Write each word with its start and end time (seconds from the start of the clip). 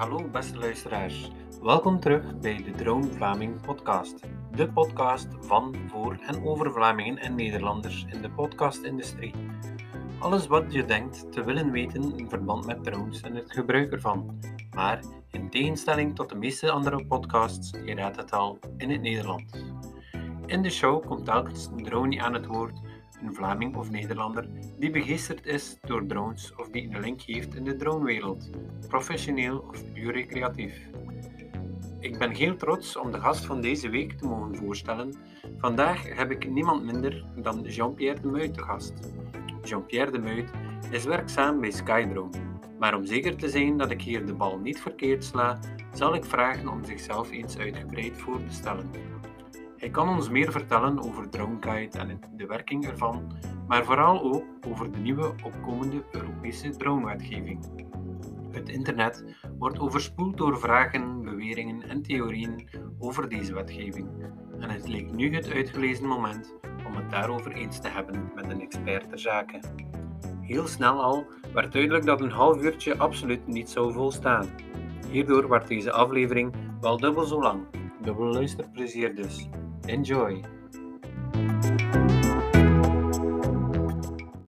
hallo 0.00 0.28
beste 0.28 0.58
luisteraars. 0.58 1.30
Welkom 1.62 2.00
terug 2.00 2.38
bij 2.38 2.62
de 2.62 2.70
Drone 2.70 3.12
Vlaming 3.12 3.60
podcast. 3.60 4.14
De 4.54 4.72
podcast 4.72 5.28
van, 5.40 5.76
voor 5.88 6.18
en 6.26 6.44
over 6.44 6.72
Vlamingen 6.72 7.18
en 7.18 7.34
Nederlanders 7.34 8.06
in 8.08 8.22
de 8.22 8.30
podcastindustrie. 8.30 9.34
Alles 10.18 10.46
wat 10.46 10.72
je 10.72 10.84
denkt 10.84 11.32
te 11.32 11.44
willen 11.44 11.70
weten 11.70 12.16
in 12.16 12.28
verband 12.28 12.66
met 12.66 12.84
drones 12.84 13.20
en 13.20 13.34
het 13.34 13.52
gebruik 13.52 13.92
ervan. 13.92 14.38
Maar 14.74 15.00
in 15.30 15.50
tegenstelling 15.50 16.14
tot 16.14 16.28
de 16.28 16.36
meeste 16.36 16.70
andere 16.70 17.06
podcasts, 17.06 17.70
je 17.84 17.94
raadt 17.94 18.16
het 18.16 18.32
al, 18.32 18.58
in 18.76 18.90
het 18.90 19.00
Nederlands. 19.00 19.52
In 20.46 20.62
de 20.62 20.70
show 20.70 21.06
komt 21.06 21.24
telkens 21.24 21.66
een 21.66 21.84
drone 21.84 22.22
aan 22.22 22.34
het 22.34 22.46
woord 22.46 22.80
een 23.22 23.34
Vlaming 23.34 23.76
of 23.76 23.90
Nederlander, 23.90 24.48
die 24.78 24.90
begeesterd 24.90 25.46
is 25.46 25.78
door 25.80 26.06
drones 26.06 26.54
of 26.56 26.68
die 26.68 26.94
een 26.94 27.00
link 27.00 27.20
heeft 27.20 27.54
in 27.54 27.64
de 27.64 27.76
dronewereld, 27.76 28.50
professioneel 28.88 29.58
of 29.68 29.92
puur 29.92 30.12
recreatief. 30.12 30.88
Ik 32.00 32.18
ben 32.18 32.30
heel 32.30 32.56
trots 32.56 32.96
om 32.96 33.12
de 33.12 33.20
gast 33.20 33.46
van 33.46 33.60
deze 33.60 33.88
week 33.88 34.12
te 34.12 34.26
mogen 34.26 34.56
voorstellen. 34.56 35.14
Vandaag 35.56 36.16
heb 36.16 36.30
ik 36.30 36.50
niemand 36.50 36.84
minder 36.84 37.24
dan 37.36 37.62
Jean-Pierre 37.62 38.20
de 38.20 38.28
Muit 38.28 38.54
te 38.54 38.62
gast. 38.62 38.92
Jean-Pierre 39.64 40.10
de 40.10 40.18
Muit 40.18 40.50
is 40.90 41.04
werkzaam 41.04 41.60
bij 41.60 41.70
Skydrone, 41.70 42.30
maar 42.78 42.94
om 42.94 43.04
zeker 43.04 43.36
te 43.36 43.48
zijn 43.48 43.76
dat 43.76 43.90
ik 43.90 44.02
hier 44.02 44.26
de 44.26 44.34
bal 44.34 44.58
niet 44.58 44.80
verkeerd 44.80 45.24
sla, 45.24 45.58
zal 45.92 46.14
ik 46.14 46.24
vragen 46.24 46.68
om 46.68 46.84
zichzelf 46.84 47.30
eens 47.30 47.58
uitgebreid 47.58 48.18
voor 48.18 48.44
te 48.44 48.54
stellen. 48.54 48.90
Hij 49.80 49.90
kan 49.90 50.08
ons 50.08 50.28
meer 50.30 50.52
vertellen 50.52 51.02
over 51.02 51.28
DroneKite 51.28 51.98
en 51.98 52.20
de 52.36 52.46
werking 52.46 52.86
ervan, 52.86 53.32
maar 53.68 53.84
vooral 53.84 54.22
ook 54.22 54.44
over 54.68 54.92
de 54.92 54.98
nieuwe 54.98 55.34
opkomende 55.44 56.04
Europese 56.12 56.70
dronewetgeving. 56.70 57.64
Het 58.50 58.68
internet 58.68 59.24
wordt 59.58 59.78
overspoeld 59.78 60.36
door 60.36 60.58
vragen, 60.58 61.22
beweringen 61.22 61.82
en 61.82 62.02
theorieën 62.02 62.68
over 62.98 63.28
deze 63.28 63.54
wetgeving. 63.54 64.08
En 64.58 64.70
het 64.70 64.88
leek 64.88 65.12
nu 65.12 65.34
het 65.34 65.50
uitgelezen 65.52 66.06
moment 66.06 66.54
om 66.86 66.94
het 66.94 67.10
daarover 67.10 67.52
eens 67.52 67.80
te 67.80 67.88
hebben 67.88 68.30
met 68.34 68.50
een 68.50 68.60
expert 68.60 69.08
ter 69.08 69.18
zake. 69.18 69.60
Heel 70.40 70.66
snel 70.66 71.02
al 71.02 71.26
werd 71.54 71.72
duidelijk 71.72 72.04
dat 72.04 72.20
een 72.20 72.30
half 72.30 72.62
uurtje 72.62 72.98
absoluut 72.98 73.46
niet 73.46 73.70
zou 73.70 73.92
volstaan. 73.92 74.46
Hierdoor 75.10 75.48
werd 75.48 75.68
deze 75.68 75.92
aflevering 75.92 76.54
wel 76.80 76.96
dubbel 76.96 77.24
zo 77.24 77.42
lang. 77.42 77.79
Dubbel 78.02 78.32
luisterplezier 78.32 79.14
dus. 79.14 79.48
Enjoy! 79.86 80.40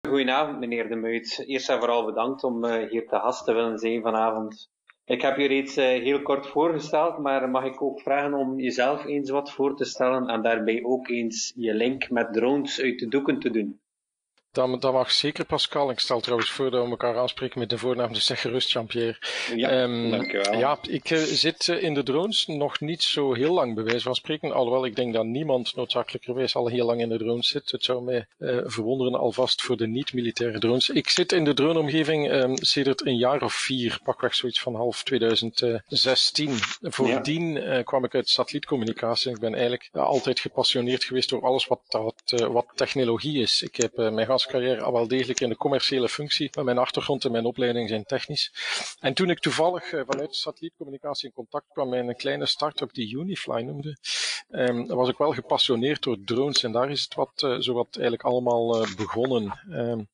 Goedenavond, 0.09 0.59
meneer 0.59 0.89
De 0.89 0.97
Muit. 0.97 1.45
Eerst 1.47 1.69
en 1.69 1.79
vooral 1.79 2.05
bedankt 2.05 2.45
om 2.45 2.65
uh, 2.65 2.89
hier 2.91 3.07
te 3.07 3.17
gast 3.17 3.45
te 3.45 3.53
willen 3.53 3.79
zijn 3.79 4.03
vanavond. 4.03 4.71
Ik 5.05 5.23
heb 5.23 5.37
je 5.37 5.47
reeds 5.47 5.79
uh, 5.79 5.85
heel 5.85 6.23
kort 6.23 6.47
voorgesteld, 6.47 7.19
maar 7.19 7.51
mag 7.51 7.65
ik 7.65 7.83
ook 7.83 8.01
vragen 8.01 8.35
om 8.35 8.61
jezelf 8.61 9.05
eens 9.05 9.31
wat 9.31 9.53
voor 9.53 9.77
te 9.77 9.85
stellen 9.85 10.29
en 10.29 10.43
daarbij 10.43 10.85
ook 10.85 11.09
eens 11.09 11.53
je 11.57 11.75
link 11.75 12.11
met 12.11 12.33
drones 12.33 12.81
uit 12.81 12.99
de 12.99 13.09
doeken 13.09 13.39
te 13.39 13.51
doen? 13.51 13.82
Dat, 14.53 14.81
dat 14.81 14.93
mag 14.93 15.11
zeker 15.11 15.45
Pascal. 15.45 15.91
Ik 15.91 15.99
stel 15.99 16.21
trouwens 16.21 16.51
voor 16.51 16.71
dat 16.71 16.85
we 16.85 16.91
elkaar 16.91 17.19
aanspreken 17.19 17.59
met 17.59 17.71
de 17.71 17.79
voornaam, 17.79 18.13
dus 18.13 18.27
zeg 18.27 18.41
gerust 18.41 18.73
Jean-Pierre. 18.73 19.17
Ja, 19.57 19.83
um, 19.83 20.11
dankjewel. 20.11 20.59
Ja, 20.59 20.79
ik 20.89 21.11
uh, 21.11 21.19
zit 21.19 21.67
uh, 21.67 21.83
in 21.83 21.95
de 21.95 22.03
drones 22.03 22.47
nog 22.47 22.81
niet 22.81 23.03
zo 23.03 23.35
heel 23.35 23.53
lang, 23.53 23.75
bij 23.75 23.85
wijze 23.85 24.01
van 24.01 24.15
spreken. 24.15 24.53
Alhoewel 24.53 24.85
ik 24.85 24.97
denk 24.97 25.15
dat 25.15 25.25
niemand 25.25 25.77
noodzakelijkerwijs 25.77 26.55
al 26.55 26.67
heel 26.67 26.87
lang 26.87 27.01
in 27.01 27.09
de 27.09 27.19
drones 27.19 27.49
zit. 27.49 27.71
Het 27.71 27.85
zou 27.85 28.03
mij 28.03 28.27
uh, 28.39 28.61
verwonderen 28.65 29.15
alvast 29.15 29.63
voor 29.63 29.77
de 29.77 29.87
niet-militaire 29.87 30.59
drones. 30.59 30.89
Ik 30.89 31.09
zit 31.09 31.33
in 31.33 31.45
de 31.45 31.55
droneomgeving 31.55 32.33
um, 32.33 32.57
sedert 32.57 33.07
een 33.07 33.17
jaar 33.17 33.43
of 33.43 33.55
vier, 33.55 34.01
pakweg 34.05 34.35
zoiets 34.35 34.61
van 34.61 34.75
half 34.75 35.03
2016. 35.03 36.57
Voordien 36.81 37.53
ja. 37.53 37.83
kwam 37.83 38.05
ik 38.05 38.15
uit 38.15 38.29
satellietcommunicatie. 38.29 39.31
Ik 39.31 39.41
ben 39.41 39.53
eigenlijk 39.55 39.89
altijd 39.93 40.41
gepassioneerd 40.41 41.05
geweest 41.05 41.29
door 41.29 41.43
alles 41.43 41.67
wat, 41.67 41.81
wat, 41.89 42.47
wat 42.51 42.67
technologie 42.75 43.41
is. 43.41 43.63
Ik 43.63 43.77
heb 43.77 43.97
mijn 43.97 44.27
carrière 44.47 44.83
al 44.83 44.93
wel 44.93 45.09
degelijk 45.09 45.41
in 45.41 45.49
de 45.49 45.57
commerciële 45.57 46.09
functie, 46.09 46.51
maar 46.55 46.65
mijn 46.65 46.79
achtergrond 46.79 47.25
en 47.25 47.33
mijn 47.33 47.45
opleiding 47.45 47.89
zijn 47.89 48.05
technisch. 48.05 48.53
En 49.01 49.15
toen 49.15 49.31
ik 49.31 49.39
toevallig 49.39 49.93
uh, 49.93 50.03
vanuit 50.07 50.35
satellietcommunicatie 50.35 51.29
in 51.29 51.35
contact 51.35 51.67
kwam 51.73 51.89
met 51.89 52.09
een 52.09 52.17
kleine 52.17 52.47
start-up 52.47 52.93
die 52.93 53.17
Unifly 53.17 53.63
noemde, 53.63 53.97
um, 54.51 54.87
was 54.87 55.09
ik 55.09 55.17
wel 55.17 55.33
gepassioneerd 55.33 56.03
door 56.03 56.17
drones 56.25 56.63
en 56.63 56.73
daar 56.73 56.91
is 56.91 57.03
het 57.03 57.15
wat, 57.15 57.43
uh, 57.45 57.57
zowat 57.59 57.89
eigenlijk 57.91 58.23
allemaal 58.23 58.83
uh, 58.83 58.95
begonnen. 58.97 59.61
Um, 59.71 60.09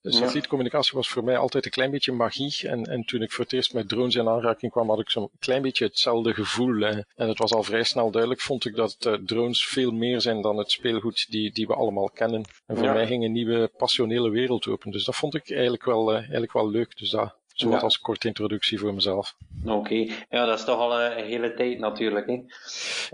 de 0.00 0.12
satellietcommunicatie 0.12 0.92
was 0.94 1.08
voor 1.08 1.24
mij 1.24 1.36
altijd 1.36 1.64
een 1.64 1.70
klein 1.70 1.90
beetje 1.90 2.12
magie 2.12 2.68
en, 2.68 2.84
en 2.84 3.04
toen 3.04 3.22
ik 3.22 3.32
voor 3.32 3.44
het 3.44 3.52
eerst 3.52 3.74
met 3.74 3.88
drones 3.88 4.14
in 4.14 4.28
aanraking 4.28 4.72
kwam, 4.72 4.88
had 4.88 5.00
ik 5.00 5.10
zo'n 5.10 5.30
klein 5.38 5.62
beetje 5.62 5.84
hetzelfde 5.84 6.34
gevoel. 6.34 6.82
en 6.82 7.06
het 7.14 7.38
was 7.38 7.52
al 7.52 7.62
vrij 7.62 7.82
snel 7.82 8.10
duidelijk, 8.10 8.40
vond 8.40 8.64
ik 8.64 8.76
dat 8.76 9.18
drones 9.24 9.66
veel 9.66 9.90
meer 9.90 10.20
zijn 10.20 10.42
dan 10.42 10.56
het 10.56 10.70
speelgoed 10.70 11.26
die, 11.30 11.52
die 11.52 11.66
we 11.66 11.74
allemaal 11.74 12.10
kennen. 12.10 12.44
En 12.66 12.76
voor 12.76 12.86
ja. 12.86 12.92
mij 12.92 13.06
ging 13.06 13.24
een 13.24 13.32
nieuwe 13.32 13.71
passionele 13.76 14.30
wereld 14.30 14.66
open. 14.66 14.90
Dus 14.90 15.04
dat 15.04 15.16
vond 15.16 15.34
ik 15.34 15.50
eigenlijk 15.50 15.84
wel, 15.84 16.10
uh, 16.10 16.16
eigenlijk 16.16 16.52
wel 16.52 16.70
leuk. 16.70 16.98
Dus 16.98 17.10
dat, 17.10 17.34
zo 17.54 17.70
ja. 17.70 17.78
als 17.78 18.00
korte 18.00 18.26
introductie 18.26 18.78
voor 18.78 18.94
mezelf. 18.94 19.36
Oké, 19.64 19.74
okay. 19.74 20.10
ja, 20.30 20.44
dat 20.44 20.58
is 20.58 20.64
toch 20.64 20.78
al 20.78 21.00
een 21.00 21.24
hele 21.24 21.54
tijd 21.54 21.78
natuurlijk. 21.78 22.26
Hè? 22.26 22.42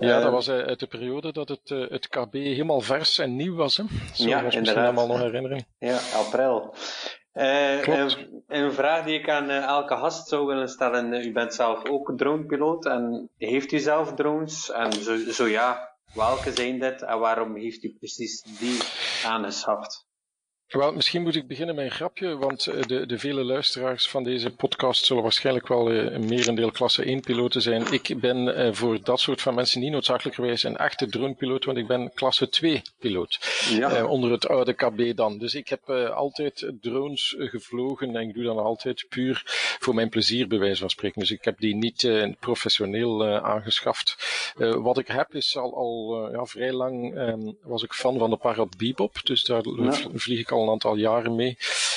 Ja, 0.06 0.16
uh, 0.16 0.22
dat 0.22 0.32
was 0.32 0.48
uh, 0.48 0.58
uit 0.58 0.80
de 0.80 0.86
periode 0.86 1.32
dat 1.32 1.48
het, 1.48 1.70
uh, 1.70 1.88
het 1.88 2.08
KB 2.08 2.32
helemaal 2.32 2.80
vers 2.80 3.18
en 3.18 3.36
nieuw 3.36 3.54
was. 3.54 3.76
Hè? 3.76 3.84
Zo 4.14 4.28
ja, 4.28 4.42
was 4.42 4.56
misschien 4.56 4.82
allemaal 4.82 5.06
nog 5.06 5.18
herinneren. 5.18 5.66
Ja, 5.78 5.98
april. 6.14 6.74
Een, 7.32 8.42
een, 8.46 8.72
vraag 8.72 9.04
die 9.04 9.18
ik 9.18 9.28
aan 9.28 9.50
elke 9.50 9.96
gast 9.96 10.28
zou 10.28 10.46
willen 10.46 10.68
stellen. 10.68 11.12
U 11.12 11.32
bent 11.32 11.54
zelf 11.54 11.88
ook 11.88 12.12
dronepiloot 12.16 12.86
en 12.86 13.30
heeft 13.36 13.72
u 13.72 13.78
zelf 13.78 14.14
drones? 14.14 14.70
En 14.70 14.92
zo, 14.92 15.16
zo 15.16 15.46
ja, 15.46 15.94
welke 16.14 16.52
zijn 16.52 16.78
dit 16.78 17.02
en 17.02 17.18
waarom 17.18 17.56
heeft 17.56 17.84
u 17.84 17.96
precies 17.98 18.42
die 18.42 18.78
aangeschaft? 19.24 20.07
Wel, 20.68 20.92
misschien 20.92 21.22
moet 21.22 21.36
ik 21.36 21.46
beginnen 21.46 21.74
met 21.74 21.84
een 21.84 21.90
grapje, 21.90 22.36
want 22.36 22.64
de, 22.64 23.06
de 23.06 23.18
vele 23.18 23.44
luisteraars 23.44 24.08
van 24.08 24.24
deze 24.24 24.50
podcast 24.50 25.04
zullen 25.04 25.22
waarschijnlijk 25.22 25.68
wel 25.68 25.92
uh, 25.92 26.12
een 26.12 26.28
merendeel 26.28 26.70
klasse 26.70 27.04
1 27.04 27.20
piloten 27.20 27.62
zijn. 27.62 27.92
Ik 27.92 28.20
ben 28.20 28.36
uh, 28.36 28.72
voor 28.72 29.02
dat 29.02 29.20
soort 29.20 29.40
van 29.40 29.54
mensen 29.54 29.80
niet 29.80 29.90
noodzakelijkerwijs 29.90 30.62
een 30.62 30.76
echte 30.76 31.06
dronepiloot, 31.06 31.64
want 31.64 31.78
ik 31.78 31.86
ben 31.86 32.12
klasse 32.14 32.48
2 32.48 32.82
piloot. 32.98 33.38
Ja. 33.70 34.04
Onder 34.04 34.30
het 34.30 34.48
oude 34.48 34.72
KB 34.72 35.16
dan. 35.16 35.38
Dus 35.38 35.54
ik 35.54 35.68
heb 35.68 35.90
altijd 35.90 36.72
drones 36.80 37.34
gevlogen 37.38 38.16
en 38.16 38.28
ik 38.28 38.34
doe 38.34 38.44
dat 38.44 38.56
altijd 38.56 39.06
puur 39.08 39.42
voor 39.80 39.94
mijn 39.94 40.08
plezier, 40.08 40.48
bij 40.48 40.58
wijze 40.58 40.80
van 40.80 40.90
spreken. 40.90 41.20
Dus 41.20 41.30
ik 41.30 41.44
heb 41.44 41.58
die 41.58 41.74
niet 41.74 42.08
professioneel 42.40 43.26
aangeschaft. 43.26 44.16
wat 44.58 44.98
ik 44.98 45.08
heb 45.08 45.34
is 45.34 45.56
al, 45.56 45.76
al 45.76 46.28
ja, 46.32 46.44
vrij 46.44 46.72
lang 46.72 47.18
um, 47.18 47.56
was 47.62 47.82
ik 47.82 47.92
fan 47.92 48.18
van 48.18 48.30
de 48.30 48.36
Parrot 48.36 48.76
Bebop, 48.76 49.20
dus 49.24 49.44
daar 49.44 49.62
vlieg 50.14 50.40
ik 50.40 50.50
al 50.50 50.57
al 50.58 50.64
een 50.64 50.70
aantal 50.70 50.96
jaren 50.96 51.34
mee. 51.34 51.56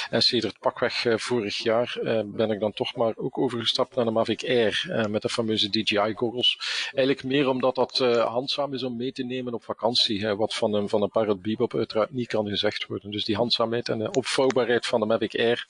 En 0.09 0.22
sedert 0.22 0.59
pakweg 0.59 1.05
uh, 1.05 1.17
vorig 1.17 1.57
jaar 1.57 1.97
uh, 2.03 2.22
ben 2.25 2.51
ik 2.51 2.59
dan 2.59 2.73
toch 2.73 2.95
maar 2.95 3.13
ook 3.16 3.38
overgestapt 3.38 3.95
naar 3.95 4.05
de 4.05 4.11
Mavic 4.11 4.44
Air 4.44 4.85
uh, 4.88 5.05
met 5.05 5.22
de 5.22 5.29
fameuze 5.29 5.69
DJI 5.69 6.13
goggles. 6.16 6.57
Eigenlijk 6.94 7.23
meer 7.23 7.47
omdat 7.47 7.75
dat 7.75 7.97
handzaam 8.27 8.73
is 8.73 8.83
om 8.83 8.95
mee 8.95 9.11
te 9.11 9.23
nemen 9.23 9.53
op 9.53 9.63
vakantie, 9.63 10.27
wat 10.27 10.53
van 10.53 10.73
een, 10.73 10.89
van 10.89 11.01
een 11.01 11.09
Parrot 11.09 11.41
Bebop 11.41 11.75
uiteraard 11.75 12.11
niet 12.11 12.27
kan 12.27 12.47
gezegd 12.47 12.88
worden. 12.88 13.11
Dus 13.11 13.25
die 13.25 13.35
handzaamheid 13.35 13.89
en 13.89 14.00
de 14.00 14.11
opvouwbaarheid 14.11 14.85
van 14.85 15.00
de 15.00 15.05
Mavic 15.05 15.35
Air 15.35 15.66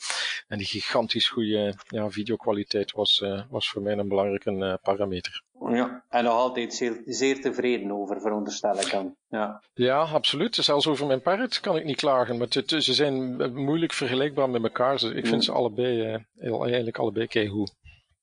en 0.48 0.58
die 0.58 0.68
gigantisch 0.68 1.30
goede 1.30 1.76
ja, 1.88 2.10
videokwaliteit 2.10 2.92
was, 2.92 3.24
was 3.50 3.70
voor 3.70 3.82
mij 3.82 3.98
een 3.98 4.08
belangrijke 4.08 4.80
parameter. 4.84 5.44
Ja, 5.70 6.04
en 6.10 6.24
nog 6.24 6.34
altijd 6.34 6.74
zeer, 6.74 7.02
zeer 7.06 7.42
tevreden 7.42 7.92
over, 7.92 8.22
veronderstel 8.22 8.78
ik 8.80 8.92
dan. 8.92 9.16
Ja. 9.28 9.64
ja, 9.74 10.02
absoluut. 10.02 10.56
Zelfs 10.56 10.88
over 10.88 11.08
mijn 11.08 11.22
parrot 11.22 11.60
kan 11.60 11.76
ik 11.76 11.86
niet 11.86 11.96
klagen. 11.96 12.38
Maar 12.38 12.48
ze 12.66 12.94
zijn 12.94 13.36
moeilijk 13.54 13.94
vergelijkbaar 13.94 14.50
met 14.50 14.64
elkaar. 14.64 14.92
Dus 14.92 15.04
ik 15.04 15.28
vind 15.28 15.44
ze 15.44 15.52
allebei, 15.52 16.22
uh, 16.38 16.62
eigenlijk 16.62 16.98
allebei 16.98 17.28
keigoed. 17.28 17.74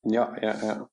Ja, 0.01 0.37
ja, 0.39 0.55
ja. 0.61 0.89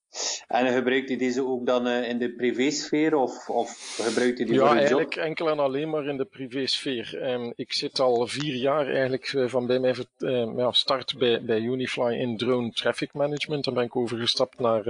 En 0.48 0.72
gebruikt 0.72 1.10
u 1.10 1.16
deze 1.16 1.46
ook 1.46 1.66
dan 1.66 1.86
uh, 1.86 2.08
in 2.08 2.18
de 2.18 2.30
privésfeer 2.30 3.14
of, 3.14 3.48
of 3.48 3.98
gebruikt 4.02 4.40
u 4.40 4.44
die 4.44 4.54
ja, 4.54 4.60
voor 4.60 4.68
uw 4.68 4.74
job? 4.74 4.80
eigenlijk 4.80 5.16
enkel 5.16 5.50
en 5.50 5.58
alleen 5.58 5.90
maar 5.90 6.06
in 6.06 6.16
de 6.16 6.24
privésfeer. 6.24 7.30
Um, 7.30 7.52
ik 7.56 7.72
zit 7.72 8.00
al 8.00 8.26
vier 8.26 8.54
jaar 8.54 8.86
eigenlijk 8.88 9.32
uh, 9.32 9.48
van 9.48 9.66
bij 9.66 9.78
mij 9.78 9.94
uh, 10.18 10.52
ja, 10.56 10.72
start 10.72 11.18
bij, 11.18 11.42
bij 11.42 11.60
Unifly 11.60 12.14
in 12.14 12.36
drone 12.36 12.72
traffic 12.72 13.12
management. 13.12 13.64
Dan 13.64 13.74
ben 13.74 13.84
ik 13.84 13.96
overgestapt 13.96 14.58
naar, 14.58 14.84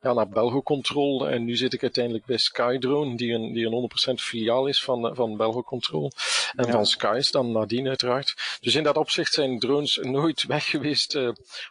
ja, 0.00 0.12
naar 0.12 0.28
Belgo 0.28 0.62
Control 0.62 1.28
en 1.28 1.44
nu 1.44 1.56
zit 1.56 1.72
ik 1.72 1.82
uiteindelijk 1.82 2.24
bij 2.24 2.36
Skydrone, 2.36 3.16
die 3.16 3.32
een, 3.32 3.52
die 3.52 3.66
een 3.66 3.90
100% 4.10 4.14
filiaal 4.14 4.66
is 4.66 4.84
van, 4.84 5.16
van 5.16 5.36
Belgo 5.36 5.62
Control. 5.62 6.10
En 6.56 6.66
ja. 6.66 6.72
van 6.72 6.86
Skies 6.86 7.30
dan 7.30 7.52
nadien 7.52 7.88
uiteraard. 7.88 8.58
Dus 8.60 8.74
in 8.74 8.82
dat 8.82 8.96
opzicht 8.96 9.32
zijn 9.32 9.58
drones 9.58 9.98
nooit 10.02 10.46
weg 10.46 10.70
geweest 10.70 11.18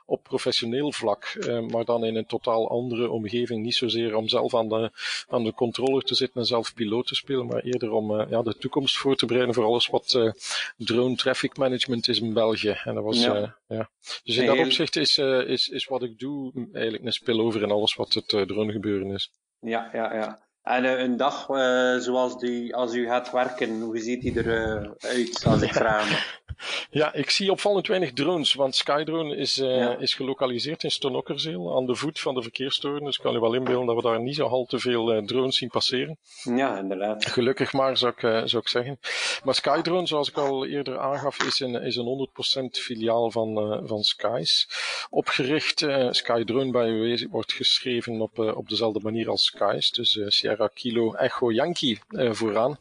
op 0.05 0.23
professioneel 0.23 0.91
vlak, 0.91 1.37
maar 1.69 1.85
dan 1.85 2.05
in 2.05 2.15
een 2.15 2.25
totaal 2.25 2.69
ander 2.69 2.92
andere 2.93 3.11
omgeving. 3.11 3.63
Niet 3.63 3.75
zozeer 3.75 4.15
om 4.15 4.27
zelf 4.27 4.55
aan 4.55 4.69
de, 4.69 4.91
aan 5.29 5.43
de 5.43 5.53
controller 5.53 6.03
te 6.03 6.15
zitten 6.15 6.41
en 6.41 6.47
zelf 6.47 6.73
piloot 6.73 7.07
te 7.07 7.15
spelen, 7.15 7.45
maar 7.45 7.61
eerder 7.61 7.91
om 7.91 8.29
ja, 8.29 8.41
de 8.41 8.57
toekomst 8.57 8.97
voor 8.97 9.15
te 9.15 9.25
bereiden 9.25 9.55
voor 9.55 9.65
alles 9.65 9.87
wat 9.87 10.33
drone 10.77 11.15
traffic 11.15 11.57
management 11.57 12.07
is 12.07 12.19
in 12.19 12.33
België. 12.33 12.79
En 12.83 12.95
dat 12.95 13.03
was, 13.03 13.23
ja. 13.23 13.55
ja. 13.67 13.89
Dus 14.23 14.37
in 14.37 14.45
dat 14.45 14.57
opzicht 14.57 14.95
is, 14.95 15.17
is, 15.17 15.69
is 15.69 15.85
wat 15.85 16.03
ik 16.03 16.19
doe 16.19 16.51
eigenlijk 16.73 17.05
een 17.05 17.13
spillover 17.13 17.61
in 17.61 17.71
alles 17.71 17.95
wat 17.95 18.13
het 18.13 18.47
drone 18.47 18.71
gebeuren 18.71 19.11
is. 19.11 19.31
Ja, 19.59 19.89
ja, 19.93 20.13
ja. 20.13 20.43
En 20.63 20.83
een 20.83 21.17
dag 21.17 21.49
uh, 21.49 21.97
zoals 21.97 22.39
die, 22.39 22.75
als 22.75 22.93
u 22.93 23.05
gaat 23.05 23.31
werken, 23.31 23.81
hoe 23.81 23.97
ziet 23.97 24.21
die 24.21 24.37
eruit, 24.37 25.43
uh, 25.45 25.51
als 25.51 25.61
ik 25.61 25.73
vraag? 25.73 26.41
Ja, 26.89 27.13
ik 27.13 27.29
zie 27.29 27.51
opvallend 27.51 27.87
weinig 27.87 28.13
drones, 28.13 28.53
want 28.53 28.75
Skydrone 28.75 29.35
is, 29.35 29.57
uh, 29.57 29.99
is 29.99 30.13
gelokaliseerd 30.13 30.83
in 30.83 30.91
Stonokkerzeel, 30.91 31.75
aan 31.75 31.85
de 31.85 31.95
voet 31.95 32.19
van 32.19 32.35
de 32.35 32.41
verkeerstoren. 32.41 33.03
Dus 33.03 33.17
ik 33.17 33.23
kan 33.23 33.35
u 33.35 33.39
wel 33.39 33.53
inbeelden 33.53 33.85
dat 33.85 33.95
we 33.95 34.01
daar 34.01 34.21
niet 34.21 34.35
zo 34.35 34.47
al 34.47 34.65
te 34.65 34.79
veel 34.79 35.15
uh, 35.15 35.25
drones 35.25 35.57
zien 35.57 35.69
passeren. 35.69 36.17
Ja, 36.43 36.77
inderdaad. 36.77 37.25
Gelukkig 37.25 37.73
maar, 37.73 37.97
zou 37.97 38.13
ik, 38.15 38.23
uh, 38.23 38.41
zou 38.45 38.61
ik 38.61 38.67
zeggen. 38.67 38.99
Maar 39.43 39.55
Skydrone, 39.55 40.07
zoals 40.07 40.29
ik 40.29 40.37
al 40.37 40.65
eerder 40.65 40.99
aangaf, 40.99 41.43
is 41.43 41.59
een, 41.59 41.75
is 41.75 41.95
een 41.95 42.29
100% 42.75 42.79
filiaal 42.81 43.31
van, 43.31 43.81
van 43.87 44.03
Skies. 44.03 44.67
Opgericht, 45.09 45.85
Skydrone 46.09 46.71
bij 46.71 46.87
UW 46.87 47.27
wordt 47.31 47.53
geschreven 47.53 48.21
op, 48.21 48.39
op 48.39 48.69
dezelfde 48.69 48.99
manier 49.03 49.29
als 49.29 49.45
Skies, 49.45 49.91
dus 49.91 50.19
Sierra 50.27 50.67
Kilo 50.73 51.13
Echo 51.13 51.51
Yankee 51.51 51.99
vooraan. 52.09 52.79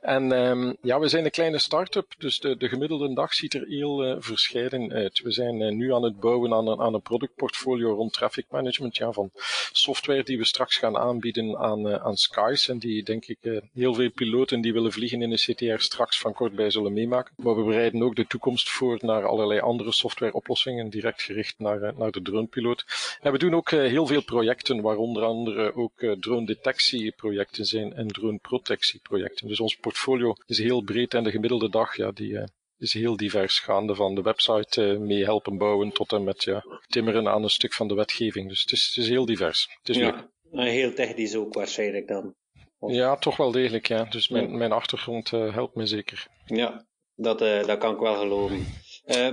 En 0.00 0.32
um, 0.32 0.76
ja, 0.82 0.98
we 0.98 1.08
zijn 1.08 1.24
een 1.24 1.30
kleine 1.30 1.58
start-up, 1.58 2.14
dus 2.18 2.38
de, 2.40 2.56
de 2.56 2.68
gemiddelde 2.68 3.07
dag 3.14 3.34
ziet 3.34 3.54
er 3.54 3.64
heel 3.66 4.06
uh, 4.06 4.16
verscheiden 4.18 4.92
uit. 4.92 5.20
We 5.22 5.30
zijn 5.30 5.60
uh, 5.60 5.72
nu 5.72 5.94
aan 5.94 6.02
het 6.02 6.20
bouwen 6.20 6.52
aan 6.52 6.66
een, 6.66 6.80
aan 6.80 6.94
een 6.94 7.02
productportfolio 7.02 7.94
rond 7.94 8.12
traffic 8.12 8.46
management, 8.50 8.96
ja, 8.96 9.12
van 9.12 9.30
software 9.72 10.22
die 10.22 10.38
we 10.38 10.44
straks 10.44 10.76
gaan 10.76 10.96
aanbieden 10.96 11.58
aan, 11.58 11.86
uh, 11.86 11.94
aan 11.94 12.16
Skies 12.16 12.68
en 12.68 12.78
die 12.78 13.02
denk 13.02 13.26
ik 13.26 13.62
heel 13.74 13.94
veel 13.94 14.10
piloten 14.10 14.60
die 14.60 14.72
willen 14.72 14.92
vliegen 14.92 15.22
in 15.22 15.30
de 15.30 15.36
CTR 15.36 15.82
straks 15.82 16.18
van 16.18 16.32
kort 16.32 16.54
bij 16.54 16.70
zullen 16.70 16.92
meemaken. 16.92 17.34
Maar 17.36 17.56
we 17.56 17.62
bereiden 17.62 18.02
ook 18.02 18.16
de 18.16 18.26
toekomst 18.26 18.68
voor 18.68 18.98
naar 19.00 19.26
allerlei 19.26 19.60
andere 19.60 19.92
softwareoplossingen, 19.92 20.90
direct 20.90 21.22
gericht 21.22 21.58
naar, 21.58 21.94
naar 21.96 22.10
de 22.10 22.22
dronepiloot. 22.22 22.84
En 23.20 23.32
we 23.32 23.38
doen 23.38 23.54
ook 23.54 23.70
heel 23.70 24.06
veel 24.06 24.22
projecten, 24.22 24.80
waaronder 24.80 25.22
andere 25.22 25.74
ook 25.74 26.16
drone 26.20 26.46
detectieprojecten 26.46 27.64
zijn 27.64 27.92
en 27.94 28.08
drone 28.08 28.38
protectieprojecten. 28.38 29.48
Dus 29.48 29.60
ons 29.60 29.76
portfolio 29.76 30.34
is 30.46 30.58
heel 30.58 30.80
breed 30.82 31.14
en 31.14 31.24
de 31.24 31.30
gemiddelde 31.30 31.70
dag, 31.70 31.96
ja, 31.96 32.10
die 32.10 32.38
is 32.78 32.92
heel 32.92 33.16
divers, 33.16 33.58
gaande 33.58 33.94
van 33.94 34.14
de 34.14 34.22
website 34.22 34.82
uh, 34.82 34.98
mee 34.98 35.24
helpen 35.24 35.58
bouwen 35.58 35.92
tot 35.92 36.12
en 36.12 36.24
met 36.24 36.44
ja, 36.44 36.64
timmeren 36.86 37.28
aan 37.28 37.42
een 37.42 37.50
stuk 37.50 37.74
van 37.74 37.88
de 37.88 37.94
wetgeving. 37.94 38.48
Dus 38.48 38.60
het 38.60 38.72
is, 38.72 38.86
het 38.86 39.04
is 39.04 39.08
heel 39.08 39.26
divers. 39.26 39.68
Het 39.78 39.88
is 39.88 39.96
ja, 39.96 40.28
heel 40.50 40.94
technisch 40.94 41.36
ook 41.36 41.54
waarschijnlijk 41.54 42.08
dan. 42.08 42.34
Of... 42.78 42.92
Ja, 42.92 43.16
toch 43.16 43.36
wel 43.36 43.50
degelijk, 43.50 43.88
ja. 43.88 44.04
Dus 44.04 44.28
mijn, 44.28 44.56
mijn 44.56 44.72
achtergrond 44.72 45.32
uh, 45.32 45.54
helpt 45.54 45.74
me 45.74 45.86
zeker. 45.86 46.26
Ja, 46.44 46.86
dat, 47.14 47.42
uh, 47.42 47.64
dat 47.64 47.78
kan 47.78 47.94
ik 47.94 48.00
wel 48.00 48.16
geloven. 48.16 48.66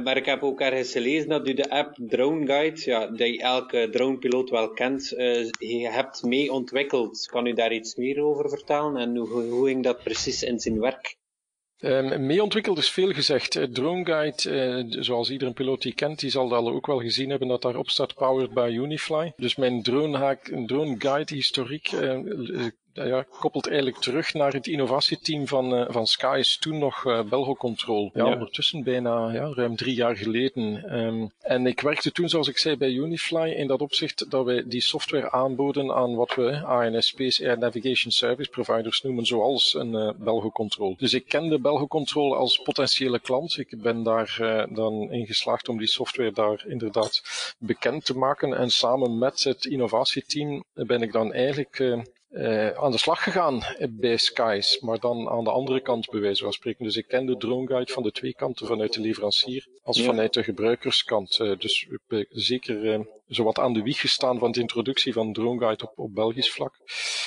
Maar 0.03 0.17
ik 0.17 0.25
heb 0.25 0.43
ook 0.43 0.61
ergens 0.61 0.91
gelezen 0.91 1.29
dat 1.29 1.47
u 1.47 1.53
de 1.53 1.69
app 1.69 1.97
Drone 2.07 2.45
Guide, 2.45 2.81
ja, 2.83 3.07
die 3.07 3.41
elke 3.41 3.87
dronepiloot 3.91 4.49
wel 4.49 4.69
kent, 4.69 5.13
hebt 5.81 6.23
mee 6.23 6.51
ontwikkeld. 6.51 7.27
Kan 7.31 7.45
u 7.45 7.53
daar 7.53 7.73
iets 7.73 7.95
meer 7.95 8.23
over 8.23 8.49
vertellen 8.49 8.97
en 8.97 9.15
hoe, 9.15 9.43
hoe 9.43 9.67
ging 9.67 9.83
dat 9.83 10.03
precies 10.03 10.43
in 10.43 10.59
zijn 10.59 10.79
werk? 10.79 11.17
Um, 11.79 12.25
mee 12.25 12.43
ontwikkeld 12.43 12.77
is 12.77 12.89
veel 12.89 13.11
gezegd. 13.11 13.55
Uh, 13.55 13.63
Drone 13.63 14.05
Guide, 14.05 14.83
uh, 14.89 15.01
zoals 15.03 15.29
iedere 15.29 15.53
piloot 15.53 15.81
die 15.81 15.93
kent, 15.93 16.19
die 16.19 16.29
zal 16.29 16.47
dat 16.47 16.65
ook 16.65 16.87
wel 16.87 16.99
gezien 16.99 17.29
hebben 17.29 17.47
dat 17.47 17.61
daarop 17.61 17.89
staat 17.89 18.15
Powered 18.15 18.53
by 18.53 18.69
Unifly. 18.73 19.33
Dus 19.35 19.55
mijn 19.55 19.83
drone, 19.83 20.39
drone 20.65 20.95
Guide 20.97 21.33
historiek 21.33 21.91
uh, 21.91 22.65
ja, 23.03 23.25
koppelt 23.39 23.67
eigenlijk 23.67 23.97
terug 23.97 24.33
naar 24.33 24.53
het 24.53 24.67
innovatieteam 24.67 25.47
van, 25.47 25.79
uh, 25.79 25.85
van 25.89 26.07
Sky 26.07 26.41
toen 26.59 26.77
nog 26.77 27.05
uh, 27.05 27.21
Belgo 27.21 27.55
Control. 27.55 28.11
Ja, 28.13 28.25
ja, 28.25 28.33
ondertussen 28.33 28.83
bijna 28.83 29.33
ja, 29.33 29.51
ruim 29.53 29.75
drie 29.75 29.95
jaar 29.95 30.15
geleden. 30.15 30.95
Um, 30.97 31.31
en 31.41 31.67
ik 31.67 31.81
werkte 31.81 32.11
toen, 32.11 32.29
zoals 32.29 32.47
ik 32.47 32.57
zei, 32.57 32.77
bij 32.77 32.89
Unifly 32.89 33.51
in 33.51 33.67
dat 33.67 33.81
opzicht 33.81 34.31
dat 34.31 34.45
wij 34.45 34.63
die 34.67 34.81
software 34.81 35.31
aanboden 35.31 35.91
aan 35.91 36.15
wat 36.15 36.35
we 36.35 36.63
ANSP's, 36.63 37.41
Air 37.41 37.57
Navigation 37.57 38.11
Service 38.11 38.49
Providers 38.49 39.01
noemen, 39.01 39.25
zoals 39.25 39.73
een 39.73 39.93
uh, 39.93 40.11
Belgo 40.17 40.49
Control. 40.49 40.95
Dus 40.97 41.13
ik 41.13 41.25
kende 41.27 41.59
Belgo 41.59 41.87
Control 41.87 42.35
als 42.35 42.61
potentiële 42.61 43.19
klant. 43.19 43.57
Ik 43.57 43.81
ben 43.81 44.03
daar 44.03 44.65
dan 44.69 45.11
in 45.11 45.25
geslaagd 45.25 45.69
om 45.69 45.77
die 45.77 45.87
software 45.87 46.31
daar 46.31 46.65
inderdaad 46.67 47.21
bekend 47.57 48.05
te 48.05 48.17
maken. 48.17 48.57
En 48.57 48.69
samen 48.69 49.17
met 49.17 49.43
het 49.43 49.65
innovatieteam 49.65 50.63
ben 50.73 51.01
ik 51.01 51.11
dan 51.11 51.33
eigenlijk 51.33 52.03
uh, 52.35 52.69
aan 52.69 52.91
de 52.91 52.97
slag 52.97 53.23
gegaan 53.23 53.63
bij 53.89 54.17
Skies, 54.17 54.79
maar 54.79 54.99
dan 54.99 55.29
aan 55.29 55.43
de 55.43 55.51
andere 55.51 55.81
kant 55.81 56.09
bij 56.09 56.19
wijze 56.19 56.43
van 56.43 56.53
spreken. 56.53 56.83
Dus 56.85 56.95
ik 56.95 57.07
ken 57.07 57.25
de 57.25 57.37
drone 57.37 57.67
guide 57.67 57.91
van 57.91 58.03
de 58.03 58.11
twee 58.11 58.33
kanten, 58.33 58.67
vanuit 58.67 58.93
de 58.93 59.01
leverancier 59.01 59.67
als 59.83 59.97
ja. 59.97 60.03
vanuit 60.03 60.33
de 60.33 60.43
gebruikerskant. 60.43 61.39
Uh, 61.39 61.57
dus 61.57 61.87
ik 61.89 61.99
ben 62.07 62.25
zeker 62.29 62.83
uh, 62.83 62.99
zowat 63.27 63.59
aan 63.59 63.73
de 63.73 63.81
wieg 63.81 63.99
gestaan 63.99 64.39
van 64.39 64.51
de 64.51 64.59
introductie 64.59 65.13
van 65.13 65.33
drone 65.33 65.59
guide 65.59 65.83
op, 65.83 65.93
op 65.95 66.13
Belgisch 66.13 66.51
vlak. 66.51 66.73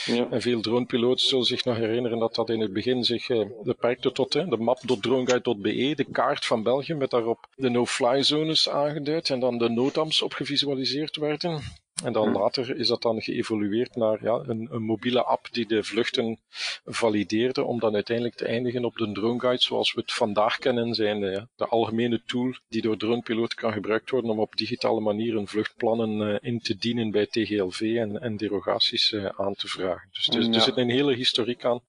Ja. 0.05 0.29
En 0.31 0.43
veel 0.43 0.61
dronepiloten 0.61 1.27
zullen 1.27 1.45
zich 1.45 1.65
nog 1.65 1.77
herinneren 1.77 2.19
dat 2.19 2.35
dat 2.35 2.51
in 2.51 2.61
het 2.61 2.73
begin 2.73 3.05
zich 3.05 3.27
beperkte 3.63 4.13
tot 4.13 4.33
de 4.33 4.57
map.droneguide.be, 4.59 5.95
de 5.95 6.07
kaart 6.11 6.47
van 6.47 6.63
België 6.63 6.95
met 6.95 7.11
daarop 7.11 7.49
de 7.55 7.71
no-fly 7.71 8.23
zones 8.23 8.69
aangeduid 8.69 9.31
en 9.31 9.41
dan 9.41 9.59
de 9.59 9.69
notams 9.69 10.23
op 10.23 10.33
gevisualiseerd 10.33 11.17
werden. 11.17 11.63
En 12.05 12.13
dan 12.13 12.33
later 12.33 12.77
is 12.77 12.89
dat 12.89 13.03
dan 13.03 13.23
geëvolueerd 13.23 13.97
naar 13.97 14.19
ja, 14.23 14.43
een, 14.47 14.69
een, 14.71 14.83
mobiele 14.83 15.25
app 15.25 15.49
die 15.53 15.67
de 15.67 15.83
vluchten 15.83 16.39
valideerde, 16.85 17.65
om 17.65 17.81
dan 17.81 17.95
uiteindelijk 17.95 18.37
te 18.37 18.45
eindigen 18.45 18.85
op 18.85 18.97
de 18.97 19.13
drone 19.13 19.41
guide 19.41 19.63
zoals 19.63 19.93
we 19.93 20.01
het 20.01 20.13
vandaag 20.13 20.59
kennen, 20.59 20.95
zijn 20.95 21.21
de, 21.21 21.47
de 21.57 21.67
algemene 21.67 22.23
tool 22.27 22.55
die 22.69 22.83
door 22.83 22.97
dronepiloten 22.97 23.59
kan 23.59 23.73
gebruikt 23.73 24.11
worden 24.11 24.31
om 24.31 24.39
op 24.39 24.57
digitale 24.57 25.01
manier 25.01 25.37
een 25.37 25.49
vluchtplannen 25.49 26.21
uh, 26.21 26.37
in 26.41 26.61
te 26.61 26.77
dienen 26.77 27.11
bij 27.11 27.27
TGLV 27.27 27.81
en, 27.81 28.21
en 28.21 28.37
derogaties 28.37 29.13
uh, 29.13 29.29
aan 29.37 29.55
te 29.55 29.69
vragen. 29.69 30.09
Dus, 30.13 30.25
dus 30.25 30.47
ja. 30.47 30.53
er 30.53 30.61
zit 30.61 30.77
een 30.77 30.91
hele 30.91 31.15
historiek 31.15 31.65
aan. 31.65 31.81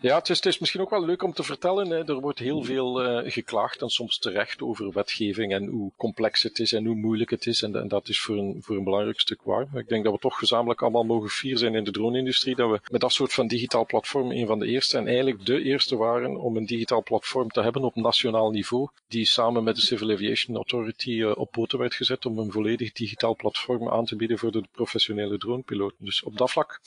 Ja, 0.00 0.16
het 0.18 0.28
is, 0.28 0.36
het 0.36 0.46
is, 0.46 0.58
misschien 0.58 0.80
ook 0.80 0.90
wel 0.90 1.04
leuk 1.04 1.22
om 1.22 1.32
te 1.32 1.42
vertellen. 1.42 1.90
Hè. 1.90 2.08
Er 2.08 2.20
wordt 2.20 2.38
heel 2.38 2.62
veel 2.62 3.04
uh, 3.04 3.32
geklaagd 3.32 3.82
en 3.82 3.88
soms 3.88 4.18
terecht 4.18 4.62
over 4.62 4.92
wetgeving 4.92 5.52
en 5.52 5.66
hoe 5.66 5.92
complex 5.96 6.42
het 6.42 6.58
is 6.58 6.72
en 6.72 6.84
hoe 6.84 6.94
moeilijk 6.94 7.30
het 7.30 7.46
is. 7.46 7.62
En, 7.62 7.76
en 7.76 7.88
dat 7.88 8.08
is 8.08 8.20
voor 8.20 8.36
een, 8.36 8.58
voor 8.62 8.76
een 8.76 8.84
belangrijk 8.84 9.20
stuk 9.20 9.42
waar. 9.42 9.66
Ik 9.74 9.88
denk 9.88 10.04
dat 10.04 10.12
we 10.12 10.18
toch 10.18 10.38
gezamenlijk 10.38 10.82
allemaal 10.82 11.04
mogen 11.04 11.28
fier 11.28 11.58
zijn 11.58 11.74
in 11.74 11.84
de 11.84 11.90
drone-industrie 11.90 12.56
dat 12.56 12.70
we 12.70 12.80
met 12.90 13.00
dat 13.00 13.12
soort 13.12 13.32
van 13.32 13.46
digitaal 13.46 13.86
platform 13.86 14.30
een 14.30 14.46
van 14.46 14.58
de 14.58 14.66
eerste 14.66 14.98
en 14.98 15.06
eigenlijk 15.06 15.46
de 15.46 15.62
eerste 15.62 15.96
waren 15.96 16.36
om 16.36 16.56
een 16.56 16.66
digitaal 16.66 17.02
platform 17.02 17.48
te 17.48 17.62
hebben 17.62 17.82
op 17.82 17.94
nationaal 17.94 18.50
niveau, 18.50 18.88
die 19.08 19.24
samen 19.24 19.64
met 19.64 19.76
de 19.76 19.82
Civil 19.82 20.10
Aviation 20.10 20.56
Authority 20.56 21.10
uh, 21.10 21.36
op 21.36 21.50
poten 21.50 21.78
werd 21.78 21.94
gezet 21.94 22.26
om 22.26 22.38
een 22.38 22.52
volledig 22.52 22.92
digitaal 22.92 23.36
platform 23.36 23.88
aan 23.88 24.04
te 24.04 24.16
bieden 24.16 24.38
voor 24.38 24.52
de 24.52 24.64
professionele 24.72 25.38
dronepiloten. 25.38 26.04
Dus 26.04 26.22
op 26.22 26.36
dat 26.36 26.50
vlak 26.50 26.80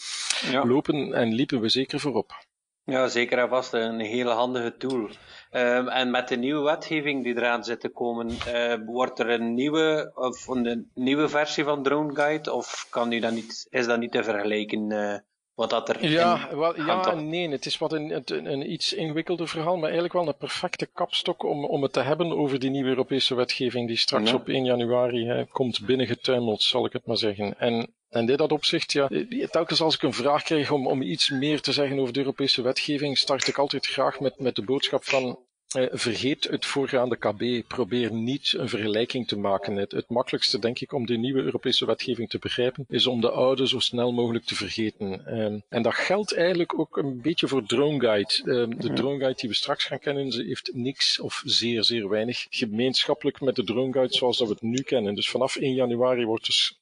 ja. 0.51 0.65
lopen 0.65 1.13
en 1.13 1.34
liepen 1.34 1.62
we 1.62 1.69
zeker 1.69 2.00
voorop. 2.00 2.46
Ja, 2.91 3.08
zeker 3.08 3.38
en 3.38 3.50
vast 3.50 3.74
een 3.74 4.00
hele 4.00 4.29
handige 4.29 4.77
tool. 4.77 5.10
Um, 5.51 5.88
en 5.88 6.12
met 6.12 6.27
de 6.27 6.36
nieuwe 6.36 6.63
wetgeving 6.63 7.24
die 7.24 7.36
eraan 7.36 7.63
zit 7.63 7.79
te 7.79 7.89
komen, 7.89 8.29
uh, 8.48 8.74
wordt 8.86 9.20
er 9.20 9.29
een 9.29 9.53
nieuwe, 9.53 10.12
of 10.15 10.48
een 10.48 10.91
nieuwe 10.94 11.29
versie 11.29 11.63
van 11.63 11.84
Drone 11.84 12.15
Guide? 12.15 12.53
Of 12.53 12.88
kan 12.89 13.12
u 13.12 13.20
dat 13.20 13.32
niet, 13.32 13.67
is 13.70 13.86
dat 13.86 14.00
niet 14.00 14.12
te 14.12 14.24
vergelijken? 14.24 14.91
Uh, 14.91 15.17
wat 15.56 15.70
dat 15.70 15.89
er 15.89 16.10
ja, 16.10 16.56
wel, 16.56 16.82
ja 16.82 17.12
en 17.12 17.29
nee. 17.29 17.50
Het 17.50 17.65
is 17.65 17.77
wat 17.77 17.94
een, 17.94 18.12
een, 18.12 18.51
een, 18.51 18.72
iets 18.72 18.94
ingewikkelder 18.94 19.48
verhaal, 19.48 19.75
maar 19.75 19.84
eigenlijk 19.84 20.13
wel 20.13 20.27
een 20.27 20.38
perfecte 20.38 20.86
kapstok 20.86 21.44
om, 21.44 21.65
om 21.65 21.82
het 21.82 21.94
te 21.94 22.01
hebben 22.01 22.38
over 22.38 22.60
die 22.60 22.70
nieuwe 22.70 22.89
Europese 22.89 23.36
wetgeving 23.36 23.88
die 23.88 23.98
straks 23.98 24.29
ja. 24.29 24.36
op 24.36 24.48
1 24.48 24.65
januari 24.65 25.25
hè, 25.25 25.46
komt 25.46 25.86
binnengetuimeld, 25.86 26.62
zal 26.62 26.86
ik 26.86 26.94
het 26.94 27.06
maar 27.06 27.17
zeggen. 27.17 27.60
En 27.60 27.94
en 28.10 28.30
in 28.30 28.38
dat 28.38 28.52
opzicht, 28.52 28.92
ja, 28.92 29.10
telkens 29.50 29.82
als 29.82 29.96
ik 29.96 30.02
een 30.02 30.14
vraag 30.14 30.44
krijg 30.44 30.72
om, 30.72 30.88
om 30.88 31.02
iets 31.02 31.30
meer 31.30 31.62
te 31.62 31.72
zeggen 31.72 32.00
over 32.00 32.14
de 32.14 32.20
Europese 32.20 32.62
wetgeving, 32.62 33.18
start 33.18 33.48
ik 33.48 33.58
altijd 33.58 33.86
graag 33.86 34.20
met, 34.20 34.40
met 34.40 34.56
de 34.56 34.62
boodschap 34.64 35.04
van 35.04 35.40
eh, 35.68 35.86
vergeet 35.92 36.44
het 36.44 36.66
voorgaande 36.66 37.18
KB. 37.18 37.68
Probeer 37.68 38.12
niet 38.12 38.54
een 38.58 38.70
vergelijking 38.70 39.28
te 39.28 39.38
maken. 39.38 39.76
Het, 39.76 39.92
het 39.92 40.10
makkelijkste, 40.10 40.60
denk 40.60 40.80
ik, 40.80 40.94
om 40.94 41.06
de 41.06 41.18
nieuwe 41.18 41.42
Europese 41.42 41.86
wetgeving 41.86 42.30
te 42.30 42.40
begrijpen, 42.40 42.86
is 42.90 43.08
om 43.08 43.22
de 43.22 43.32
oude 43.32 43.68
zo 43.68 43.80
snel 43.80 44.12
mogelijk 44.12 44.46
te 44.46 44.56
vergeten. 44.56 45.40
Um, 45.40 45.64
en 45.70 45.82
dat 45.82 45.94
geldt 45.94 46.36
eigenlijk 46.36 46.80
ook 46.80 46.98
een 46.98 47.22
beetje 47.22 47.48
voor 47.48 47.66
Drone 47.66 48.00
Guide. 48.00 48.42
Um, 48.46 48.80
de 48.80 48.94
Drone 48.94 49.20
Guide 49.20 49.40
die 49.40 49.50
we 49.50 49.56
straks 49.56 49.84
gaan 49.84 50.00
kennen, 50.00 50.32
ze 50.32 50.44
heeft 50.44 50.70
niks 50.74 51.20
of 51.20 51.42
zeer, 51.46 51.84
zeer 51.84 52.10
weinig 52.10 52.48
gemeenschappelijk 52.50 53.42
met 53.42 53.56
de 53.56 53.64
Drone 53.64 53.92
Guide 53.92 54.14
zoals 54.14 54.38
dat 54.38 54.48
we 54.48 54.54
het 54.54 54.64
nu 54.64 54.82
kennen. 54.82 55.16
Dus 55.16 55.30
vanaf 55.30 55.56
1 55.56 55.74
januari 55.74 56.26
wordt 56.26 56.46
dus 56.46 56.80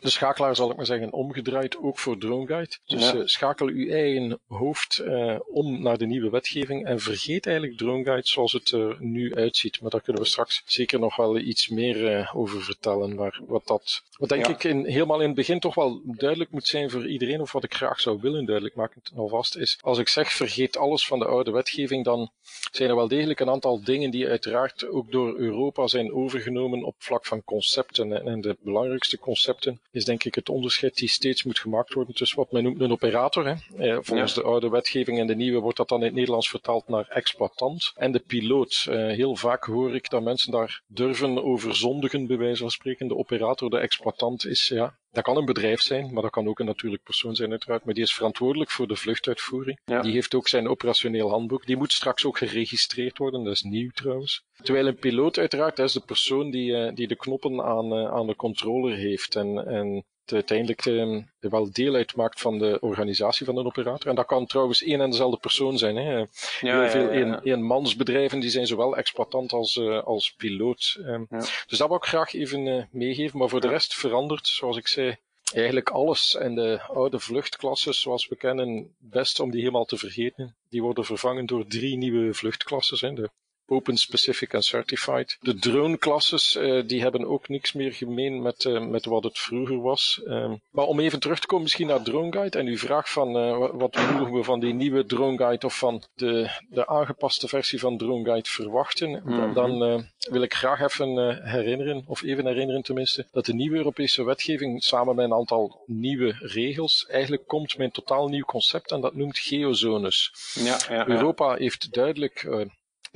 de 0.00 0.10
schakelaar, 0.10 0.56
zal 0.56 0.70
ik 0.70 0.76
maar 0.76 0.86
zeggen, 0.86 1.12
omgedraaid, 1.12 1.76
ook 1.78 1.98
voor 1.98 2.18
DroneGuide. 2.18 2.76
Dus 2.86 3.10
Ja. 3.10 3.14
eh, 3.14 3.20
schakel 3.24 3.66
uw 3.66 3.88
eigen 3.90 4.40
hoofd 4.46 4.98
eh, 4.98 5.36
om 5.46 5.82
naar 5.82 5.98
de 5.98 6.06
nieuwe 6.06 6.30
wetgeving 6.30 6.84
en 6.86 7.00
vergeet 7.00 7.46
eigenlijk 7.46 7.78
DroneGuide 7.78 8.26
zoals 8.26 8.52
het 8.52 8.70
er 8.70 8.96
nu 8.98 9.34
uitziet. 9.34 9.80
Maar 9.80 9.90
daar 9.90 10.00
kunnen 10.00 10.22
we 10.22 10.28
straks 10.28 10.62
zeker 10.66 10.98
nog 10.98 11.16
wel 11.16 11.38
iets 11.38 11.68
meer 11.68 12.06
eh, 12.16 12.36
over 12.36 12.62
vertellen. 12.62 13.14
Maar 13.14 13.40
wat 13.46 13.66
dat, 13.66 14.02
wat 14.18 14.28
denk 14.28 14.46
Ja. 14.46 14.52
ik 14.52 14.64
in, 14.64 14.84
helemaal 14.86 15.20
in 15.20 15.26
het 15.26 15.36
begin 15.36 15.60
toch 15.60 15.74
wel 15.74 16.00
duidelijk 16.04 16.50
moet 16.50 16.66
zijn 16.66 16.90
voor 16.90 17.06
iedereen, 17.08 17.40
of 17.40 17.52
wat 17.52 17.64
ik 17.64 17.74
graag 17.74 18.00
zou 18.00 18.18
willen 18.20 18.44
duidelijk 18.44 18.74
maken 18.74 19.02
alvast, 19.16 19.56
is 19.56 19.78
als 19.80 19.98
ik 19.98 20.08
zeg 20.08 20.32
vergeet 20.32 20.76
alles 20.76 21.06
van 21.06 21.18
de 21.18 21.24
oude 21.26 21.50
wetgeving, 21.50 22.04
dan 22.04 22.30
zijn 22.72 22.88
er 22.88 22.96
wel 22.96 23.08
degelijk 23.08 23.40
een 23.40 23.50
aantal 23.50 23.84
dingen 23.84 24.10
die 24.10 24.28
uiteraard 24.28 24.86
ook 24.88 25.12
door 25.12 25.36
Europa 25.36 25.86
zijn 25.86 26.12
overgenomen 26.12 26.82
op 26.84 26.94
vlak 26.98 27.26
van 27.26 27.44
concepten. 27.44 28.12
En- 28.12 28.32
En 28.34 28.40
de 28.40 28.56
belangrijkste 28.60 29.18
concepten 29.18 29.80
is 29.94 30.04
denk 30.04 30.24
ik 30.24 30.34
het 30.34 30.48
onderscheid 30.48 30.94
die 30.94 31.08
steeds 31.08 31.42
moet 31.42 31.58
gemaakt 31.58 31.92
worden 31.92 32.14
tussen 32.14 32.38
wat 32.38 32.52
men 32.52 32.62
noemt 32.62 32.80
een 32.80 32.92
operator. 32.92 33.46
Hè. 33.46 33.52
Eh, 33.76 33.98
volgens 34.00 34.34
Ja. 34.34 34.40
de 34.42 34.46
oude 34.48 34.68
wetgeving 34.68 35.18
en 35.18 35.26
de 35.26 35.34
nieuwe 35.36 35.60
wordt 35.60 35.76
dat 35.76 35.88
dan 35.88 35.98
in 35.98 36.04
het 36.04 36.14
Nederlands 36.14 36.48
vertaald 36.48 36.88
naar 36.88 37.08
exploitant. 37.08 37.92
En 37.96 38.12
de 38.12 38.18
piloot. 38.26 38.86
Eh, 38.88 38.96
heel 38.96 39.36
vaak 39.36 39.64
hoor 39.64 39.94
ik 39.94 40.10
dat 40.10 40.22
mensen 40.22 40.52
daar 40.52 40.82
durven 40.86 41.44
over 41.44 41.76
zondigen, 41.76 42.26
bij 42.26 42.36
wijze 42.36 42.60
van 42.60 42.70
spreken. 42.70 43.08
De 43.08 43.16
operator, 43.16 43.70
de 43.70 43.78
exploitant 43.78 44.46
is, 44.46 44.68
ja, 44.68 44.94
dat 45.14 45.24
kan 45.24 45.36
een 45.36 45.44
bedrijf 45.44 45.80
zijn, 45.80 46.12
maar 46.12 46.22
dat 46.22 46.30
kan 46.30 46.48
ook 46.48 46.58
een 46.58 46.66
natuurlijk 46.66 47.02
persoon 47.02 47.34
zijn 47.36 47.50
uiteraard. 47.50 47.84
Maar 47.84 47.94
die 47.94 48.02
is 48.02 48.14
verantwoordelijk 48.14 48.70
voor 48.70 48.86
de 48.88 48.96
vluchtuitvoering. 48.96 49.80
Ja. 49.84 50.02
Die 50.02 50.12
heeft 50.12 50.34
ook 50.34 50.48
zijn 50.48 50.68
operationeel 50.68 51.30
handboek. 51.30 51.66
Die 51.66 51.76
moet 51.76 51.92
straks 51.92 52.24
ook 52.24 52.38
geregistreerd 52.38 53.18
worden. 53.18 53.44
Dat 53.44 53.52
is 53.52 53.62
nieuw 53.62 53.90
trouwens. 53.90 54.44
Terwijl 54.62 54.86
een 54.86 54.96
piloot 54.96 55.38
uiteraard, 55.38 55.76
dat 55.76 55.86
is 55.86 55.92
de 55.92 56.00
persoon 56.00 56.50
die, 56.50 56.76
eh, 56.76 56.94
die 56.94 57.08
de 57.08 57.16
knoppen 57.16 57.62
aan, 57.62 57.92
eh, 57.92 58.12
aan 58.12 58.26
de 58.26 58.36
controller 58.36 58.96
heeft. 58.96 59.36
En, 59.36 59.66
en 59.66 60.04
uiteindelijk 60.32 60.86
eh, 60.86 61.22
wel 61.50 61.72
deel 61.72 61.94
uitmaakt 61.94 62.40
van 62.40 62.58
de 62.58 62.78
organisatie 62.80 63.46
van 63.46 63.56
een 63.56 63.66
operator. 63.66 64.08
En 64.10 64.14
dat 64.14 64.26
kan 64.26 64.46
trouwens 64.46 64.82
één 64.82 65.00
en 65.00 65.10
dezelfde 65.10 65.38
persoon 65.38 65.78
zijn. 65.78 65.96
Hè. 65.96 66.02
Ja, 66.18 66.26
Heel 66.60 66.88
veel 66.88 67.12
ja, 67.12 67.18
ja. 67.18 67.26
een- 67.26 67.42
eenmansbedrijven 67.42 68.40
die 68.40 68.50
zijn 68.50 68.66
zowel 68.66 68.96
exploitant 68.96 69.52
als, 69.52 69.76
eh, 69.76 70.02
als 70.02 70.34
piloot. 70.36 70.96
Ehm. 71.04 71.24
Dus 71.66 71.78
dat 71.78 71.88
wil 71.88 71.96
ik 71.96 72.04
graag 72.04 72.34
even 72.34 72.66
eh, 72.66 72.84
meegeven. 72.90 73.38
Maar 73.38 73.48
voor 73.48 73.60
de 73.60 73.68
rest 73.68 73.94
verandert, 73.94 74.46
zoals 74.46 74.76
ik 74.76 74.86
zei, 74.86 75.16
eigenlijk 75.52 75.90
alles. 75.90 76.36
En 76.36 76.54
de 76.54 76.80
oude 76.82 77.18
vluchtklasses, 77.20 78.00
zoals 78.00 78.28
we 78.28 78.36
kennen, 78.36 78.94
best 78.98 79.40
om 79.40 79.50
die 79.50 79.60
helemaal 79.60 79.84
te 79.84 79.96
vergeten. 79.96 80.56
Die 80.68 80.82
worden 80.82 81.04
vervangen 81.04 81.46
door 81.46 81.66
drie 81.66 81.96
nieuwe 81.96 82.34
vluchtklasses. 82.34 83.00
Hè. 83.00 83.12
De 83.12 83.30
Open, 83.66 83.96
Specific 83.96 84.52
en 84.52 84.62
Certified. 84.62 85.36
De 85.40 85.54
drone-klasses, 85.54 86.56
eh, 86.56 86.82
die 86.86 87.00
hebben 87.00 87.26
ook 87.26 87.48
niks 87.48 87.72
meer 87.72 87.92
gemeen 87.92 88.42
met, 88.42 88.64
eh, 88.64 88.86
met 88.86 89.04
wat 89.04 89.24
het 89.24 89.38
vroeger 89.38 89.80
was. 89.80 90.20
Ehm, 90.26 90.54
maar 90.70 90.84
om 90.84 91.00
even 91.00 91.20
terug 91.20 91.40
te 91.40 91.46
komen 91.46 91.62
misschien 91.64 91.86
naar 91.86 92.02
DroneGuide 92.02 92.58
en 92.58 92.66
uw 92.66 92.76
vraag 92.76 93.10
van 93.10 93.36
eh, 93.36 93.70
wat, 93.72 93.94
mogen 93.96 94.32
we 94.32 94.44
van 94.44 94.60
die 94.60 94.74
nieuwe 94.74 95.06
DroneGuide 95.06 95.66
of 95.66 95.78
van 95.78 96.02
de, 96.14 96.50
de 96.68 96.86
aangepaste 96.86 97.48
versie 97.48 97.78
van 97.78 97.98
DroneGuide 97.98 98.48
verwachten, 98.48 99.22
Mhm. 99.24 99.54
dan, 99.54 99.78
dan 99.78 100.06
wil 100.30 100.42
ik 100.42 100.54
graag 100.54 100.80
even 100.80 101.42
herinneren, 101.44 102.04
of 102.06 102.22
even 102.22 102.46
herinneren 102.46 102.82
tenminste, 102.82 103.26
dat 103.30 103.44
de 103.44 103.54
nieuwe 103.54 103.76
Europese 103.76 104.24
wetgeving 104.24 104.82
samen 104.82 105.14
met 105.14 105.24
een 105.24 105.34
aantal 105.34 105.82
nieuwe 105.86 106.36
regels 106.38 107.06
eigenlijk 107.08 107.46
komt 107.46 107.76
met 107.76 107.86
een 107.86 107.92
totaal 107.92 108.28
nieuw 108.28 108.44
concept 108.44 108.90
en 108.90 109.00
dat 109.00 109.14
noemt 109.14 109.38
geozones. 109.38 110.32
Ja, 110.54 110.78
ja, 110.88 110.94
ja. 110.94 111.08
Europa 111.08 111.54
heeft 111.54 111.92
duidelijk 111.92 112.46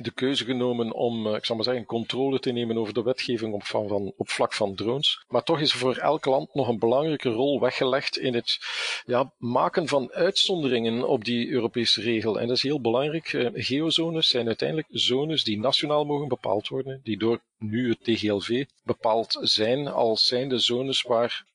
de 0.01 0.11
keuze 0.11 0.45
genomen 0.45 0.93
om, 0.93 1.27
eh, 1.27 1.35
ik 1.35 1.45
zal 1.45 1.55
maar 1.55 1.65
zeggen, 1.65 1.85
controle 1.85 2.39
te 2.39 2.51
nemen 2.51 2.77
over 2.77 2.93
de 2.93 3.03
wetgeving 3.03 3.53
op, 3.53 3.63
van, 3.63 4.13
op 4.17 4.29
vlak 4.29 4.53
van 4.53 4.75
drones. 4.75 5.23
Maar 5.27 5.43
toch 5.43 5.59
is 5.59 5.71
er 5.71 5.77
voor 5.77 5.95
elk 5.95 6.25
land 6.25 6.53
nog 6.53 6.67
een 6.67 6.79
belangrijke 6.79 7.29
rol 7.29 7.59
weggelegd 7.59 8.17
in 8.17 8.33
het 8.33 8.59
ja, 9.05 9.33
maken 9.37 9.87
van 9.87 10.11
uitzonderingen 10.11 11.07
op 11.07 11.25
die 11.25 11.49
Europese 11.49 12.01
regel. 12.01 12.39
En 12.39 12.47
dat 12.47 12.55
is 12.55 12.63
heel 12.63 12.81
belangrijk. 12.81 13.33
Eh, 13.33 13.47
geozones 13.53 14.27
zijn 14.27 14.47
uiteindelijk 14.47 14.87
zones 14.91 15.43
die 15.43 15.59
nationaal 15.59 16.05
mogen 16.05 16.27
bepaald 16.27 16.67
worden, 16.67 17.01
die 17.03 17.17
door 17.17 17.41
nu 17.57 17.89
het 17.89 18.03
TGLV 18.03 18.65
bepaald 18.83 19.37
zijn 19.41 19.87
als 19.87 20.25
zijnde 20.25 20.59
zones 20.59 21.01
waar 21.01 21.45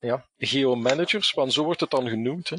ja, 0.00 0.26
geomanagers, 0.38 1.32
want 1.32 1.52
zo 1.52 1.64
wordt 1.64 1.80
het 1.80 1.90
dan 1.90 2.08
genoemd. 2.08 2.48
Hè. 2.48 2.56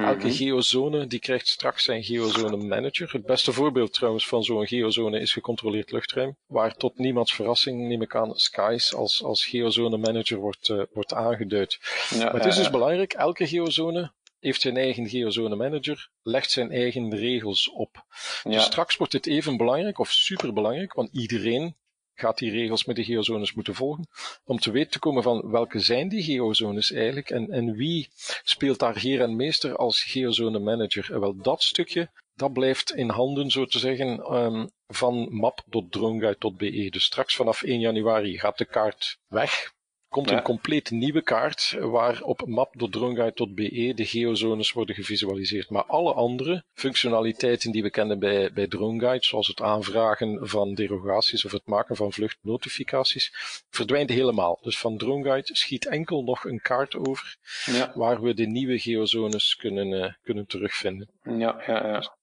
Elke 0.00 0.26
Mhm. 0.26 0.36
geozone 0.36 1.06
die 1.06 1.18
krijgt 1.18 1.48
straks 1.48 1.84
zijn 1.84 2.04
geozone 2.04 2.56
manager. 2.56 3.12
Het 3.12 3.26
beste 3.26 3.52
voorbeeld 3.52 3.92
trouwens 3.92 4.26
van 4.28 4.44
zo'n 4.44 4.66
geozone 4.66 5.20
is 5.20 5.32
gecontroleerd 5.32 5.90
luchtruim, 5.92 6.36
waar 6.46 6.74
tot 6.76 6.98
niemands 6.98 7.34
verrassing, 7.34 7.88
neem 7.88 8.02
ik 8.02 8.14
aan, 8.16 8.34
Skies 8.34 8.94
als, 8.94 9.22
als 9.22 9.44
geozone 9.44 9.96
manager 9.96 10.38
wordt, 10.38 10.68
eh, 10.68 10.82
wordt 10.92 11.12
aangeduid. 11.14 11.78
Ja, 12.10 12.16
Maar 12.24 12.32
het 12.34 12.44
is 12.44 12.56
ja, 12.56 12.62
dus 12.62 12.70
belangrijk, 12.70 13.12
elke 13.12 13.46
geozone 13.46 14.12
heeft 14.40 14.60
zijn 14.60 14.76
eigen 14.76 15.08
geozone 15.08 15.56
manager, 15.56 16.08
legt 16.22 16.50
zijn 16.50 16.70
eigen 16.70 17.16
regels 17.16 17.70
op. 17.70 18.04
Dus 18.42 18.64
straks 18.64 18.96
wordt 18.96 19.12
het 19.12 19.26
even 19.26 19.56
belangrijk, 19.56 19.98
of 19.98 20.10
superbelangrijk, 20.12 20.92
want 20.92 21.08
iedereen 21.12 21.76
gaat 22.14 22.38
die 22.38 22.50
regels 22.50 22.84
met 22.84 22.96
de 22.96 23.04
geozones 23.04 23.54
moeten 23.54 23.74
volgen, 23.74 24.08
om 24.44 24.58
te 24.58 24.70
weten 24.70 24.90
te 24.90 24.98
komen 24.98 25.22
van 25.22 25.50
welke 25.50 25.78
zijn 25.78 26.08
die 26.08 26.22
geozones 26.22 26.92
eigenlijk 26.92 27.30
en, 27.30 27.50
en 27.50 27.74
wie 27.74 28.08
speelt 28.42 28.78
daar 28.78 28.98
heer 28.98 29.20
en 29.20 29.36
meester 29.36 29.76
als 29.76 30.02
geozone 30.02 30.58
manager. 30.58 31.12
En 31.12 31.20
wel 31.20 31.36
dat 31.36 31.62
stukje, 31.62 32.10
dat 32.34 32.52
blijft 32.52 32.94
in 32.94 33.08
handen, 33.08 33.50
zo 33.50 33.64
te 33.64 33.78
zeggen, 33.78 34.18
ehm, 34.18 34.66
van 34.86 35.28
map.droneguide.be. 35.30 36.90
Dus 36.90 37.04
straks 37.04 37.36
vanaf 37.36 37.62
1 37.62 37.80
januari 37.80 38.38
gaat 38.38 38.58
de 38.58 38.64
kaart 38.64 39.18
weg. 39.28 39.73
Komt 40.14 40.30
Ja. 40.30 40.36
een 40.36 40.42
compleet 40.42 40.90
nieuwe 40.90 41.22
kaart 41.22 41.76
waar 41.80 42.22
op 42.22 42.46
map.droneguide.be 42.46 43.92
de 43.94 44.04
geozones 44.04 44.72
worden 44.72 44.94
gevisualiseerd. 44.94 45.70
Maar 45.70 45.84
alle 45.84 46.12
andere 46.12 46.64
functionaliteiten 46.74 47.72
die 47.72 47.82
we 47.82 47.90
kennen 47.90 48.18
bij, 48.18 48.52
bij 48.52 48.66
DroneGuide, 48.66 49.24
zoals 49.24 49.48
het 49.48 49.60
aanvragen 49.60 50.48
van 50.48 50.74
derogaties 50.74 51.44
of 51.44 51.52
het 51.52 51.66
maken 51.66 51.96
van 51.96 52.12
vluchtnotificaties, 52.12 53.32
verdwijnt 53.70 54.10
helemaal. 54.10 54.58
Dus 54.62 54.78
van 54.78 54.96
DroneGuide 54.98 55.56
schiet 55.56 55.86
enkel 55.86 56.22
nog 56.22 56.44
een 56.44 56.60
kaart 56.60 56.96
over 56.96 57.36
ja. 57.64 57.92
waar 57.94 58.22
we 58.22 58.34
de 58.34 58.46
nieuwe 58.46 58.78
geozones 58.78 59.56
kunnen, 59.56 60.02
eh, 60.02 60.12
kunnen 60.22 60.46
terugvinden. 60.46 61.08
Ja, 61.22 61.62
ja, 61.66 61.86
ja. 61.86 62.16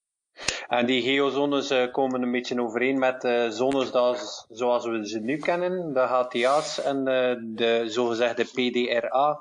En 0.67 0.85
die 0.85 1.01
geozones 1.01 1.69
eh, 1.69 1.91
komen 1.91 2.21
een 2.21 2.31
beetje 2.31 2.61
overeen 2.61 2.99
met 2.99 3.23
eh, 3.23 3.49
zones 3.49 3.91
dat, 3.91 4.45
zoals 4.49 4.85
we 4.85 5.07
ze 5.07 5.19
nu 5.19 5.37
kennen, 5.37 5.93
de 5.93 5.99
HTA's 5.99 6.81
en 6.81 7.07
eh, 7.07 7.35
de 7.39 7.83
zogezegde 7.85 8.43
PDRA. 8.43 9.39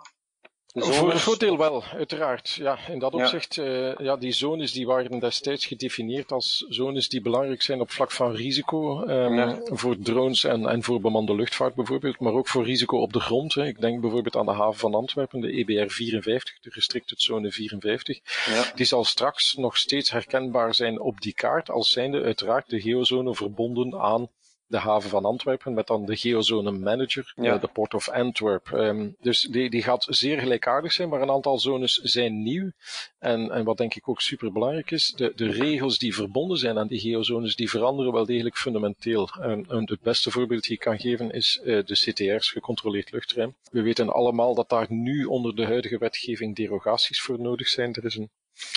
Voor 0.74 1.12
een 1.12 1.18
groot 1.18 1.40
deel 1.40 1.56
wel, 1.58 1.84
uiteraard. 1.84 2.50
Ja, 2.50 2.78
in 2.88 2.98
dat 2.98 3.12
Ja. 3.12 3.18
opzicht, 3.18 3.58
eh, 3.58 3.96
ja, 3.98 4.16
die 4.16 4.32
zones 4.32 4.72
die 4.72 4.86
waren 4.86 5.18
destijds 5.18 5.66
gedefinieerd 5.66 6.32
als 6.32 6.64
zones 6.68 7.08
die 7.08 7.20
belangrijk 7.20 7.62
zijn 7.62 7.80
op 7.80 7.90
vlak 7.90 8.10
van 8.10 8.32
risico, 8.32 9.02
ehm, 9.04 9.34
Ja. 9.34 9.58
voor 9.64 9.96
drones 9.98 10.44
en, 10.44 10.66
en 10.66 10.82
voor 10.82 11.00
bemande 11.00 11.34
luchtvaart 11.34 11.74
bijvoorbeeld, 11.74 12.20
maar 12.20 12.32
ook 12.32 12.48
voor 12.48 12.64
risico 12.64 12.98
op 12.98 13.12
de 13.12 13.20
grond. 13.20 13.54
Hè. 13.54 13.66
Ik 13.66 13.80
denk 13.80 14.00
bijvoorbeeld 14.00 14.36
aan 14.36 14.46
de 14.46 14.52
haven 14.52 14.78
van 14.78 14.94
Antwerpen, 14.94 15.40
de 15.40 15.52
EBR 15.58 15.88
54, 15.92 16.60
de 16.60 16.70
Restricted 16.72 17.20
Zone 17.22 17.50
54. 17.52 18.20
Ja, 18.46 18.72
Die 18.74 18.86
zal 18.86 19.04
straks 19.04 19.54
nog 19.54 19.76
steeds 19.76 20.10
herkenbaar 20.10 20.74
zijn 20.74 21.00
op 21.00 21.20
die 21.20 21.34
kaart, 21.34 21.70
als 21.70 21.90
zijnde 21.90 22.22
uiteraard 22.22 22.70
de 22.70 22.80
geozone 22.80 23.34
verbonden 23.34 24.00
aan 24.00 24.28
de 24.70 24.78
haven 24.78 25.10
van 25.10 25.24
Antwerpen, 25.24 25.74
met 25.74 25.86
dan 25.86 26.04
de 26.06 26.16
geozone 26.16 26.70
manager, 26.70 27.32
Ja. 27.36 27.54
eh, 27.54 27.60
de 27.60 27.68
Port 27.68 27.94
of 27.94 28.08
Antwerp. 28.08 28.72
Ehm, 28.72 29.08
dus 29.20 29.40
die, 29.40 29.70
die 29.70 29.82
gaat 29.82 30.06
zeer 30.08 30.38
gelijkaardig 30.38 30.92
zijn, 30.92 31.08
maar 31.08 31.22
een 31.22 31.30
aantal 31.30 31.58
zones 31.58 31.94
zijn 31.94 32.42
nieuw. 32.42 32.70
En, 33.18 33.50
en 33.50 33.64
wat 33.64 33.76
denk 33.76 33.94
ik 33.94 34.08
ook 34.08 34.20
super 34.20 34.52
belangrijk 34.52 34.90
is, 34.90 35.12
de, 35.16 35.32
de 35.36 35.50
regels 35.50 35.98
die 35.98 36.14
verbonden 36.14 36.58
zijn 36.58 36.78
aan 36.78 36.86
die 36.86 37.00
geozones, 37.00 37.56
die 37.56 37.70
veranderen 37.70 38.12
wel 38.12 38.26
degelijk 38.26 38.56
fundamenteel. 38.56 39.28
En, 39.40 39.66
en 39.68 39.90
het 39.90 40.00
beste 40.00 40.30
voorbeeld 40.30 40.62
die 40.62 40.72
ik 40.72 40.78
kan 40.80 40.98
geven 40.98 41.30
is 41.30 41.60
eh, 41.64 41.84
de 41.84 41.94
CTR's, 41.94 42.50
gecontroleerd 42.50 43.12
luchtruim. 43.12 43.54
We 43.70 43.82
weten 43.82 44.12
allemaal 44.12 44.54
dat 44.54 44.68
daar 44.68 44.86
nu 44.88 45.24
onder 45.24 45.56
de 45.56 45.64
huidige 45.64 45.98
wetgeving 45.98 46.56
derogaties 46.56 47.20
voor 47.20 47.40
nodig 47.40 47.68
zijn. 47.68 47.94
Er 47.94 48.04
is 48.04 48.16
een 48.16 48.30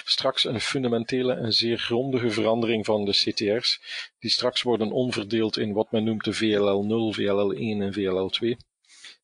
straks 0.06 0.44
een 0.44 0.62
fundamentele 0.62 1.34
en 1.34 1.54
zeer 1.54 1.78
grondige 1.78 2.30
verandering 2.30 2.86
van 2.86 3.06
de 3.06 3.12
CTR's, 3.12 3.82
die 4.20 4.32
straks 4.32 4.62
worden 4.62 4.92
onverdeeld 4.92 5.58
in 5.58 5.74
wat 5.74 5.92
men 5.92 6.04
noemt 6.04 6.24
de 6.24 6.34
VLL 6.34 6.84
0, 6.84 7.14
VLL 7.14 7.54
1 7.54 7.82
en 7.82 7.94
VLL 7.94 8.30
2. 8.30 8.58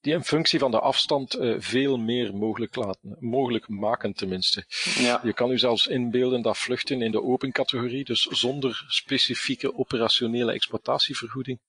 Die 0.01 0.13
in 0.13 0.23
functie 0.23 0.59
van 0.59 0.71
de 0.71 0.79
afstand 0.79 1.33
eh, 1.33 1.55
veel 1.57 1.97
meer 1.97 2.35
mogelijk, 2.35 2.75
laten, 2.75 3.15
mogelijk 3.19 3.67
maken 3.67 4.13
tenminste. 4.13 4.63
ja, 4.97 5.19
Je 5.23 5.33
kan 5.33 5.51
u 5.51 5.57
zelfs 5.57 5.87
inbeelden 5.87 6.41
dat 6.41 6.57
vluchten 6.57 7.01
in 7.01 7.11
de 7.11 7.23
open 7.23 7.51
categorie, 7.51 8.03
dus 8.03 8.21
zonder 8.21 8.85
specifieke 8.87 9.77
operationele 9.77 10.51
exploitatievergoeding, 10.51 11.59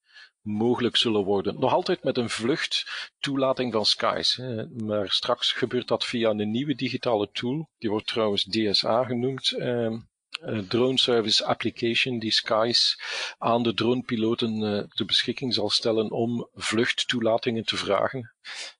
mogelijk 0.42 0.96
zullen 0.96 1.24
worden. 1.24 1.60
Nog 1.60 1.72
altijd 1.72 2.02
met 2.02 2.16
een 2.16 2.30
vluchttoelating 2.30 3.72
van 3.72 3.86
Skies. 3.86 4.40
Maar 4.76 5.10
straks 5.10 5.52
gebeurt 5.52 5.88
dat 5.88 6.04
via 6.04 6.30
een 6.30 6.50
nieuwe 6.50 6.74
digitale 6.74 7.30
tool. 7.32 7.70
Die 7.78 7.90
wordt 7.90 8.06
trouwens 8.06 8.44
DSA 8.44 9.04
genoemd. 9.04 9.50
ehm, 10.40 10.68
drone 10.68 10.98
service 10.98 11.44
application 11.44 12.18
die 12.18 12.30
Skies 12.30 13.00
aan 13.38 13.62
de 13.62 13.74
dronepiloten 13.74 14.62
uh, 14.62 14.82
de 14.88 15.04
beschikking 15.04 15.54
zal 15.54 15.70
stellen 15.70 16.10
om 16.10 16.48
vluchttoelatingen 16.54 17.64
te 17.64 17.76
vragen 17.76 18.34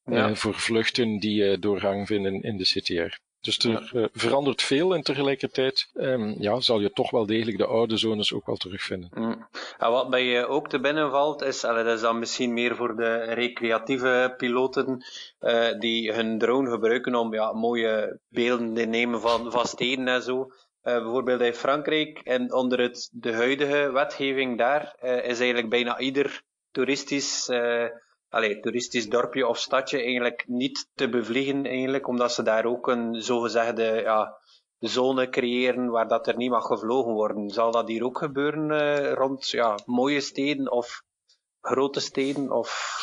ja. 0.05 0.35
voor 0.35 0.55
vluchten 0.55 1.19
die 1.19 1.59
doorgang 1.59 2.07
vinden 2.07 2.43
in 2.43 2.57
de 2.57 2.64
CTR. 2.64 3.19
Dus 3.40 3.59
er 3.59 3.90
uh, 3.94 4.06
verandert 4.12 4.62
veel 4.62 4.94
en 4.94 5.02
tegelijkertijd 5.02 5.90
um, 5.94 6.35
ja, 6.38 6.61
zal 6.61 6.80
je 6.80 6.90
toch 6.92 7.11
wel 7.11 7.26
degelijk 7.26 7.59
de 7.59 7.66
oude 7.66 7.97
zones 7.97 8.32
ook 8.32 8.47
wel 8.47 8.56
terugvinden. 8.56 9.11
Mm. 9.14 9.47
En 9.78 9.90
wat 9.90 10.11
bij 10.11 10.25
je 10.25 10.47
ook 10.47 10.68
te 10.68 10.80
binnenvalt 10.80 11.42
is, 11.42 11.64
allee, 11.64 11.85
dat 11.85 11.94
is 11.94 12.00
dan 12.00 12.18
misschien 12.18 12.52
meer 12.52 12.76
voor 12.76 12.97
de 12.97 13.23
recreatieve 13.23 14.35
piloten 14.37 15.04
uh, 15.40 15.78
die 15.78 16.12
hun 16.12 16.38
drone 16.38 16.70
gebruiken 16.70 17.14
om 17.14 17.35
ja, 17.35 17.52
mooie 17.52 18.20
beelden 18.28 18.75
te 18.75 18.85
nemen 18.85 19.20
van, 19.20 19.52
van 19.52 19.66
steden 19.66 20.09
en 20.09 20.23
zo. 20.23 20.38
Uh, 20.40 20.49
bijvoorbeeld 20.82 21.40
in 21.40 21.54
Frankrijk 21.54 22.18
en 22.18 22.52
onder 22.52 22.80
het, 22.80 23.11
de 23.12 23.32
huidige 23.32 23.92
wetgeving 23.92 24.59
daar 24.59 24.97
is 25.00 25.38
eigenlijk 25.38 25.68
bijna 25.68 25.99
ieder 25.99 26.42
toeristisch 26.70 27.49
allee, 28.30 28.60
toeristisch 28.60 29.08
dorpje 29.08 29.46
of 29.46 29.58
stadje 29.58 30.02
eigenlijk 30.02 30.44
niet 30.46 30.90
te 30.94 31.08
bevliegen, 31.08 31.66
eigenlijk, 31.66 32.08
omdat 32.08 32.32
ze 32.32 32.42
daar 32.42 32.64
ook 32.64 32.87
een 32.88 33.22
zogezegde 33.22 34.00
ja, 34.02 34.38
zone 34.78 35.28
creëren 35.28 35.90
waar 35.90 36.08
dat 36.08 36.26
er 36.26 36.37
niet 36.37 36.50
mag 36.50 36.66
gevlogen 36.66 37.12
worden. 37.12 37.50
Zal 37.50 37.70
dat 37.70 37.88
hier 37.88 38.04
ook 38.04 38.18
gebeuren 38.18 38.70
uh, 38.70 39.12
rond 39.12 39.49
ja, 39.49 39.78
mooie 39.84 40.20
steden 40.20 40.70
of 40.70 41.02
grote 41.60 42.00
steden? 42.00 42.50
Of... 42.50 42.99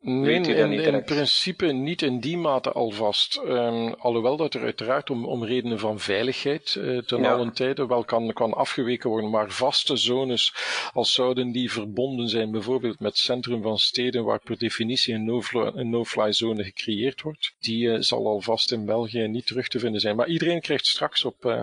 Nee, 0.00 0.40
in, 0.40 0.72
in, 0.72 1.04
principe 1.04 1.66
niet 1.66 2.02
in 2.02 2.20
die 2.20 2.36
mate 2.36 2.72
alvast. 2.72 3.40
Um, 3.46 3.92
alhoewel 3.92 4.36
dat 4.36 4.54
er 4.54 4.62
uiteraard 4.62 5.10
om, 5.10 5.26
om 5.26 5.44
redenen 5.44 5.78
van 5.78 6.00
veiligheid 6.00 6.74
uh, 6.78 6.98
ten 6.98 7.20
ja. 7.20 7.32
allen 7.32 7.52
tijde 7.52 7.86
wel 7.86 8.04
kan, 8.04 8.32
kan 8.32 8.54
afgeweken 8.54 9.10
worden. 9.10 9.30
Maar 9.30 9.50
vaste 9.50 9.96
zones, 9.96 10.54
als 10.92 11.12
zouden 11.12 11.52
die 11.52 11.72
verbonden 11.72 12.28
zijn 12.28 12.50
bijvoorbeeld 12.50 13.00
met 13.00 13.18
centrum 13.18 13.62
van 13.62 13.78
steden 13.78 14.24
waar 14.24 14.40
per 14.40 14.58
definitie 14.58 15.14
een 15.14 15.24
no-fly 15.24 16.24
no 16.24 16.30
zone 16.30 16.64
gecreëerd 16.64 17.22
wordt, 17.22 17.54
die 17.60 17.86
uh, 17.86 17.96
zal 18.00 18.26
alvast 18.26 18.72
in 18.72 18.84
België 18.84 19.26
niet 19.26 19.46
terug 19.46 19.68
te 19.68 19.78
vinden 19.78 20.00
zijn. 20.00 20.16
Maar 20.16 20.28
iedereen 20.28 20.60
krijgt 20.60 20.86
straks 20.86 21.24
op, 21.24 21.44
uh, 21.44 21.60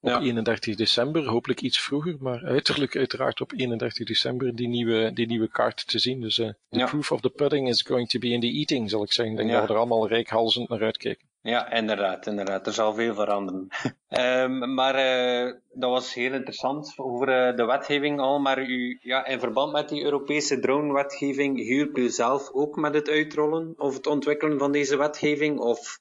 op 0.00 0.08
ja. 0.08 0.20
31 0.20 0.76
december, 0.76 1.26
hopelijk 1.26 1.60
iets 1.60 1.80
vroeger, 1.80 2.16
maar 2.20 2.44
uiterlijk 2.44 2.96
uiteraard 2.96 3.40
op 3.40 3.52
31 3.56 4.06
december 4.06 4.54
die 4.54 4.68
nieuwe, 4.68 5.12
die 5.12 5.26
nieuwe 5.26 5.48
kaart 5.48 5.88
te 5.88 5.98
zien. 5.98 6.20
Dus 6.20 6.34
the 6.34 6.54
ja. 6.68 6.86
proof 6.86 7.12
of 7.12 7.20
the 7.20 7.30
pudding 7.30 7.68
is 7.68 7.82
going 7.82 8.08
to 8.08 8.18
be 8.18 8.28
in 8.28 8.40
the 8.40 8.52
eating, 8.52 8.90
zal 8.90 9.02
ik 9.02 9.12
zeggen. 9.12 9.34
Ik 9.34 9.40
denk 9.40 9.52
dat 9.52 9.66
we 9.66 9.72
er 9.72 9.78
allemaal 9.78 10.08
rijkhalzend 10.08 10.68
naar 10.68 10.82
uitkijken. 10.82 11.30
Ja, 11.42 11.72
inderdaad, 11.72 12.26
inderdaad. 12.26 12.66
Er 12.66 12.72
zal 12.72 12.94
veel 12.94 13.14
veranderen. 13.14 13.68
um, 14.08 14.74
maar 14.78 14.94
uh, 14.94 15.52
dat 15.72 15.90
was 15.90 16.14
heel 16.14 16.32
interessant 16.32 16.92
over 16.96 17.28
uh, 17.28 17.56
de 17.56 17.64
wetgeving 17.64 18.20
al. 18.20 18.38
Maar 18.38 18.68
u, 18.68 18.98
ja, 19.02 19.26
in 19.26 19.40
verband 19.40 19.72
met 19.72 19.88
die 19.88 20.02
Europese 20.02 20.58
drone-wetgeving, 20.58 21.58
hielp 21.58 21.96
u 21.96 22.08
zelf 22.08 22.50
ook 22.52 22.76
met 22.76 22.94
het 22.94 23.08
uitrollen 23.08 23.74
of 23.76 23.94
het 23.94 24.06
ontwikkelen 24.06 24.58
van 24.58 24.72
deze 24.72 24.96
wetgeving? 24.96 25.58
Of 25.58 26.00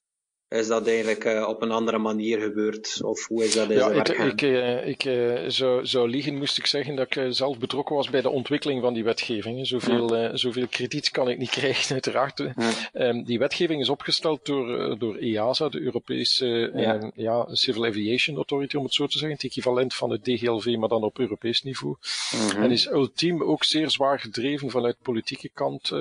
is 0.51 0.67
dat 0.67 0.87
eigenlijk 0.87 1.25
uh, 1.25 1.47
op 1.47 1.61
een 1.61 1.71
andere 1.71 1.97
manier 1.97 2.39
gebeurd? 2.39 3.03
Of 3.03 3.27
hoe 3.27 3.43
is 3.43 3.53
dat 3.53 3.69
in 3.69 3.77
ja, 3.77 3.89
ik, 3.89 4.07
ik, 4.07 4.41
uh, 4.41 4.87
ik 4.87 5.05
uh, 5.05 5.39
zou, 5.47 5.85
zou 5.85 6.09
liegen, 6.09 6.37
moest 6.37 6.57
ik 6.57 6.65
zeggen 6.65 6.95
dat 6.95 7.15
ik 7.15 7.33
zelf 7.33 7.57
betrokken 7.57 7.95
was 7.95 8.09
bij 8.09 8.21
de 8.21 8.29
ontwikkeling 8.29 8.81
van 8.81 8.93
die 8.93 9.03
wetgeving. 9.03 9.67
Zoveel, 9.67 10.15
ja. 10.15 10.37
zoveel 10.37 10.67
krediet 10.67 11.09
kan 11.09 11.29
ik 11.29 11.37
niet 11.37 11.49
krijgen, 11.59 11.93
uiteraard. 11.93 12.37
Ja. 12.37 12.71
Um, 12.93 13.23
die 13.23 13.39
wetgeving 13.39 13.81
is 13.81 13.89
opgesteld 13.89 14.45
door, 14.45 14.99
door 14.99 15.15
EASA, 15.15 15.69
de 15.69 15.81
Europese 15.81 16.71
ja. 16.75 17.11
ja. 17.15 17.47
Civil 17.51 17.85
Aviation 17.85 18.35
Authority, 18.35 18.75
om 18.75 18.83
het 18.83 18.93
zo 18.93 19.05
te 19.05 19.17
zeggen. 19.17 19.37
Het 19.37 19.45
equivalent 19.45 19.93
van 19.93 20.09
het 20.09 20.23
DGLV, 20.23 20.75
maar 20.79 20.89
dan 20.89 21.03
op 21.03 21.19
Europees 21.19 21.61
niveau. 21.61 21.95
-hmm. 22.29 22.63
En 22.63 22.71
is 22.71 22.89
ultiem 22.89 23.43
ook 23.43 23.63
zeer 23.63 23.89
zwaar 23.89 24.19
gedreven 24.19 24.69
vanuit 24.69 24.95
politieke 25.01 25.49
kant, 25.53 25.91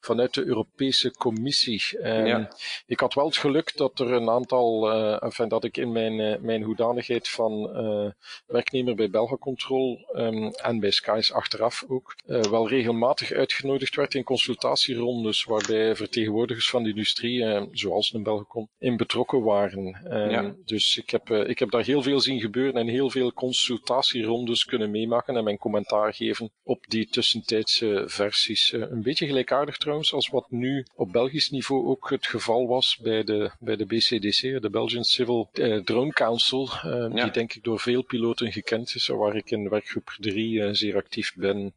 vanuit 0.00 0.34
de 0.34 0.44
Europese 0.44 1.10
Commissie. 1.10 1.82
Um, 2.02 2.48
ik 2.86 3.00
had 3.00 3.14
wel 3.14 3.26
het 3.26 3.36
geluk 3.36 3.80
dat 3.82 3.98
er 3.98 4.12
een 4.12 4.30
aantal, 4.30 4.92
uh, 4.92 5.22
enfin, 5.22 5.48
dat 5.48 5.64
ik 5.64 5.76
in 5.76 5.92
mijn, 5.92 6.18
uh, 6.18 6.38
mijn 6.40 6.62
hoedanigheid 6.62 7.28
van 7.28 7.52
uh, 7.52 8.10
werknemer 8.46 8.94
bij 8.94 9.10
Belgacontrol 9.10 9.98
um, 10.14 10.50
en 10.50 10.80
bij 10.80 10.90
Skies 10.90 11.32
achteraf 11.32 11.84
ook 11.88 12.14
wel 12.26 12.68
regelmatig 12.68 13.32
uitgenodigd 13.32 13.94
werd 13.94 14.14
in 14.14 14.24
consultatierondes 14.24 15.44
waarbij 15.44 15.96
vertegenwoordigers 15.96 16.70
van 16.70 16.82
de 16.82 16.88
industrie, 16.88 17.68
zoals 17.72 18.12
een 18.12 18.22
Belgacon, 18.22 18.68
in 18.78 18.96
betrokken 18.96 19.42
waren. 19.42 20.00
Ja. 20.30 20.54
Dus 20.64 20.98
ik 20.98 21.10
heb, 21.10 21.30
ik 21.30 21.58
heb 21.58 21.70
daar 21.70 21.84
heel 21.84 22.02
veel 22.02 22.20
zien 22.20 22.40
gebeuren 22.40 22.80
en 22.80 22.86
heel 22.86 23.10
veel 23.10 23.32
consultatierondes 23.32 24.64
kunnen 24.64 24.90
meemaken 24.90 25.36
en 25.36 25.44
mijn 25.44 25.58
commentaar 25.58 26.14
geven 26.14 26.50
op 26.62 26.84
die 26.88 27.06
tussentijdse 27.08 28.02
versies. 28.06 28.72
een 28.72 29.02
beetje 29.02 29.26
gelijkaardig 29.26 29.76
trouwens 29.76 30.12
als 30.12 30.28
wat 30.28 30.50
nu 30.50 30.86
op 30.94 31.12
Belgisch 31.12 31.50
niveau 31.50 31.86
ook 31.86 32.10
het 32.10 32.26
geval 32.26 32.66
was 32.66 32.98
bij 33.02 33.24
de, 33.24 33.50
bij 33.60 33.71
bij 33.76 33.86
de 33.86 33.96
BCDC, 33.96 34.62
de 34.62 34.70
Belgian 34.70 35.04
Civil 35.04 35.48
uh, 35.52 35.82
Drone 35.82 36.12
Council, 36.12 36.68
ja. 36.82 37.08
die 37.08 37.30
denk 37.30 37.54
ik 37.54 37.62
door 37.62 37.80
veel 37.80 38.02
piloten 38.02 38.52
gekend 38.52 38.94
is, 38.94 39.06
waar 39.06 39.36
ik 39.36 39.50
in 39.50 39.68
werkgroep 39.68 40.16
3 40.18 40.52
uh, 40.52 40.68
eh, 40.68 40.74
zeer 40.74 40.96
actief 40.96 41.34
ben. 41.34 41.74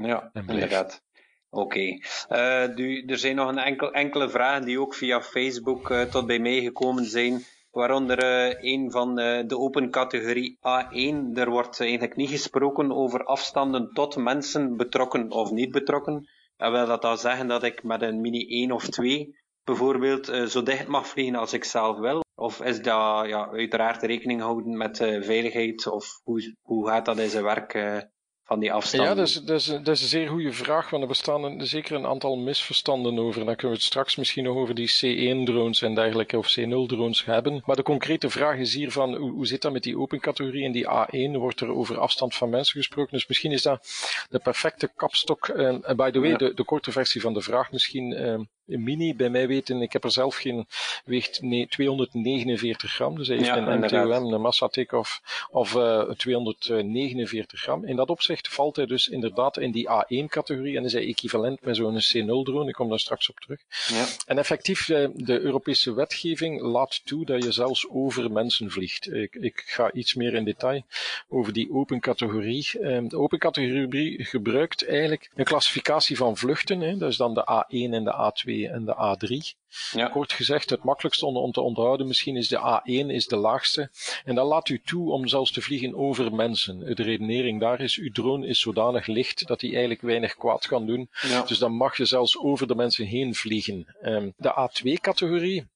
Ja, 0.00 0.30
inderdaad. 0.34 1.02
Oké. 1.50 2.00
Okay. 2.28 3.02
er 3.06 3.18
zijn 3.18 3.36
nog 3.36 3.48
een 3.48 3.58
enkel, 3.58 3.92
enkele 3.92 4.30
vragen 4.30 4.64
die 4.64 4.80
ook 4.80 4.94
via 4.94 5.22
Facebook 5.22 5.92
tot 6.10 6.26
bij 6.26 6.38
mij 6.38 6.60
gekomen 6.60 7.04
zijn. 7.04 7.44
Waaronder 7.70 8.18
een 8.64 8.90
van 8.90 9.14
de 9.14 9.58
open 9.58 9.90
categorie 9.90 10.58
A1. 10.58 11.34
Er 11.34 11.50
wordt 11.50 11.80
eigenlijk 11.80 12.16
niet 12.16 12.30
gesproken 12.30 12.92
over 12.92 13.24
afstanden 13.24 13.90
tot 13.92 14.16
mensen 14.16 14.76
betrokken 14.76 15.30
of 15.30 15.50
niet 15.50 15.70
betrokken. 15.70 16.28
En 16.56 16.72
wil 16.72 16.86
dat 16.86 17.02
dan 17.02 17.18
zeggen 17.18 17.46
dat 17.46 17.62
ik 17.62 17.82
met 17.82 18.02
een 18.02 18.20
Mini 18.20 18.46
1 18.48 18.72
of 18.72 18.88
2 18.88 19.36
bijvoorbeeld 19.68 20.30
uh, 20.30 20.44
zo 20.44 20.62
dicht 20.62 20.86
mag 20.86 21.06
vliegen 21.06 21.34
als 21.34 21.52
ik 21.52 21.64
zelf 21.64 21.98
wil? 21.98 22.24
Of 22.34 22.60
is 22.60 22.76
dat 22.76 23.26
ja, 23.26 23.48
uiteraard 23.50 24.02
rekening 24.02 24.40
houden 24.40 24.76
met 24.76 25.00
uh, 25.00 25.22
veiligheid? 25.22 25.86
Of 25.86 26.20
hoe, 26.24 26.54
hoe 26.62 26.88
gaat 26.88 27.04
dat 27.04 27.18
in 27.18 27.28
zijn 27.28 27.44
werk 27.44 27.74
uh, 27.74 27.98
van 28.44 28.60
die 28.60 28.72
afstand? 28.72 29.02
Ja, 29.02 29.14
dat 29.14 29.26
is, 29.26 29.34
dat, 29.34 29.60
is, 29.60 29.66
dat 29.66 29.88
is 29.88 30.02
een 30.02 30.08
zeer 30.08 30.28
goede 30.28 30.52
vraag, 30.52 30.90
want 30.90 31.02
er 31.02 31.08
bestaan 31.08 31.44
een, 31.44 31.66
zeker 31.66 31.96
een 31.96 32.06
aantal 32.06 32.36
misverstanden 32.36 33.18
over. 33.18 33.44
Dan 33.44 33.54
kunnen 33.56 33.76
we 33.76 33.82
het 33.82 33.82
straks 33.82 34.16
misschien 34.16 34.44
nog 34.44 34.56
over 34.56 34.74
die 34.74 34.90
C1-drones 34.90 35.82
en 35.82 35.94
dergelijke, 35.94 36.38
of 36.38 36.56
C0-drones 36.58 37.24
hebben. 37.24 37.62
Maar 37.64 37.76
de 37.76 37.82
concrete 37.82 38.30
vraag 38.30 38.56
is 38.56 38.74
hier 38.74 38.92
van, 38.92 39.14
hoe, 39.14 39.30
hoe 39.30 39.46
zit 39.46 39.62
dat 39.62 39.72
met 39.72 39.82
die 39.82 39.98
open 39.98 40.20
categorie? 40.20 40.64
En 40.64 40.72
die 40.72 40.86
A1 40.86 41.38
wordt 41.38 41.60
er 41.60 41.74
over 41.74 41.98
afstand 41.98 42.34
van 42.34 42.50
mensen 42.50 42.76
gesproken. 42.76 43.12
Dus 43.12 43.26
misschien 43.26 43.52
is 43.52 43.62
dat 43.62 43.88
de 44.28 44.38
perfecte 44.38 44.90
kapstok. 44.96 45.48
En 45.48 45.80
by 45.96 46.10
the 46.10 46.20
way, 46.20 46.30
ja. 46.30 46.36
de, 46.36 46.54
de 46.54 46.64
korte 46.64 46.92
versie 46.92 47.20
van 47.20 47.34
de 47.34 47.42
vraag 47.42 47.72
misschien 47.72 48.48
mini, 48.68 49.14
bij 49.14 49.30
mij 49.30 49.48
weten, 49.48 49.82
ik 49.82 49.92
heb 49.92 50.04
er 50.04 50.10
zelf 50.10 50.36
geen, 50.36 50.66
weegt 51.04 51.42
nee, 51.42 51.68
249 51.68 52.92
gram. 52.92 53.16
Dus 53.16 53.28
hij 53.28 53.36
heeft 53.36 53.48
ja, 53.48 53.56
een 53.56 53.78
MTOM, 53.78 54.32
een 54.32 54.40
massa 54.40 54.68
take-off, 54.68 55.46
of 55.50 55.74
uh, 55.74 56.10
249 56.10 57.60
gram. 57.60 57.84
In 57.84 57.96
dat 57.96 58.10
opzicht 58.10 58.48
valt 58.48 58.76
hij 58.76 58.86
dus 58.86 59.08
inderdaad 59.08 59.58
in 59.58 59.70
die 59.70 59.88
A1-categorie 59.88 60.76
en 60.76 60.84
is 60.84 60.92
hij 60.92 61.06
equivalent 61.06 61.60
met 61.62 61.76
zo'n 61.76 62.00
C0-drone. 62.00 62.68
Ik 62.68 62.74
kom 62.74 62.88
daar 62.88 62.98
straks 62.98 63.30
op 63.30 63.40
terug. 63.40 63.60
Ja. 63.88 64.06
En 64.26 64.38
effectief, 64.38 64.86
de 65.14 65.40
Europese 65.40 65.94
wetgeving 65.94 66.60
laat 66.60 67.06
toe 67.06 67.24
dat 67.24 67.44
je 67.44 67.52
zelfs 67.52 67.88
over 67.90 68.32
mensen 68.32 68.70
vliegt. 68.70 69.12
Ik, 69.12 69.34
ik 69.34 69.62
ga 69.66 69.92
iets 69.92 70.14
meer 70.14 70.34
in 70.34 70.44
detail 70.44 70.82
over 71.28 71.52
die 71.52 71.72
open 71.72 72.00
categorie. 72.00 72.68
De 73.08 73.18
open 73.18 73.38
categorie 73.38 74.24
gebruikt 74.24 74.86
eigenlijk 74.86 75.30
een 75.34 75.44
klassificatie 75.44 76.16
van 76.16 76.36
vluchten. 76.36 76.80
Hè. 76.80 76.96
Dat 76.96 77.10
is 77.10 77.16
dan 77.16 77.34
de 77.34 77.64
A1 77.64 77.92
en 77.92 78.04
de 78.04 78.32
A2 78.32 78.57
en 78.66 78.84
de 78.84 78.94
A3. 78.94 79.56
Ja. 79.90 80.08
Kort 80.08 80.32
gezegd, 80.32 80.70
het 80.70 80.84
makkelijkste 80.84 81.26
om, 81.26 81.36
om 81.36 81.52
te 81.52 81.60
onthouden 81.60 82.06
misschien 82.06 82.36
is 82.36 82.48
de 82.48 82.80
A1 82.80 83.06
is 83.06 83.26
de 83.26 83.36
laagste. 83.36 83.90
En 84.24 84.34
dat 84.34 84.46
laat 84.46 84.68
u 84.68 84.80
toe 84.84 85.12
om 85.12 85.28
zelfs 85.28 85.52
te 85.52 85.62
vliegen 85.62 85.96
over 85.96 86.34
mensen. 86.34 86.94
De 86.94 87.02
redenering 87.02 87.60
daar 87.60 87.80
is, 87.80 87.96
uw 87.96 88.12
drone 88.12 88.46
is 88.46 88.60
zodanig 88.60 89.06
licht 89.06 89.46
dat 89.46 89.60
hij 89.60 89.70
eigenlijk 89.70 90.00
weinig 90.00 90.34
kwaad 90.34 90.66
kan 90.66 90.86
doen. 90.86 91.08
Ja. 91.20 91.42
Dus 91.42 91.58
dan 91.58 91.72
mag 91.72 91.96
je 91.96 92.04
zelfs 92.04 92.38
over 92.38 92.66
de 92.66 92.74
mensen 92.74 93.06
heen 93.06 93.34
vliegen. 93.34 93.96
Um, 94.02 94.34
de 94.36 94.68
A2-categorie, 94.68 95.66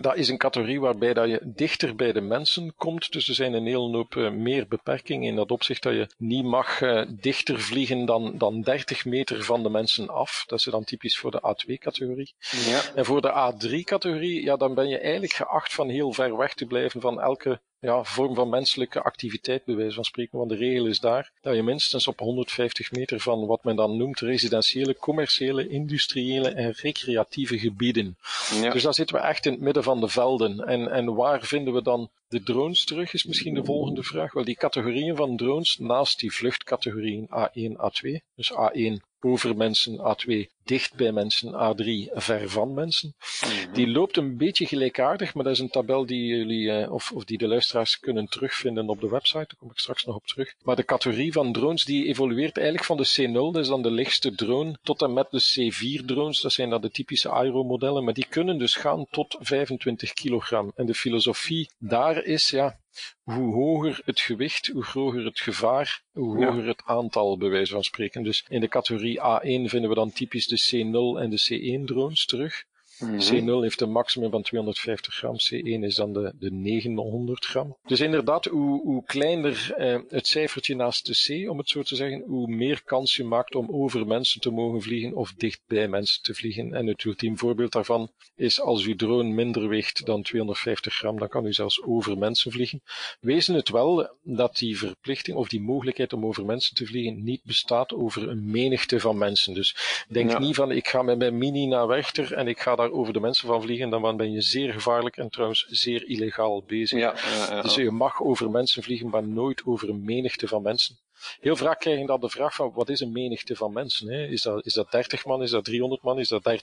dat 0.00 0.16
is 0.16 0.28
een 0.28 0.38
categorie 0.38 0.80
waarbij 0.80 1.14
dat 1.14 1.28
je 1.28 1.40
dichter 1.42 1.96
bij 1.96 2.12
de 2.12 2.20
mensen 2.20 2.74
komt. 2.76 3.12
Dus 3.12 3.28
er 3.28 3.34
zijn 3.34 3.52
een 3.52 3.66
hele 3.66 3.96
hoop 3.96 4.14
uh, 4.14 4.30
meer 4.30 4.68
beperkingen 4.68 5.28
in 5.28 5.36
dat 5.36 5.50
opzicht 5.50 5.82
dat 5.82 5.92
je 5.92 6.08
niet 6.18 6.44
mag 6.44 6.80
uh, 6.80 7.02
dichter 7.10 7.60
vliegen 7.60 8.04
dan, 8.04 8.38
dan 8.38 8.60
30 8.60 9.04
meter 9.04 9.44
van 9.44 9.62
de 9.62 9.70
mensen 9.70 10.08
af. 10.08 10.44
Dat 10.46 10.58
is 10.58 10.64
dan 10.64 10.84
typisch 10.84 11.18
voor 11.18 11.30
de 11.30 11.40
A2-categorie. 11.40 12.34
Ja. 12.66 12.80
En 12.94 13.04
voor 13.04 13.20
de 13.20 13.52
A3-categorie, 13.52 14.42
ja, 14.44 14.56
dan 14.56 14.74
ben 14.74 14.88
je 14.88 14.98
eigenlijk 14.98 15.32
geacht 15.32 15.74
van 15.74 15.88
heel 15.88 16.12
ver 16.12 16.36
weg 16.36 16.54
te 16.54 16.66
blijven 16.66 17.00
van 17.00 17.20
elke 17.20 17.60
ja, 17.84 18.04
vorm 18.04 18.34
van 18.34 18.48
menselijke 18.48 19.02
activiteit, 19.02 19.64
bij 19.64 19.74
wijze 19.74 19.94
van 19.94 20.04
spreken. 20.04 20.38
Want 20.38 20.50
de 20.50 20.56
regel 20.56 20.86
is 20.86 21.00
daar 21.00 21.32
dat 21.40 21.54
je 21.54 21.62
minstens 21.62 22.08
op 22.08 22.18
150 22.18 22.92
meter 22.92 23.20
van 23.20 23.46
wat 23.46 23.64
men 23.64 23.76
dan 23.76 23.96
noemt 23.96 24.20
residentiële, 24.20 24.96
commerciële, 24.96 25.68
industriële 25.68 26.48
en 26.48 26.72
recreatieve 26.72 27.58
gebieden. 27.58 28.16
Ja. 28.62 28.70
Dus 28.70 28.82
daar 28.82 28.94
zitten 28.94 29.16
we 29.16 29.22
echt 29.22 29.46
in 29.46 29.52
het 29.52 29.60
midden 29.60 29.82
van 29.82 30.00
de 30.00 30.08
velden. 30.08 30.60
En, 30.60 30.90
en 30.90 31.14
waar 31.14 31.42
vinden 31.42 31.74
we 31.74 31.82
dan 31.82 32.10
de 32.28 32.42
drones 32.42 32.84
terug, 32.84 33.12
is 33.12 33.24
misschien 33.24 33.54
de 33.54 33.64
volgende 33.64 34.02
vraag. 34.02 34.32
Wel, 34.32 34.44
die 34.44 34.56
categorieën 34.56 35.16
van 35.16 35.36
drones, 35.36 35.78
naast 35.78 36.20
die 36.20 36.32
vluchtcategorieën 36.32 37.26
A1, 37.26 37.72
A2, 37.72 38.10
dus 38.34 38.52
A1 38.52 39.12
over 39.20 39.56
mensen, 39.56 39.98
A2 39.98 40.46
dicht 40.64 40.94
bij 40.94 41.12
mensen, 41.12 41.52
A3 41.52 42.12
ver 42.14 42.50
van 42.50 42.74
mensen. 42.74 43.14
Mhm. 43.40 43.72
Die 43.72 43.88
loopt 43.88 44.16
een 44.16 44.36
beetje 44.36 44.66
gelijkaardig, 44.66 45.34
maar 45.34 45.44
dat 45.44 45.52
is 45.52 45.58
een 45.58 45.68
tabel 45.70 46.06
die 46.06 46.24
jullie, 46.26 46.70
eh, 46.70 46.92
of, 46.92 47.12
of 47.12 47.24
die 47.24 47.38
de 47.38 47.48
luisteraars 47.48 47.98
kunnen 47.98 48.26
terugvinden 48.26 48.88
op 48.88 49.00
de 49.00 49.08
website. 49.08 49.38
Daar 49.38 49.56
kom 49.58 49.70
ik 49.70 49.78
straks 49.78 50.04
nog 50.04 50.16
op 50.16 50.26
terug. 50.26 50.54
Maar 50.62 50.76
de 50.76 50.84
categorie 50.84 51.32
van 51.32 51.52
drones 51.52 51.84
die 51.84 52.06
evolueert 52.06 52.56
eigenlijk 52.56 52.86
van 52.86 52.96
de 52.96 53.28
C0, 53.28 53.52
dat 53.52 53.62
is 53.62 53.68
dan 53.68 53.82
de 53.82 53.90
lichtste 53.90 54.34
drone, 54.34 54.78
tot 54.82 55.02
en 55.02 55.12
met 55.12 55.26
de 55.30 55.42
C4 55.42 56.04
drones. 56.04 56.40
Dat 56.40 56.52
zijn 56.52 56.70
dan 56.70 56.80
de 56.80 56.90
typische 56.90 57.30
aero-modellen, 57.30 58.04
maar 58.04 58.14
die 58.14 58.26
kunnen 58.28 58.58
dus 58.58 58.74
gaan 58.74 59.06
tot 59.10 59.36
25 59.40 60.12
kilogram. 60.12 60.72
En 60.74 60.86
de 60.86 60.94
filosofie 60.94 61.70
daar 61.78 62.24
is, 62.24 62.50
ja, 62.50 62.78
hoe 63.22 63.54
hoger 63.54 64.00
het 64.04 64.20
gewicht, 64.20 64.66
hoe 64.66 64.82
groter 64.84 65.24
het 65.24 65.40
gevaar, 65.40 66.02
hoe 66.12 66.38
Ja. 66.38 66.46
hoger 66.46 66.66
het 66.66 66.82
aantal, 66.84 67.38
bij 67.38 67.48
wijze 67.48 67.72
van 67.72 67.84
spreken. 67.84 68.22
Dus 68.22 68.44
in 68.48 68.60
de 68.60 68.68
categorie 68.68 69.18
A1 69.20 69.68
vinden 69.68 69.88
we 69.88 69.94
dan 69.94 70.12
typisch 70.12 70.46
de 70.46 70.53
C0 70.56 71.20
en 71.22 71.28
de 71.28 71.38
C1 71.38 71.84
drones 71.86 72.26
terug. 72.26 72.52
Mhm. 72.98 73.18
C0 73.18 73.62
heeft 73.62 73.80
een 73.80 73.92
maximum 73.92 74.30
van 74.30 74.42
250 74.42 75.14
gram, 75.14 75.36
C1 75.36 75.82
is 75.84 75.94
dan 75.94 76.12
de, 76.12 76.32
de 76.38 76.50
900 76.52 77.44
gram. 77.44 77.76
Dus 77.86 78.00
inderdaad, 78.00 78.44
hoe, 78.44 78.80
hoe 78.82 79.04
kleiner 79.04 79.72
eh, 79.76 79.98
het 80.08 80.26
cijfertje 80.26 80.76
naast 80.76 81.06
de 81.06 81.44
C, 81.44 81.50
om 81.50 81.58
het 81.58 81.68
zo 81.68 81.82
te 81.82 81.96
zeggen, 81.96 82.22
hoe 82.26 82.48
meer 82.48 82.82
kans 82.84 83.16
je 83.16 83.24
maakt 83.24 83.54
om 83.54 83.68
over 83.70 84.06
mensen 84.06 84.40
te 84.40 84.50
mogen 84.50 84.82
vliegen 84.82 85.14
of 85.14 85.32
dicht 85.36 85.60
bij 85.66 85.88
mensen 85.88 86.22
te 86.22 86.34
vliegen. 86.34 86.74
En 86.74 86.86
het 86.86 87.04
ultiem 87.04 87.38
voorbeeld 87.38 87.72
daarvan 87.72 88.10
is 88.36 88.60
als 88.60 88.86
uw 88.86 88.96
drone 88.96 89.28
minder 89.30 89.68
weegt 89.68 90.06
dan 90.06 90.22
250 90.22 90.94
gram, 90.94 91.18
dan 91.18 91.28
kan 91.28 91.46
u 91.46 91.52
zelfs 91.52 91.82
over 91.82 92.18
mensen 92.18 92.52
vliegen. 92.52 92.82
Wezen 93.20 93.54
het 93.54 93.68
wel 93.68 94.16
dat 94.22 94.56
die 94.56 94.78
verplichting 94.78 95.36
of 95.36 95.48
die 95.48 95.60
mogelijkheid 95.60 96.12
om 96.12 96.26
over 96.26 96.44
mensen 96.44 96.74
te 96.74 96.86
vliegen 96.86 97.24
niet 97.24 97.40
bestaat 97.44 97.92
over 97.92 98.28
een 98.28 98.50
menigte 98.50 99.00
van 99.00 99.18
mensen. 99.18 99.54
Dus 99.54 99.76
denk 100.08 100.30
Ja. 100.30 100.38
niet 100.38 100.54
van 100.54 100.70
ik 100.70 100.88
ga 100.88 101.02
met 101.02 101.18
mijn 101.18 101.38
mini 101.38 101.66
naar 101.66 101.86
Werchter 101.86 102.32
en 102.32 102.48
ik 102.48 102.60
ga 102.60 102.76
daar 102.76 102.83
over 102.92 103.12
de 103.12 103.20
mensen 103.20 103.48
van 103.48 103.62
vliegen, 103.62 103.90
dan 103.90 104.16
ben 104.16 104.32
je 104.32 104.40
zeer 104.40 104.72
gevaarlijk 104.72 105.16
en 105.16 105.28
trouwens 105.28 105.66
zeer 105.68 106.08
illegaal 106.08 106.62
bezig. 106.66 106.98
Ja, 106.98 107.14
ja, 107.16 107.54
ja. 107.54 107.62
Dus 107.62 107.74
je 107.74 107.90
mag 107.90 108.22
over 108.22 108.50
mensen 108.50 108.82
vliegen, 108.82 109.08
maar 109.08 109.26
nooit 109.28 109.64
over 109.64 109.88
een 109.88 110.04
menigte 110.04 110.48
van 110.48 110.62
mensen. 110.62 110.98
Heel 111.40 111.56
vaak 111.56 111.80
krijg 111.80 111.98
je 111.98 112.06
dan 112.06 112.20
de 112.20 112.28
vraag 112.28 112.54
van, 112.54 112.72
wat 112.74 112.88
is 112.88 113.00
een 113.00 113.12
menigte 113.12 113.56
van 113.56 113.72
mensen? 113.72 114.08
Hè? 114.08 114.26
Is, 114.26 114.42
dat, 114.42 114.66
is 114.66 114.74
dat 114.74 114.90
30 114.90 115.24
man, 115.24 115.42
is 115.42 115.50
dat 115.50 115.64
300 115.64 116.02
man, 116.02 116.18
is 116.18 116.28
dat 116.28 116.58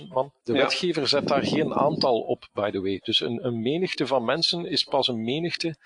30.000 0.00 0.08
man? 0.08 0.32
De 0.44 0.52
wetgever 0.52 1.08
zet 1.08 1.28
daar 1.28 1.44
geen 1.44 1.74
aantal 1.74 2.20
op, 2.20 2.48
by 2.52 2.70
the 2.70 2.80
way. 2.80 3.00
Dus 3.04 3.20
een, 3.20 3.46
een 3.46 3.62
menigte 3.62 4.06
van 4.06 4.24
mensen 4.24 4.66
is 4.66 4.84
pas 4.84 5.08
een 5.08 5.24
menigte, 5.24 5.76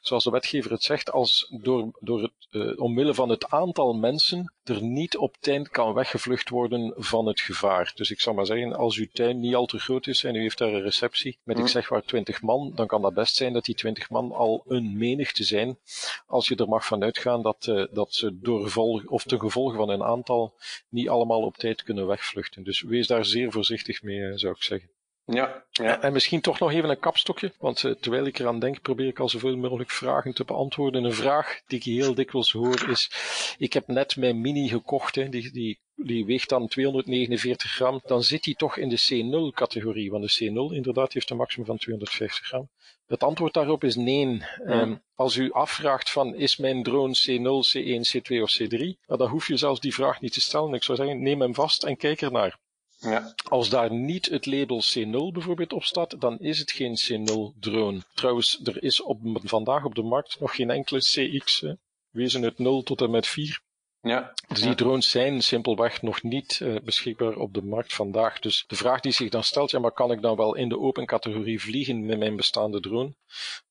zoals 0.00 0.24
de 0.24 0.30
wetgever 0.30 0.70
het 0.70 0.82
zegt, 0.82 1.12
als 1.12 1.52
door, 1.62 1.88
door 2.00 2.22
het, 2.22 2.32
eh, 2.50 2.80
omwille 2.80 3.14
van 3.14 3.28
het 3.28 3.50
aantal 3.50 3.92
mensen 3.92 4.52
er 4.64 4.82
niet 4.82 5.16
op 5.16 5.36
tijd 5.40 5.68
kan 5.68 5.92
weggevlucht 5.92 6.48
worden 6.48 6.94
van 6.96 7.26
het 7.26 7.40
gevaar. 7.40 7.92
Dus 7.94 8.10
ik 8.10 8.20
zou 8.20 8.36
maar 8.36 8.46
zeggen, 8.46 8.76
als 8.76 8.96
uw 8.96 9.06
tuin 9.12 9.40
niet 9.40 9.54
al 9.54 9.66
te 9.66 9.78
groot 9.78 10.06
is 10.06 10.24
en 10.24 10.34
u 10.34 10.40
heeft 10.40 10.58
daar 10.58 10.72
een 10.72 10.82
receptie 10.82 11.38
met, 11.42 11.58
ik 11.58 11.64
Hm. 11.64 11.70
zeg 11.70 11.90
maar, 11.90 12.02
20 12.02 12.42
man, 12.42 12.72
dan 12.74 12.86
kan 12.86 13.02
dat 13.02 13.14
best 13.14 13.36
zijn 13.36 13.52
dat 13.52 13.64
die 13.64 13.74
20 13.74 14.10
man 14.10 14.32
al 14.32 14.64
een 14.66 14.98
menigte 14.98 15.44
zijn, 15.44 15.78
als 16.26 16.48
je 16.48 16.56
er 16.56 16.68
mag 16.68 16.86
van 16.86 17.02
uitgaan 17.02 17.42
dat, 17.42 17.66
eh, 17.66 17.84
dat 17.90 18.14
ze 18.14 18.38
door 18.40 18.62
gevolg, 18.62 19.04
of 19.06 19.24
ten 19.24 19.40
gevolge 19.40 19.76
van 19.76 19.88
een 19.88 20.02
aantal 20.02 20.54
niet 20.88 21.08
allemaal 21.08 21.42
op 21.42 21.56
tijd 21.56 21.82
kunnen 21.82 22.06
wegvluchten. 22.06 22.62
Dus 22.62 22.80
wees 22.80 23.06
daar 23.06 23.24
zeer 23.24 23.52
voorzichtig 23.52 24.02
mee, 24.02 24.28
eh, 24.28 24.32
zou 24.34 24.54
ik 24.54 24.62
zeggen. 24.62 24.90
Ja, 25.30 25.64
ja. 25.70 26.02
En 26.02 26.12
misschien 26.12 26.40
toch 26.40 26.58
nog 26.58 26.72
even 26.72 26.90
een 26.90 26.98
kapstokje, 26.98 27.52
want 27.58 27.84
eh, 27.84 27.92
terwijl 27.92 28.26
ik 28.26 28.38
eraan 28.38 28.58
denk, 28.58 28.82
probeer 28.82 29.06
ik 29.06 29.18
al 29.18 29.28
zoveel 29.28 29.56
mogelijk 29.56 29.90
vragen 29.90 30.34
te 30.34 30.44
beantwoorden. 30.44 31.04
Een 31.04 31.12
vraag 31.12 31.60
die 31.66 31.78
ik 31.78 31.84
heel 31.84 32.14
dikwijls 32.14 32.52
hoor 32.52 32.88
is, 32.88 33.10
ik 33.58 33.72
heb 33.72 33.86
net 33.86 34.16
mijn 34.16 34.40
mini 34.40 34.68
gekocht, 34.68 35.14
hè, 35.14 35.28
die, 35.28 35.52
die, 35.52 35.80
die 35.94 36.24
weegt 36.24 36.48
dan 36.48 36.68
249 36.68 37.70
gram, 37.70 38.00
dan 38.06 38.22
zit 38.22 38.42
die 38.42 38.54
toch 38.54 38.76
in 38.76 38.88
de 38.88 38.98
C0-categorie, 38.98 40.10
want 40.10 40.24
de 40.24 40.44
C0 40.44 40.74
inderdaad 40.74 41.12
heeft 41.12 41.30
een 41.30 41.36
maximum 41.36 41.66
van 41.66 41.76
250 41.76 42.46
gram. 42.46 42.68
Het 43.10 43.22
antwoord 43.22 43.54
daarop 43.54 43.84
is 43.84 43.96
nee. 43.96 44.42
Ehm, 44.64 44.94
als 45.14 45.36
u 45.36 45.52
afvraagt 45.52 46.10
van 46.10 46.34
is 46.34 46.56
mijn 46.56 46.82
drone 46.82 47.14
C0, 47.14 47.64
C1, 47.68 48.00
C2 48.10 48.42
of 48.42 48.58
C3, 48.62 48.78
nou, 48.78 49.18
dan 49.18 49.28
hoef 49.28 49.48
je 49.48 49.56
zelfs 49.56 49.80
die 49.80 49.94
vraag 49.94 50.20
niet 50.20 50.32
te 50.32 50.40
stellen. 50.40 50.74
Ik 50.74 50.82
zou 50.82 50.98
zeggen, 50.98 51.22
neem 51.22 51.40
hem 51.40 51.54
vast 51.54 51.82
en 51.82 51.96
kijk 51.96 52.20
ernaar. 52.22 52.58
Ja. 53.00 53.34
Als 53.48 53.68
daar 53.68 53.92
niet 53.92 54.26
het 54.26 54.46
label 54.46 54.82
C0 54.82 55.32
bijvoorbeeld 55.32 55.72
op 55.72 55.84
staat, 55.84 56.20
dan 56.20 56.38
is 56.38 56.58
het 56.58 56.72
geen 56.72 56.96
C0 56.96 57.58
drone. 57.58 58.00
Trouwens, 58.14 58.60
er 58.64 58.82
is 58.82 59.02
op, 59.02 59.20
vandaag 59.44 59.84
op 59.84 59.94
de 59.94 60.02
markt 60.02 60.40
nog 60.40 60.54
geen 60.54 60.70
enkele 60.70 60.98
CX. 60.98 61.60
Hè. 61.60 61.72
Wezen 62.10 62.42
het 62.42 62.58
0 62.58 62.82
tot 62.82 63.00
en 63.00 63.10
met 63.10 63.26
4. 63.26 63.60
ja. 64.00 64.34
Dus 64.48 64.60
die 64.60 64.74
drones 64.74 65.10
zijn 65.10 65.42
simpelweg 65.42 66.02
nog 66.02 66.22
niet 66.22 66.60
eh, 66.62 66.76
beschikbaar 66.84 67.36
op 67.36 67.54
de 67.54 67.62
markt 67.62 67.92
vandaag. 67.92 68.38
Dus 68.38 68.64
de 68.66 68.76
vraag 68.76 69.00
die 69.00 69.12
zich 69.12 69.30
dan 69.30 69.44
stelt, 69.44 69.70
ja, 69.70 69.78
maar 69.78 69.92
kan 69.92 70.12
ik 70.12 70.22
dan 70.22 70.36
wel 70.36 70.54
in 70.54 70.68
de 70.68 70.78
open 70.78 71.06
categorie 71.06 71.60
vliegen 71.60 72.06
met 72.06 72.18
mijn 72.18 72.36
bestaande 72.36 72.80
drone? 72.80 73.14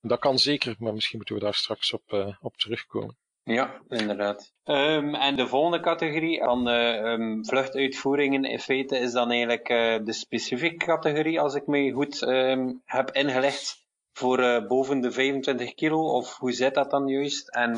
Dat 0.01 0.19
kan 0.19 0.39
zeker, 0.39 0.75
maar 0.79 0.93
misschien 0.93 1.17
moeten 1.17 1.35
we 1.35 1.41
daar 1.41 1.53
straks 1.53 1.93
op, 1.93 2.13
eh, 2.13 2.35
op 2.41 2.57
terugkomen. 2.57 3.17
Ja, 3.49 3.81
inderdaad. 3.87 4.53
Ehm, 4.63 5.15
en 5.15 5.35
de 5.35 5.47
volgende 5.47 5.79
categorie 5.79 6.43
van 6.43 6.67
eh, 6.67 7.11
ehm, 7.11 7.43
vluchtuitvoeringen 7.43 8.43
in 8.43 8.59
feite 8.59 8.97
is 8.97 9.11
dan 9.11 9.29
eigenlijk 9.29 9.69
eh, 9.69 9.97
de 10.03 10.13
specifieke 10.13 10.85
categorie, 10.85 11.39
als 11.39 11.53
ik 11.53 11.67
me 11.67 11.91
goed 11.91 12.23
ehm, 12.23 12.73
heb 12.85 13.11
ingelegd, 13.11 13.85
voor 14.13 14.39
eh, 14.39 14.67
boven 14.67 15.01
de 15.01 15.11
25 15.11 15.73
kilo, 15.73 16.01
of 16.01 16.37
hoe 16.37 16.51
zit 16.51 16.73
dat 16.73 16.91
dan 16.91 17.07
juist? 17.07 17.49
En 17.49 17.77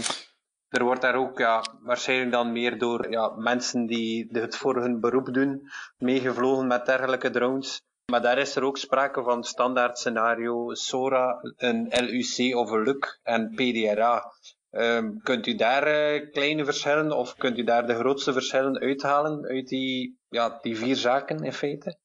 er 0.70 0.84
wordt 0.84 1.02
daar 1.02 1.16
ook 1.16 1.40
ja, 1.40 1.64
waarschijnlijk 1.82 2.32
dan 2.32 2.52
meer 2.52 2.78
door 2.78 3.12
ja, 3.12 3.30
mensen 3.30 3.86
die 3.86 4.28
het 4.32 4.56
voor 4.56 4.76
hun 4.76 5.00
beroep 5.00 5.34
doen, 5.34 5.62
meegevlogen 5.98 6.68
met 6.68 6.86
dergelijke 6.86 7.30
drones. 7.30 7.82
Maar 8.12 8.22
daar 8.22 8.38
is 8.38 8.56
er 8.56 8.64
ook 8.64 8.78
sprake 8.78 9.24
van 9.24 9.44
standaard 9.44 9.98
scenario 9.98 10.74
SORA, 10.74 11.40
een 11.58 11.88
LUC 11.90 12.56
of 12.56 12.72
een 12.72 12.84
LUC 12.84 13.20
en 13.24 13.50
PDRA. 13.56 14.32
Ehm, 14.72 15.18
kunt 15.24 15.48
u 15.48 15.56
daar 15.56 15.84
eh, 15.84 16.32
kleine 16.32 16.66
verschillen 16.66 17.12
of 17.12 17.36
kunt 17.36 17.58
u 17.58 17.64
daar 17.64 17.88
de 17.88 17.96
grootste 17.96 18.34
verschillen 18.34 18.80
uithalen 18.80 19.46
uit 19.46 19.68
die, 19.68 20.20
ja, 20.30 20.60
die 20.62 20.78
vier 20.78 20.96
zaken 20.96 21.44
in 21.44 21.54
feite? 21.54 21.98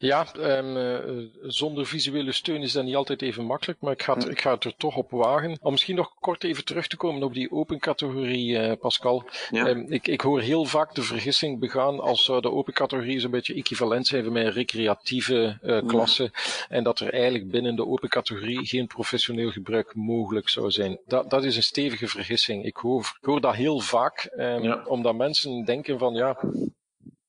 Ja, 0.00 0.26
eh, 0.34 1.16
zonder 1.42 1.86
visuele 1.86 2.32
steun 2.32 2.62
is 2.62 2.72
dat 2.72 2.84
niet 2.84 2.94
altijd 2.96 3.22
even 3.22 3.44
makkelijk, 3.44 3.80
maar 3.80 3.92
ik 3.92 4.02
ga, 4.02 4.14
het, 4.14 4.28
ik 4.28 4.40
ga 4.40 4.54
het 4.54 4.64
er 4.64 4.76
toch 4.76 4.96
op 4.96 5.10
wagen. 5.10 5.58
Om 5.62 5.70
misschien 5.70 5.96
nog 5.96 6.14
kort 6.20 6.44
even 6.44 6.64
terug 6.64 6.86
te 6.86 6.96
komen 6.96 7.22
op 7.22 7.34
die 7.34 7.50
open 7.50 7.78
categorie, 7.78 8.58
eh, 8.58 8.78
Pascal. 8.80 9.24
Ja. 9.50 9.66
Ehm, 9.66 9.84
ik, 9.88 10.08
ik 10.08 10.20
hoor 10.20 10.40
heel 10.40 10.64
vaak 10.64 10.94
de 10.94 11.02
vergissing 11.02 11.58
begaan 11.58 12.00
als 12.00 12.24
zou 12.24 12.40
de 12.40 12.50
open 12.50 12.72
categorie 12.72 13.20
zo'n 13.20 13.30
beetje 13.30 13.54
equivalent 13.54 14.06
zijn 14.06 14.32
met 14.32 14.44
een 14.44 14.52
recreatieve 14.52 15.58
eh, 15.62 15.86
klasse 15.86 16.30
en 16.68 16.84
dat 16.84 17.00
er 17.00 17.12
eigenlijk 17.12 17.50
binnen 17.50 17.76
de 17.76 17.86
open 17.86 18.08
categorie 18.08 18.66
geen 18.66 18.86
professioneel 18.86 19.50
gebruik 19.50 19.94
mogelijk 19.94 20.48
zou 20.48 20.70
zijn. 20.70 20.98
Dat, 21.06 21.30
dat 21.30 21.44
is 21.44 21.56
een 21.56 21.62
stevige 21.62 22.08
vergissing. 22.08 22.64
Ik 22.64 22.76
hoor, 22.76 23.00
ik 23.20 23.24
hoor 23.26 23.40
dat 23.40 23.54
heel 23.54 23.80
vaak, 23.80 24.24
ehm, 24.36 24.62
Ja. 24.62 24.82
omdat 24.86 25.14
mensen 25.14 25.64
denken 25.64 25.98
van 25.98 26.14
ja, 26.14 26.38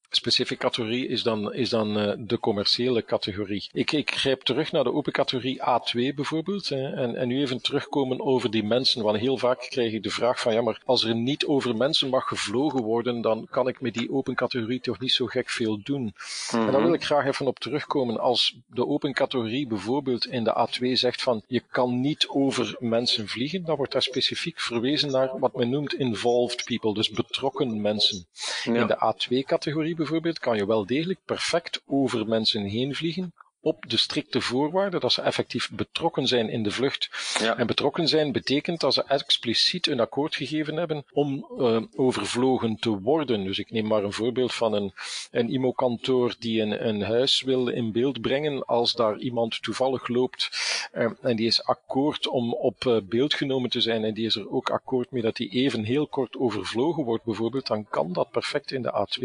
specifieke 0.10 0.64
categorie 0.64 1.08
is 1.08 1.24
dan, 1.24 1.54
is 1.54 1.70
dan 1.70 1.98
uh, 1.98 2.14
de 2.18 2.40
commerciële 2.40 3.06
categorie. 3.06 3.70
Ik, 3.74 3.92
ik 3.92 4.12
grijp 4.12 4.42
terug 4.42 4.72
naar 4.72 4.84
de 4.84 4.94
open 4.94 5.12
categorie 5.12 5.62
A2 5.62 6.16
bijvoorbeeld. 6.16 6.70
Hè, 6.70 6.90
en, 6.90 7.16
en 7.16 7.28
nu 7.28 7.42
even 7.42 7.62
terugkomen 7.62 8.22
over 8.22 8.52
die 8.52 8.64
mensen. 8.64 9.04
Want 9.04 9.18
heel 9.18 9.38
vaak 9.38 9.60
krijg 9.60 9.94
ik 9.94 10.04
de 10.04 10.10
vraag 10.10 10.40
van 10.40 10.54
ja, 10.54 10.62
maar 10.62 10.82
als 10.86 11.04
er 11.04 11.16
niet 11.16 11.46
over 11.46 11.76
mensen 11.76 12.10
mag 12.10 12.28
gevlogen 12.28 12.82
worden, 12.82 13.22
dan 13.22 13.48
kan 13.50 13.68
ik 13.68 13.82
met 13.82 13.94
die 13.94 14.12
open 14.12 14.36
categorie 14.36 14.80
toch 14.80 15.00
niet 15.00 15.12
zo 15.12 15.26
gek 15.26 15.50
veel 15.50 15.80
doen. 15.84 16.14
Mhm. 16.52 16.66
En 16.66 16.72
daar 16.72 16.84
wil 16.84 16.94
ik 16.94 17.04
graag 17.04 17.26
even 17.26 17.48
op 17.48 17.60
terugkomen. 17.60 18.20
Als 18.20 18.56
de 18.68 18.88
open 18.88 19.14
categorie 19.14 19.68
bijvoorbeeld 19.68 20.26
in 20.26 20.44
de 20.44 20.68
A2 20.68 20.92
zegt 20.92 21.22
van 21.22 21.42
je 21.48 21.64
kan 21.72 22.02
niet 22.02 22.28
over 22.28 22.76
mensen 22.80 23.28
vliegen, 23.28 23.66
dan 23.66 23.76
wordt 23.76 23.92
daar 23.92 24.02
specifiek 24.02 24.60
verwezen 24.60 25.12
naar 25.12 25.40
wat 25.40 25.56
men 25.56 25.70
noemt 25.70 25.94
involved 25.94 26.64
people, 26.66 26.94
dus 26.94 27.10
betrokken 27.10 27.82
mensen. 27.82 28.26
Ja. 28.64 28.74
In 28.74 28.88
de 28.88 28.96
A2-categorie 28.96 29.96
bijvoorbeeld 30.00 30.40
kan 30.40 30.58
je 30.58 30.66
wel 30.66 30.86
degelijk 30.86 31.20
perfect 31.26 31.82
over 31.86 32.28
mensen 32.28 32.64
heen 32.64 32.96
vliegen 32.96 33.34
op 33.62 33.90
de 33.90 33.98
strikte 33.98 34.42
voorwaarde 34.42 35.00
dat 35.00 35.12
ze 35.12 35.22
effectief 35.22 35.70
betrokken 35.72 36.28
zijn 36.28 36.50
in 36.50 36.64
de 36.64 36.72
vlucht. 36.72 37.10
Ja. 37.40 37.58
En 37.58 37.68
betrokken 37.68 38.08
zijn 38.08 38.32
betekent 38.32 38.80
dat 38.80 38.94
ze 38.94 39.04
expliciet 39.04 39.88
een 39.88 40.00
akkoord 40.00 40.36
gegeven 40.36 40.76
hebben 40.76 41.06
om 41.12 41.48
uh, 41.58 41.82
overvlogen 41.96 42.76
te 42.80 42.90
worden. 42.90 43.44
Dus 43.44 43.60
ik 43.60 43.72
neem 43.72 43.88
maar 43.88 44.04
een 44.04 44.14
voorbeeld 44.14 44.54
van 44.54 44.74
een, 44.74 44.94
een 45.32 45.50
IMO-kantoor 45.50 46.36
die 46.40 46.62
een, 46.62 46.88
een 46.88 47.02
huis 47.02 47.42
wil 47.42 47.68
in 47.68 47.92
beeld 47.92 48.22
brengen. 48.22 48.66
Als 48.66 48.94
daar 48.94 49.18
iemand 49.18 49.62
toevallig 49.62 50.08
loopt 50.08 50.50
uh, 50.94 51.12
en 51.22 51.36
die 51.36 51.48
is 51.48 51.64
akkoord 51.64 52.28
om 52.28 52.54
op 52.54 52.84
uh, 52.86 52.98
beeld 53.04 53.34
genomen 53.34 53.70
te 53.70 53.82
zijn 53.82 54.04
en 54.04 54.14
die 54.14 54.26
is 54.26 54.36
er 54.36 54.50
ook 54.50 54.70
akkoord 54.70 55.12
mee 55.12 55.22
dat 55.22 55.36
die 55.36 55.50
even 55.50 55.84
heel 55.84 56.08
kort 56.08 56.38
overvlogen 56.38 57.04
wordt 57.04 57.24
bijvoorbeeld, 57.24 57.68
dan 57.68 57.88
kan 57.90 58.14
dat 58.14 58.32
perfect 58.32 58.72
in 58.72 58.82
de 58.82 59.08
A2. 59.08 59.24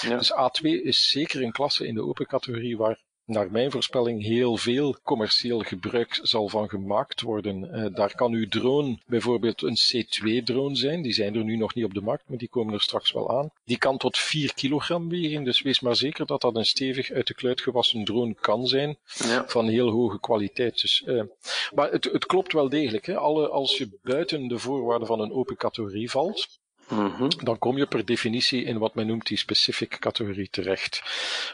Ja. 0.00 0.16
Dus 0.16 0.32
A2 0.32 0.62
is 0.62 1.08
zeker 1.08 1.42
een 1.42 1.52
klasse 1.52 1.86
in 1.86 1.94
de 1.94 2.02
open 2.02 2.26
categorie 2.26 2.76
waar 2.76 2.98
naar 3.26 3.50
mijn 3.50 3.70
voorspelling 3.70 4.22
heel 4.22 4.56
veel 4.56 4.96
commercieel 5.02 5.58
gebruik 5.58 6.18
zal 6.22 6.48
van 6.48 6.68
gemaakt 6.68 7.20
worden. 7.20 7.70
Uh, 7.72 7.94
daar 7.94 8.14
kan 8.14 8.32
uw 8.32 8.48
drone 8.48 8.98
bijvoorbeeld 9.06 9.62
een 9.62 9.76
C2-drone 9.76 10.76
zijn. 10.76 11.02
Die 11.02 11.12
zijn 11.12 11.34
er 11.34 11.44
nu 11.44 11.56
nog 11.56 11.74
niet 11.74 11.84
op 11.84 11.94
de 11.94 12.00
markt, 12.00 12.24
maar 12.26 12.38
die 12.38 12.48
komen 12.48 12.74
er 12.74 12.80
straks 12.80 13.12
wel 13.12 13.38
aan. 13.38 13.50
Die 13.64 13.78
kan 13.78 13.96
tot 13.96 14.18
4 14.18 14.54
kilogram 14.54 15.08
wegen, 15.08 15.44
dus 15.44 15.62
wees 15.62 15.80
maar 15.80 15.96
zeker 15.96 16.26
dat 16.26 16.40
dat 16.40 16.56
een 16.56 16.66
stevig 16.66 17.10
uit 17.10 17.26
de 17.26 17.34
kluit 17.34 17.60
gewassen 17.60 18.04
drone 18.04 18.34
kan 18.34 18.66
zijn. 18.66 18.96
Ja. 19.04 19.44
Van 19.46 19.68
heel 19.68 19.90
hoge 19.90 20.20
kwaliteit. 20.20 20.80
Dus, 20.80 21.02
uh, 21.06 21.22
maar 21.74 21.90
het, 21.90 22.04
het 22.04 22.26
klopt 22.26 22.52
wel 22.52 22.68
degelijk. 22.68 23.06
Hè. 23.06 23.16
Alle, 23.16 23.48
als 23.48 23.78
je 23.78 23.98
buiten 24.02 24.48
de 24.48 24.58
voorwaarden 24.58 25.06
van 25.06 25.20
een 25.20 25.32
open 25.32 25.56
categorie 25.56 26.10
valt, 26.10 26.58
Mhm. 26.88 27.28
Dan 27.44 27.58
kom 27.58 27.76
je 27.76 27.86
per 27.86 28.04
definitie 28.04 28.64
in 28.64 28.78
wat 28.78 28.94
men 28.94 29.06
noemt 29.06 29.26
die 29.26 29.36
specifieke 29.36 29.98
categorie 29.98 30.48
terecht. 30.50 31.02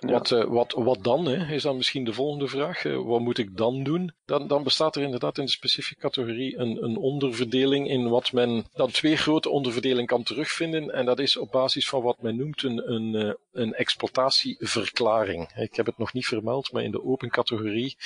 Wat, 0.01 0.31
uh, 0.31 0.45
wat, 0.45 0.73
wat 0.73 1.05
dan, 1.05 1.25
hè, 1.27 1.55
is 1.55 1.63
dan 1.63 1.77
misschien 1.77 2.05
de 2.05 2.13
volgende 2.13 2.49
vraag. 2.49 2.85
Uh, 2.85 3.05
wat 3.05 3.21
moet 3.21 3.39
ik 3.39 3.57
dan 3.57 3.83
doen? 3.83 4.15
Dan, 4.25 4.47
dan 4.47 4.63
bestaat 4.63 4.97
er 4.97 5.03
inderdaad 5.03 5.39
in 5.39 5.45
de 5.45 5.51
specifieke 5.51 6.03
categorie 6.03 6.59
een, 6.59 6.85
een 6.85 6.97
onderverdeling 6.97 7.89
in 7.89 8.09
wat 8.09 8.33
men 8.33 8.67
dan 8.75 8.91
twee 8.91 9.17
grote 9.17 9.49
onderverdelingen 9.49 10.07
kan 10.07 10.23
terugvinden. 10.23 10.91
En 10.91 11.05
dat 11.05 11.19
is 11.19 11.37
op 11.37 11.51
basis 11.51 11.89
van 11.89 12.03
wat 12.03 12.23
men 12.23 12.37
noemt 12.37 12.63
een, 12.63 12.93
een, 12.93 13.27
uh, 13.27 13.33
een 13.53 13.75
exploitatieverklaring. 13.75 15.51
Ik 15.55 15.77
heb 15.77 15.87
het 15.87 15.99
nog 15.99 16.13
niet 16.13 16.27
vermeld, 16.27 16.73
maar 16.73 16.83
in 16.83 16.91
de 16.91 17.05
open 17.05 17.31
categorie 17.31 17.97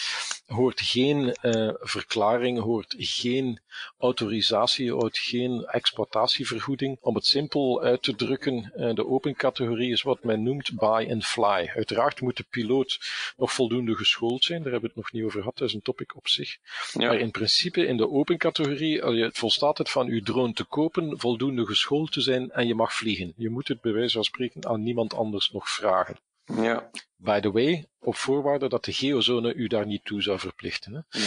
hoort 0.47 0.81
geen 0.81 1.37
verklaring, 1.81 2.61
hoort 2.61 2.95
geen 2.99 3.61
autorisatie, 3.99 4.93
hoort 4.93 5.19
geen 5.19 5.65
exploitatievergoeding 5.65 6.99
het 7.17 7.27
simpel 7.27 7.83
uit 7.83 8.03
te 8.03 8.15
drukken, 8.15 8.73
eh, 8.75 8.95
de 8.95 9.07
open 9.07 9.35
categorie 9.35 9.93
is 9.93 10.03
wat 10.03 10.25
men 10.25 10.43
noemt 10.43 10.75
buy 10.75 11.11
and 11.11 11.25
fly. 11.25 11.71
Uiteraard 11.75 12.21
moet 12.21 12.37
de 12.37 12.45
piloot 12.51 12.99
nog 13.37 13.53
voldoende 13.53 13.95
geschoold 13.95 14.45
zijn, 14.45 14.63
daar 14.63 14.73
hebben 14.73 14.91
we 14.91 14.95
het 14.95 15.05
nog 15.05 15.13
niet 15.13 15.25
over 15.25 15.41
gehad, 15.41 15.59
dat 15.59 15.69
is 15.69 15.75
een 15.75 15.83
topic 15.83 16.17
op 16.17 16.29
zich. 16.29 16.57
Ja. 16.93 17.07
Maar 17.07 17.19
in 17.19 17.31
principe 17.31 17.87
in 17.87 17.97
de 17.97 18.11
open 18.11 18.37
categorie 18.37 19.15
je 19.15 19.31
volstaat 19.33 19.79
het 19.79 19.91
van 19.91 20.07
uw 20.07 20.23
drone 20.23 20.53
te 20.53 20.65
kopen, 20.65 21.21
voldoende 21.21 21.67
geschoold 21.67 22.13
te 22.13 22.21
zijn 22.21 22.51
en 22.51 22.67
je 22.67 22.75
mag 22.75 22.95
vliegen. 22.95 23.33
Je 23.37 23.51
moet 23.51 23.69
het 23.69 23.81
bij 23.81 23.93
wijze 23.93 24.15
van 24.15 24.25
spreken 24.25 24.67
aan 24.67 24.83
niemand 24.83 25.15
anders 25.15 25.51
nog 25.51 25.71
vragen. 25.71 26.19
Ja. 26.45 26.91
By 27.17 27.41
the 27.41 27.51
way, 27.51 27.85
op 28.07 28.17
voorwaarde 28.17 28.69
dat 28.69 28.85
de 28.85 28.93
geozone 28.93 29.55
u 29.55 29.67
daar 29.67 29.87
niet 29.87 30.05
toe 30.05 30.23
zou 30.23 30.39
verplichten. 30.39 30.93
Hè? 30.93 31.19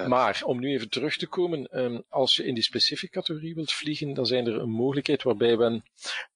Ja, 0.00 0.08
maar 0.08 0.40
om 0.44 0.58
nu 0.60 0.72
even 0.72 0.88
terug 0.88 1.16
te 1.16 1.26
komen, 1.26 1.78
um, 1.78 2.02
als 2.08 2.36
je 2.36 2.44
in 2.44 2.54
die 2.54 2.62
specifieke 2.62 3.14
categorie 3.14 3.54
wilt 3.54 3.72
vliegen, 3.72 4.14
dan 4.14 4.26
zijn 4.26 4.46
er 4.46 4.58
een 4.58 4.70
mogelijkheid 4.70 5.22
waarbij 5.22 5.56
men 5.56 5.84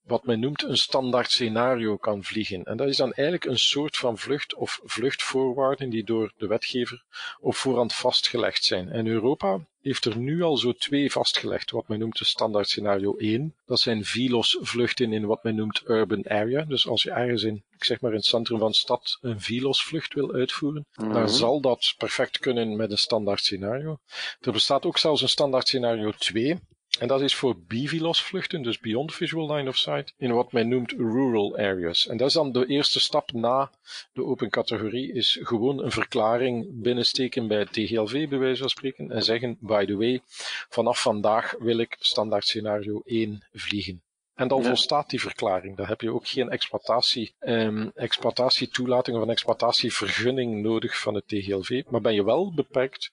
wat 0.03 0.25
men 0.25 0.41
noemt 0.41 0.63
een 0.63 0.77
standaard 0.77 1.31
scenario 1.31 1.97
kan 1.97 2.25
vliegen. 2.25 2.65
En 2.65 2.77
dat 2.77 2.89
is 2.89 2.97
dan 2.97 3.13
eigenlijk 3.13 3.45
een 3.45 3.59
soort 3.59 3.97
van 3.97 4.19
vlucht 4.19 4.55
of 4.55 4.81
vluchtvoorwaarden 4.85 5.91
die 5.91 6.05
door 6.05 6.33
de 6.37 6.47
wetgever 6.47 7.05
op 7.41 7.55
voorhand 7.55 7.95
vastgelegd 7.95 8.65
zijn. 8.65 8.91
En 8.91 9.07
Europa 9.07 9.61
heeft 9.83 10.05
er 10.05 10.17
nu 10.17 10.43
al 10.43 10.57
zo 10.57 10.73
twee 10.73 11.13
vastgelegd, 11.13 11.71
wat 11.71 11.89
men 11.89 11.99
noemt 11.99 12.19
de 12.19 12.25
standaard 12.25 12.69
scenario 12.69 13.17
1. 13.17 13.55
Dat 13.67 13.81
zijn 13.81 14.05
VLOS 14.05 14.59
vluchten 14.61 15.13
in 15.13 15.27
wat 15.27 15.43
men 15.43 15.55
noemt 15.55 15.83
urban 15.87 16.29
area. 16.29 16.65
Dus 16.65 16.89
als 16.89 17.03
je 17.03 17.11
ergens 17.11 17.43
in, 17.43 17.63
ik 17.77 17.85
zeg 17.85 18.01
maar 18.01 18.11
in 18.11 18.17
het 18.17 18.27
centrum 18.27 18.59
van 18.59 18.71
de 18.71 18.77
stad, 18.77 19.19
een 19.21 19.41
VLOS 19.41 19.85
vlucht 19.93 20.15
wil 20.15 20.33
uitvoeren, 20.33 20.87
mm 20.95 21.13
dan 21.13 21.29
zal 21.29 21.61
dat 21.61 21.95
perfect 21.99 22.39
kunnen 22.39 22.77
met 22.77 22.91
een 22.91 22.99
standaard 22.99 23.41
scenario. 23.41 23.99
Er 24.41 24.53
bestaat 24.53 24.87
ook 24.87 24.99
zelfs 24.99 25.23
een 25.23 25.29
standaard 25.29 25.67
scenario 25.67 26.11
2. 26.11 26.59
En 26.99 27.09
dat 27.09 27.21
is 27.21 27.35
voor 27.35 27.57
BVLOS 27.59 28.23
vluchten, 28.23 28.63
dus 28.63 28.79
Beyond 28.79 29.15
Visual 29.15 29.55
Line 29.55 29.69
of 29.69 29.77
Sight, 29.77 30.15
in 30.17 30.33
wat 30.33 30.53
men 30.53 30.69
noemt 30.69 30.91
rural 30.93 31.57
areas. 31.57 32.07
En 32.07 32.17
dat 32.17 32.29
is 32.29 32.35
dan 32.35 32.53
de 32.53 32.67
eerste 32.67 33.01
stap 33.01 33.33
na 33.33 33.71
de 34.13 34.25
open 34.25 34.51
categorie, 34.51 35.13
is 35.13 35.39
gewoon 35.43 35.83
een 35.83 35.91
verklaring 35.91 36.67
binnensteken 36.83 37.47
bij 37.47 37.59
het 37.59 37.73
TGLV, 37.73 38.29
bij 38.29 38.39
wijze 38.39 38.61
van 38.61 38.69
spreken, 38.69 39.11
en 39.11 39.23
zeggen, 39.23 39.57
by 39.61 39.85
the 39.85 39.97
way, 39.97 40.21
vanaf 40.69 41.03
vandaag 41.03 41.55
wil 41.59 41.79
ik 41.79 41.97
standaard 41.99 42.45
scenario 42.45 43.01
1 43.05 43.43
vliegen. 43.53 44.03
En 44.43 44.49
dan 44.49 44.65
volstaat 44.65 45.11
die 45.11 45.21
verklaring. 45.21 45.77
Dan 45.77 45.87
heb 45.87 46.01
je 46.01 46.13
ook 46.13 46.29
geen 46.29 46.51
exploitatie, 46.51 47.35
um, 47.41 47.91
exploitatietoelating 47.95 49.17
of 49.17 49.23
een 49.23 49.31
exploitatievergunning 49.31 50.63
nodig 50.63 50.99
van 50.99 51.15
het 51.15 51.29
TGLV, 51.29 51.83
maar 51.89 52.01
ben 52.01 52.15
je 52.15 52.25
wel 52.25 52.55
beperkt 52.55 53.13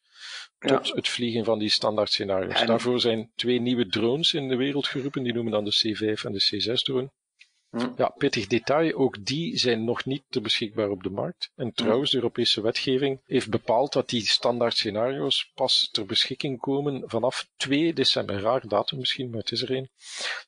tot 0.59 0.95
het 0.95 1.07
vliegen 1.07 1.45
van 1.45 1.59
die 1.59 1.69
standaard 1.69 2.11
scenario's. 2.11 2.65
Daarvoor 2.65 2.99
zijn 2.99 3.31
twee 3.35 3.59
nieuwe 3.59 3.87
drones 3.87 4.33
in 4.33 4.47
de 4.47 4.55
wereld 4.55 4.87
geroepen, 4.87 5.23
die 5.23 5.33
noemen 5.33 5.51
dan 5.51 5.63
de 5.63 5.73
C5 5.73 6.23
en 6.23 6.31
de 6.31 6.71
C6 6.71 6.73
drone. 6.73 7.09
Hm. 7.69 7.87
Ja, 7.97 8.07
pittig 8.17 8.47
detail, 8.47 8.93
ook 8.93 9.25
die 9.25 9.57
zijn 9.57 9.83
nog 9.83 10.05
niet 10.05 10.23
te 10.29 10.41
beschikbaar 10.41 10.89
op 10.89 11.03
de 11.03 11.09
markt. 11.09 11.51
En 11.55 11.73
trouwens, 11.73 12.11
de 12.11 12.17
Europese 12.17 12.61
wetgeving 12.61 13.19
heeft 13.25 13.49
bepaald 13.49 13.93
dat 13.93 14.09
die 14.09 14.27
standaard 14.27 14.77
scenario's 14.77 15.51
pas 15.55 15.89
ter 15.91 16.05
beschikking 16.05 16.59
komen 16.59 17.03
vanaf 17.05 17.47
2 17.57 17.93
december. 17.93 18.39
Raar 18.39 18.67
datum 18.67 18.99
misschien, 18.99 19.29
maar 19.29 19.39
het 19.39 19.51
is 19.51 19.61
er 19.61 19.71
een. 19.71 19.89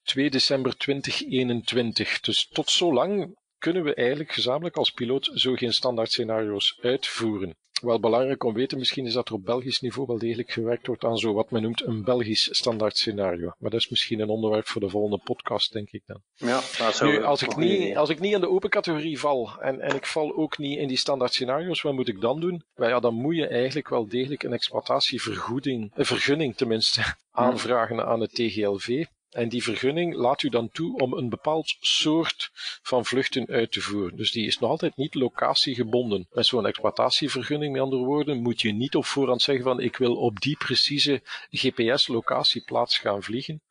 2 0.04 0.30
december 0.30 0.78
2021. 0.78 2.20
Dus 2.20 2.48
tot 2.48 2.70
zo 2.70 2.94
lang 2.94 3.36
kunnen 3.58 3.84
we 3.84 3.94
eigenlijk 3.94 4.32
gezamenlijk 4.32 4.78
als 4.78 4.92
piloot 4.92 5.32
zo 5.34 5.54
geen 5.54 5.74
standaard 5.74 6.12
scenario's 6.12 6.78
uitvoeren. 6.82 7.56
Wel 7.82 8.00
belangrijk 8.00 8.44
om 8.44 8.54
weten 8.54 8.78
misschien 8.78 9.06
is 9.06 9.14
dat 9.14 9.28
er 9.28 9.34
op 9.34 9.46
Belgisch 9.46 9.80
niveau 9.80 10.08
wel 10.08 10.18
degelijk 10.18 10.52
gewerkt 10.52 10.88
wordt 10.88 11.04
aan 11.04 11.18
zo 11.18 11.34
wat 11.34 11.52
men 11.52 11.62
noemt 11.62 11.86
een 11.86 12.04
Belgisch 12.04 12.56
standaard 12.56 12.98
scenario. 12.98 13.54
Maar 13.58 13.70
dat 13.70 13.80
is 13.80 13.90
misschien 13.90 14.20
een 14.20 14.30
onderwerp 14.30 14.68
voor 14.68 14.82
de 14.82 14.90
volgende 14.90 15.22
podcast, 15.24 15.74
denk 15.74 15.92
ik 15.92 16.04
dan. 16.06 16.22
Ja, 16.36 16.62
dat 16.78 17.02
nu, 17.02 17.24
als, 17.24 17.42
ik 17.42 17.56
niet, 17.56 17.98
als 17.98 18.10
ik 18.10 18.20
niet 18.20 18.34
in 18.34 18.40
de 18.42 18.50
open 18.50 18.70
categorie 18.70 19.20
val 19.20 19.62
en, 19.62 19.80
en 19.80 19.96
ik 19.96 20.06
val 20.06 20.36
ook 20.36 20.58
niet 20.58 20.78
in 20.78 20.88
die 20.88 20.98
standaard 20.98 21.34
scenario's, 21.34 21.82
wat 21.82 21.94
moet 21.94 22.08
ik 22.08 22.22
dan 22.22 22.40
doen? 22.40 22.64
Wel 22.74 22.90
ja, 22.90 23.00
dan 23.00 23.14
moet 23.14 23.36
je 23.36 23.48
eigenlijk 23.48 23.90
wel 23.90 24.08
degelijk 24.08 24.44
een 24.44 24.54
exploitatievergoeding, 24.54 25.92
een 25.96 26.06
vergunning 26.06 26.56
tenminste, 26.56 27.16
aanvragen 27.32 28.06
aan 28.06 28.20
het 28.20 28.34
TGLV. 28.34 29.06
En 29.32 29.50
die 29.50 29.64
vergunning 29.64 30.16
laat 30.16 30.44
u 30.44 30.50
dan 30.50 30.72
toe 30.72 30.98
om 30.98 31.14
een 31.14 31.30
bepaald 31.30 31.76
soort 31.80 32.50
van 32.82 33.06
vluchten 33.06 33.48
uit 33.48 33.72
te 33.72 33.82
voeren. 33.82 34.18
Dus 34.18 34.32
die 34.32 34.46
is 34.46 34.60
nog 34.60 34.70
altijd 34.70 34.96
niet 34.96 35.16
locatiegebonden. 35.16 36.28
Met 36.32 36.46
zo'n 36.46 36.66
exploitatievergunning, 36.66 37.74
met 37.74 37.82
andere 37.82 38.04
woorden, 38.04 38.42
moet 38.42 38.62
je 38.62 38.72
niet 38.72 38.96
op 38.96 39.06
voorhand 39.06 39.42
zeggen 39.42 39.64
van 39.64 39.80
ik 39.80 39.98
wil 39.98 40.16
op 40.16 40.40
die 40.40 40.58
precieze 40.58 41.22
GPS-locatieplaats 41.50 42.98
gaan 42.98 43.24
vliegen. 43.24 43.62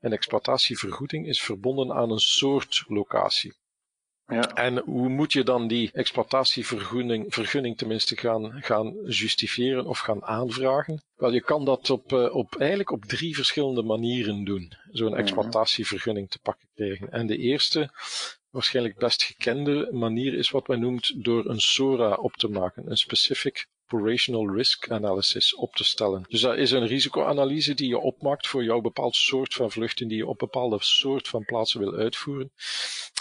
Een 0.00 0.12
exploitatievergoeding 0.12 1.26
is 1.26 1.40
verbonden 1.40 1.92
aan 1.92 2.10
een 2.10 2.18
soort 2.18 2.84
locatie. 2.86 3.54
Ja. 4.28 4.54
En 4.54 4.78
hoe 4.78 5.08
moet 5.08 5.32
je 5.32 5.42
dan 5.42 5.68
die 5.68 5.90
exploitatievergunning 5.92 7.34
vergunning 7.34 7.76
tenminste 7.76 8.16
gaan, 8.16 8.62
gaan 8.62 8.94
justifiëren 9.06 9.86
of 9.86 9.98
gaan 9.98 10.24
aanvragen? 10.24 11.02
Wel, 11.16 11.32
je 11.32 11.40
kan 11.40 11.64
dat 11.64 11.90
op, 11.90 12.12
uh, 12.12 12.34
op, 12.34 12.56
eigenlijk 12.56 12.90
op 12.90 13.04
drie 13.04 13.34
verschillende 13.34 13.82
manieren 13.82 14.44
doen, 14.44 14.72
zo'n 14.90 15.10
mhm. 15.10 15.18
exploitatievergunning 15.18 16.30
te 16.30 16.38
pakken 16.38 16.68
krijgen. 16.74 17.12
En 17.12 17.26
de 17.26 17.36
eerste, 17.36 17.90
waarschijnlijk 18.50 18.98
best 18.98 19.22
gekende 19.22 19.88
manier 19.92 20.34
is 20.34 20.50
wat 20.50 20.68
men 20.68 20.80
noemt 20.80 21.24
door 21.24 21.48
een 21.48 21.60
SORA 21.60 22.14
op 22.14 22.36
te 22.36 22.48
maken, 22.48 22.90
een 22.90 22.96
Specific 22.96 23.66
operational 23.90 24.54
risk 24.54 24.90
analysis 24.90 25.54
op 25.54 25.74
te 25.74 25.84
stellen. 25.84 26.24
Dus 26.28 26.40
dat 26.40 26.56
is 26.56 26.70
een 26.70 26.86
risicoanalyse 26.86 27.74
die 27.74 27.88
je 27.88 27.98
opmaakt 27.98 28.46
voor 28.46 28.64
jouw 28.64 28.80
bepaald 28.80 29.16
soort 29.16 29.54
van 29.54 29.70
vluchten 29.70 30.08
die 30.08 30.16
je 30.16 30.26
op 30.26 30.38
bepaalde 30.38 30.76
soort 30.80 31.28
van 31.28 31.44
plaatsen 31.44 31.80
wil 31.80 31.94
uitvoeren. 31.94 32.50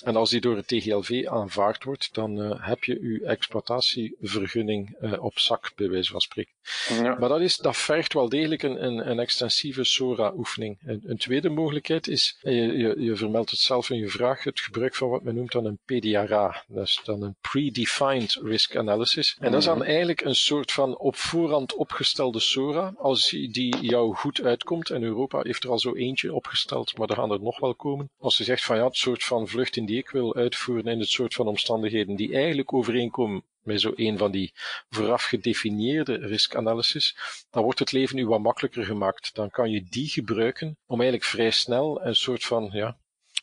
En 0.03 0.15
als 0.15 0.29
die 0.29 0.41
door 0.41 0.55
het 0.55 0.67
TGLV 0.67 1.25
aanvaard 1.25 1.83
wordt, 1.83 2.13
dan 2.13 2.39
uh, 2.39 2.67
heb 2.67 2.83
je 2.83 3.01
je 3.01 3.25
exploitatievergunning 3.25 4.97
uh, 5.01 5.23
op 5.23 5.39
zak, 5.39 5.71
bij 5.75 5.89
wijze 5.89 6.11
van 6.11 6.21
spreken. 6.21 6.56
Ja. 6.89 7.15
Maar 7.19 7.29
dat, 7.29 7.41
is, 7.41 7.57
dat 7.57 7.77
vergt 7.77 8.13
wel 8.13 8.29
degelijk 8.29 8.63
een, 8.63 8.83
een, 8.85 9.09
een 9.09 9.19
extensieve 9.19 9.83
SORA-oefening. 9.83 10.77
Een, 10.85 11.01
een, 11.05 11.17
tweede 11.17 11.49
mogelijkheid 11.49 12.07
is, 12.07 12.37
je, 12.41 12.51
je, 12.51 12.95
je, 12.97 13.15
vermeldt 13.15 13.51
het 13.51 13.59
zelf 13.59 13.89
in 13.89 13.97
je 13.97 14.09
vraag, 14.09 14.43
het 14.43 14.59
gebruik 14.59 14.95
van 14.95 15.09
wat 15.09 15.23
men 15.23 15.35
noemt 15.35 15.51
dan 15.51 15.65
een 15.65 15.79
PDRA. 15.85 16.63
Dat 16.67 16.85
is 16.85 17.01
dan 17.03 17.21
een 17.21 17.35
Predefined 17.41 18.39
Risk 18.43 18.75
Analysis. 18.75 19.37
En 19.39 19.51
dat 19.51 19.59
is 19.59 19.65
dan 19.65 19.77
mhm. 19.77 19.87
eigenlijk 19.87 20.21
een 20.21 20.35
soort 20.35 20.71
van 20.71 20.97
op 20.97 21.15
voorhand 21.15 21.75
opgestelde 21.75 22.39
SORA. 22.39 22.93
Als 22.97 23.29
die 23.29 23.77
jou 23.81 24.15
goed 24.15 24.41
uitkomt, 24.41 24.89
en 24.89 25.03
Europa 25.03 25.41
heeft 25.41 25.63
er 25.63 25.69
al 25.69 25.79
zo 25.79 25.95
eentje 25.95 26.33
opgesteld, 26.33 26.97
maar 26.97 27.09
er 27.09 27.15
gaan 27.15 27.31
er 27.31 27.41
nog 27.41 27.59
wel 27.59 27.75
komen. 27.75 28.09
Als 28.19 28.37
je 28.37 28.43
zegt 28.43 28.63
van 28.63 28.77
ja, 28.77 28.85
het 28.85 28.97
soort 28.97 29.23
van 29.23 29.47
vlucht 29.47 29.75
in 29.75 29.85
die 29.85 29.97
ik 29.97 30.09
wil 30.09 30.35
uitvoeren 30.35 30.91
in 30.91 30.99
het 30.99 31.09
soort 31.09 31.33
van 31.33 31.47
omstandigheden 31.47 32.15
die 32.15 32.33
eigenlijk 32.33 32.73
overeenkomen 32.73 33.43
met 33.67 33.81
zo 33.81 33.91
een 33.95 34.17
van 34.17 34.31
die 34.31 34.53
vooraf 34.89 35.23
gedefinieerde 35.23 36.15
riskanalyses, 36.15 37.17
dan 37.49 37.63
wordt 37.63 37.79
het 37.79 37.91
leven 37.91 38.17
u 38.17 38.25
wat 38.25 38.39
makkelijker 38.39 38.85
gemaakt. 38.85 39.35
Dan 39.35 39.49
kan 39.49 39.71
je 39.71 39.85
die 39.89 40.09
gebruiken 40.09 40.77
om 40.85 40.99
eigenlijk 40.99 41.29
vrij 41.29 41.51
snel 41.51 42.05
een 42.05 42.15
soort 42.15 42.43
van 42.43 42.69
ja, 42.73 42.97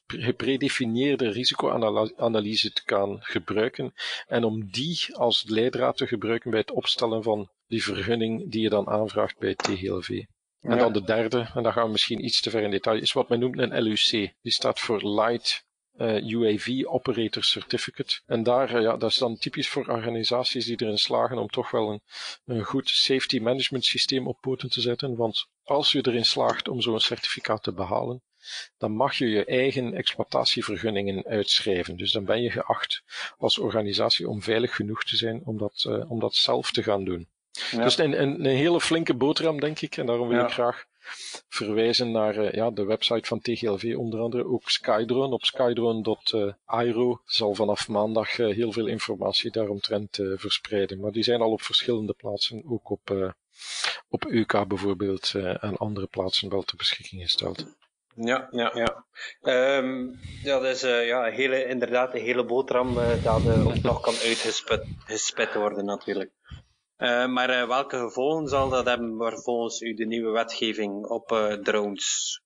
gepredefinieerde 0.07 1.29
risicoanalyse 1.29 2.73
te 2.73 2.83
gaan 2.87 3.19
gebruiken 3.21 3.95
en 4.27 4.45
om 4.45 4.71
die 4.71 5.07
als 5.17 5.45
leidraad 5.47 5.97
te 5.97 6.07
gebruiken 6.07 6.51
bij 6.51 6.61
het 6.61 6.71
opstellen 6.71 7.23
van 7.23 7.51
die 7.67 7.83
vergunning 7.83 8.51
die 8.51 8.63
je 8.63 8.69
dan 8.69 8.89
aanvraagt 8.89 9.39
bij 9.39 9.49
het 9.49 9.59
TGLV. 9.59 10.23
En 10.61 10.79
dan 10.79 10.93
de 10.93 11.03
derde, 11.03 11.51
en 11.55 11.63
daar 11.63 11.73
gaan 11.73 11.87
we 11.87 11.93
misschien 11.93 12.25
iets 12.25 12.41
te 12.41 12.51
ver 12.51 12.63
in 12.63 12.71
detail, 12.71 13.01
is 13.01 13.13
wat 13.13 13.29
men 13.29 13.41
noemt 13.41 13.59
een 13.59 13.83
LUC. 13.83 14.33
Die 14.43 14.53
staat 14.53 14.81
voor 14.81 15.09
Light 15.09 15.67
UAV 15.99 16.85
Operator 16.85 17.45
Certificate. 17.45 18.21
En 18.27 18.43
daar, 18.43 18.81
ja, 18.81 18.97
dat 18.97 19.11
is 19.11 19.17
dan 19.17 19.39
typisch 19.39 19.69
voor 19.69 19.87
organisaties 19.87 20.65
die 20.65 20.83
erin 20.83 20.99
slagen 20.99 21.39
om 21.39 21.49
toch 21.49 21.71
wel 21.71 21.91
een, 21.91 22.03
een 22.45 22.65
goed 22.65 22.89
safety 22.89 23.39
management 23.39 23.85
systeem 23.85 24.27
op 24.27 24.41
poten 24.41 24.71
te 24.71 24.81
zetten. 24.81 25.17
Want 25.17 25.47
als 25.63 25.93
je 25.93 26.07
erin 26.07 26.25
slaagt 26.25 26.69
om 26.69 26.81
zo'n 26.81 27.01
certificaat 27.01 27.63
te 27.63 27.73
behalen, 27.73 28.23
dan 28.79 28.93
mag 28.93 29.19
je 29.19 29.27
je 29.27 29.45
eigen 29.45 29.95
exploitatievergunningen 29.95 31.25
uitschrijven. 31.25 31.97
Dus 31.97 32.13
dan 32.13 32.25
ben 32.25 32.43
je 32.43 32.51
geacht 32.51 33.03
als 33.39 33.59
organisatie 33.59 34.29
om 34.29 34.43
veilig 34.43 34.75
genoeg 34.75 35.05
te 35.05 35.17
zijn 35.17 35.43
om 35.45 35.59
dat, 35.59 35.85
uh, 35.89 36.11
om 36.11 36.21
dat 36.21 36.35
zelf 36.35 36.71
te 36.71 36.83
gaan 36.83 37.05
doen. 37.05 37.29
Dus 37.71 37.99
een, 37.99 38.23
een, 38.23 38.45
een, 38.45 38.57
hele 38.57 38.81
flinke 38.81 39.15
boterham, 39.15 39.61
denk 39.61 39.81
ik. 39.81 39.97
En 39.97 40.07
daarom 40.07 40.29
wil 40.29 40.39
ja. 40.39 40.47
ik 40.47 40.53
graag 40.53 40.85
verwijzen 41.49 42.11
naar 42.11 42.37
uh, 42.37 42.53
ja, 42.53 42.71
de 42.71 42.85
website 42.85 43.29
van 43.29 43.40
TGLV, 43.40 43.95
onder 43.97 44.21
andere 44.21 44.47
ook 44.47 44.71
Skydrone. 44.71 45.35
Op 45.35 45.45
skydrone.iro 45.45 47.21
zal 47.25 47.55
vanaf 47.55 47.88
maandag 47.88 48.38
uh, 48.38 48.55
heel 48.55 48.73
veel 48.73 48.87
informatie 48.87 49.51
daaromtrent 49.51 50.19
verspreiden. 50.37 51.01
Maar 51.01 51.12
die 51.12 51.23
zijn 51.23 51.40
al 51.40 51.51
op 51.51 51.62
verschillende 51.62 52.12
plaatsen, 52.12 52.62
ook 52.67 52.90
op, 52.90 53.35
op 54.09 54.25
UK 54.25 54.69
bijvoorbeeld, 54.69 55.33
en 55.61 55.77
andere 55.77 56.07
plaatsen 56.07 56.51
wel 56.51 56.62
ter 56.62 56.77
beschikking 56.77 57.23
gesteld. 57.23 57.67
Ja, 58.14 58.49
ja, 58.51 58.73
ja. 58.75 59.05
Um, 59.79 60.19
ja, 60.43 60.59
dat 60.59 60.75
is 60.75 60.81
ja, 60.81 61.25
hele, 61.25 61.67
inderdaad 61.67 62.14
een 62.14 62.21
hele 62.21 62.45
boterham 62.45 62.95
dat 63.23 63.43
uh, 63.45 63.75
nog 63.83 64.01
kan 64.01 64.14
uitgespet 64.14 65.55
worden 65.55 65.85
natuurlijk. 65.85 66.31
Maar 67.31 67.69
welke 67.69 67.99
gevolgen 67.99 68.49
zal 68.49 68.69
dat 68.69 68.87
hebben 68.87 69.17
voor 69.17 69.43
volgens 69.43 69.81
u 69.81 69.95
de 69.95 70.07
nieuwe 70.07 70.31
wetgeving 70.31 71.07
op 71.07 71.59
drones? 71.62 72.44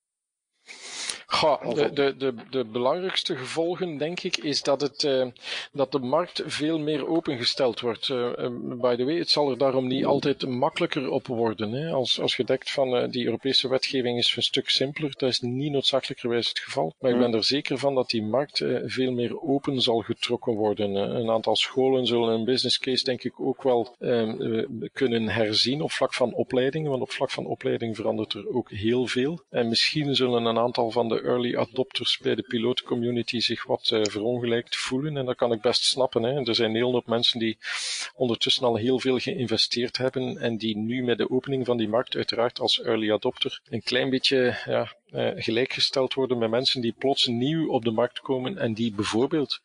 Goh, 1.26 1.74
de, 1.74 1.92
de, 1.92 2.14
de, 2.16 2.35
de 2.50 2.64
belangrijkste 2.64 3.37
gevolgen, 3.37 3.98
denk 3.98 4.20
ik, 4.20 4.37
is 4.37 4.62
dat, 4.62 4.81
het, 4.81 5.02
uh, 5.02 5.26
dat 5.72 5.92
de 5.92 5.98
markt 5.98 6.42
veel 6.46 6.78
meer 6.78 7.09
opengesteld 7.09 7.81
wordt. 7.81 8.09
Uh, 8.09 8.31
by 8.61 8.96
the 8.96 9.04
way, 9.04 9.18
het 9.18 9.31
zal 9.31 9.50
er 9.50 9.59
daarom 9.59 9.87
niet 9.87 10.04
altijd 10.04 10.46
makkelijker 10.46 11.11
op 11.11 11.26
worden. 11.26 11.72
Hè. 11.72 11.92
Als, 11.92 12.20
als 12.20 12.37
je 12.37 12.44
denkt 12.44 12.70
van 12.70 12.96
uh, 12.96 13.11
die 13.11 13.24
Europese 13.24 13.68
wetgeving 13.68 14.18
is 14.18 14.37
een 14.37 14.42
stuk 14.42 14.68
simpeler, 14.68 15.12
dat 15.16 15.28
is 15.28 15.40
niet 15.40 15.72
noodzakelijkerwijs 15.72 16.48
het 16.48 16.59
geval. 16.59 16.94
Maar 16.98 17.11
ik 17.11 17.18
ben 17.18 17.35
er 17.35 17.44
zeker 17.44 17.78
van 17.78 17.94
dat 17.94 18.11
die 18.11 18.22
markt 18.22 18.64
veel 18.85 19.12
meer 19.12 19.40
open 19.42 19.81
zal 19.81 20.00
getrokken 20.00 20.54
worden. 20.54 20.94
Een 20.94 21.31
aantal 21.31 21.57
scholen 21.57 22.07
zullen 22.07 22.35
een 22.35 22.44
business 22.44 22.78
case, 22.78 23.04
denk 23.04 23.22
ik, 23.22 23.40
ook 23.40 23.62
wel 23.62 23.96
kunnen 24.92 25.28
herzien 25.28 25.83
op 25.83 25.90
vlak 25.90 26.14
van 26.14 26.35
opleidingen, 26.35 26.90
want 26.90 27.02
op 27.02 27.11
vlak 27.11 27.31
van 27.31 27.46
opleiding 27.46 27.96
verandert 27.96 28.33
er 28.33 28.54
ook 28.54 28.70
heel 28.70 29.07
veel. 29.07 29.40
En 29.50 29.68
misschien 29.68 30.14
zullen 30.14 30.44
een 30.44 30.58
aantal 30.59 30.90
van 30.90 31.09
de 31.09 31.21
early 31.21 31.57
adopters 31.57 32.18
bij 32.18 32.35
de 32.35 32.42
pilootcommunity 32.42 33.40
zich 33.40 33.66
wat 33.66 33.90
uh, 33.92 34.05
verongelijkt 34.05 34.77
voelen. 34.77 35.16
En 35.16 35.25
dat 35.25 35.37
kan 35.37 35.53
ik 35.53 35.61
best 35.61 35.85
snappen. 35.85 36.23
Hè. 36.23 36.47
Er 36.47 36.55
zijn 36.55 36.75
heel 36.75 36.90
veel 36.90 37.03
mensen 37.07 37.38
die 37.38 37.59
ondertussen 38.14 38.64
al 38.64 38.77
heel 38.77 39.01
veel 39.01 39.18
geïnvesteerd 39.18 39.97
hebben 39.97 40.38
en 40.38 40.57
die 40.57 40.77
nu 40.77 41.05
met 41.05 41.18
de 41.18 41.31
opening 41.31 41.66
van 41.66 41.77
die 41.77 41.88
markt 41.88 42.16
uiteraard 42.16 42.61
als 42.61 42.81
early 42.81 43.12
adopter 43.12 43.61
een 43.68 43.83
klein 43.83 44.11
beetje 44.11 44.59
ja, 44.64 44.94
uh, 45.12 45.31
gelijkgesteld 45.35 46.14
worden 46.14 46.38
met 46.38 46.51
mensen 46.51 46.81
die 46.81 46.94
plots 46.99 47.27
nieuw 47.27 47.68
op 47.71 47.85
de 47.85 47.90
markt 47.90 48.21
komen 48.21 48.59
en 48.59 48.75
die 48.75 48.92
bijvoorbeeld 48.92 49.61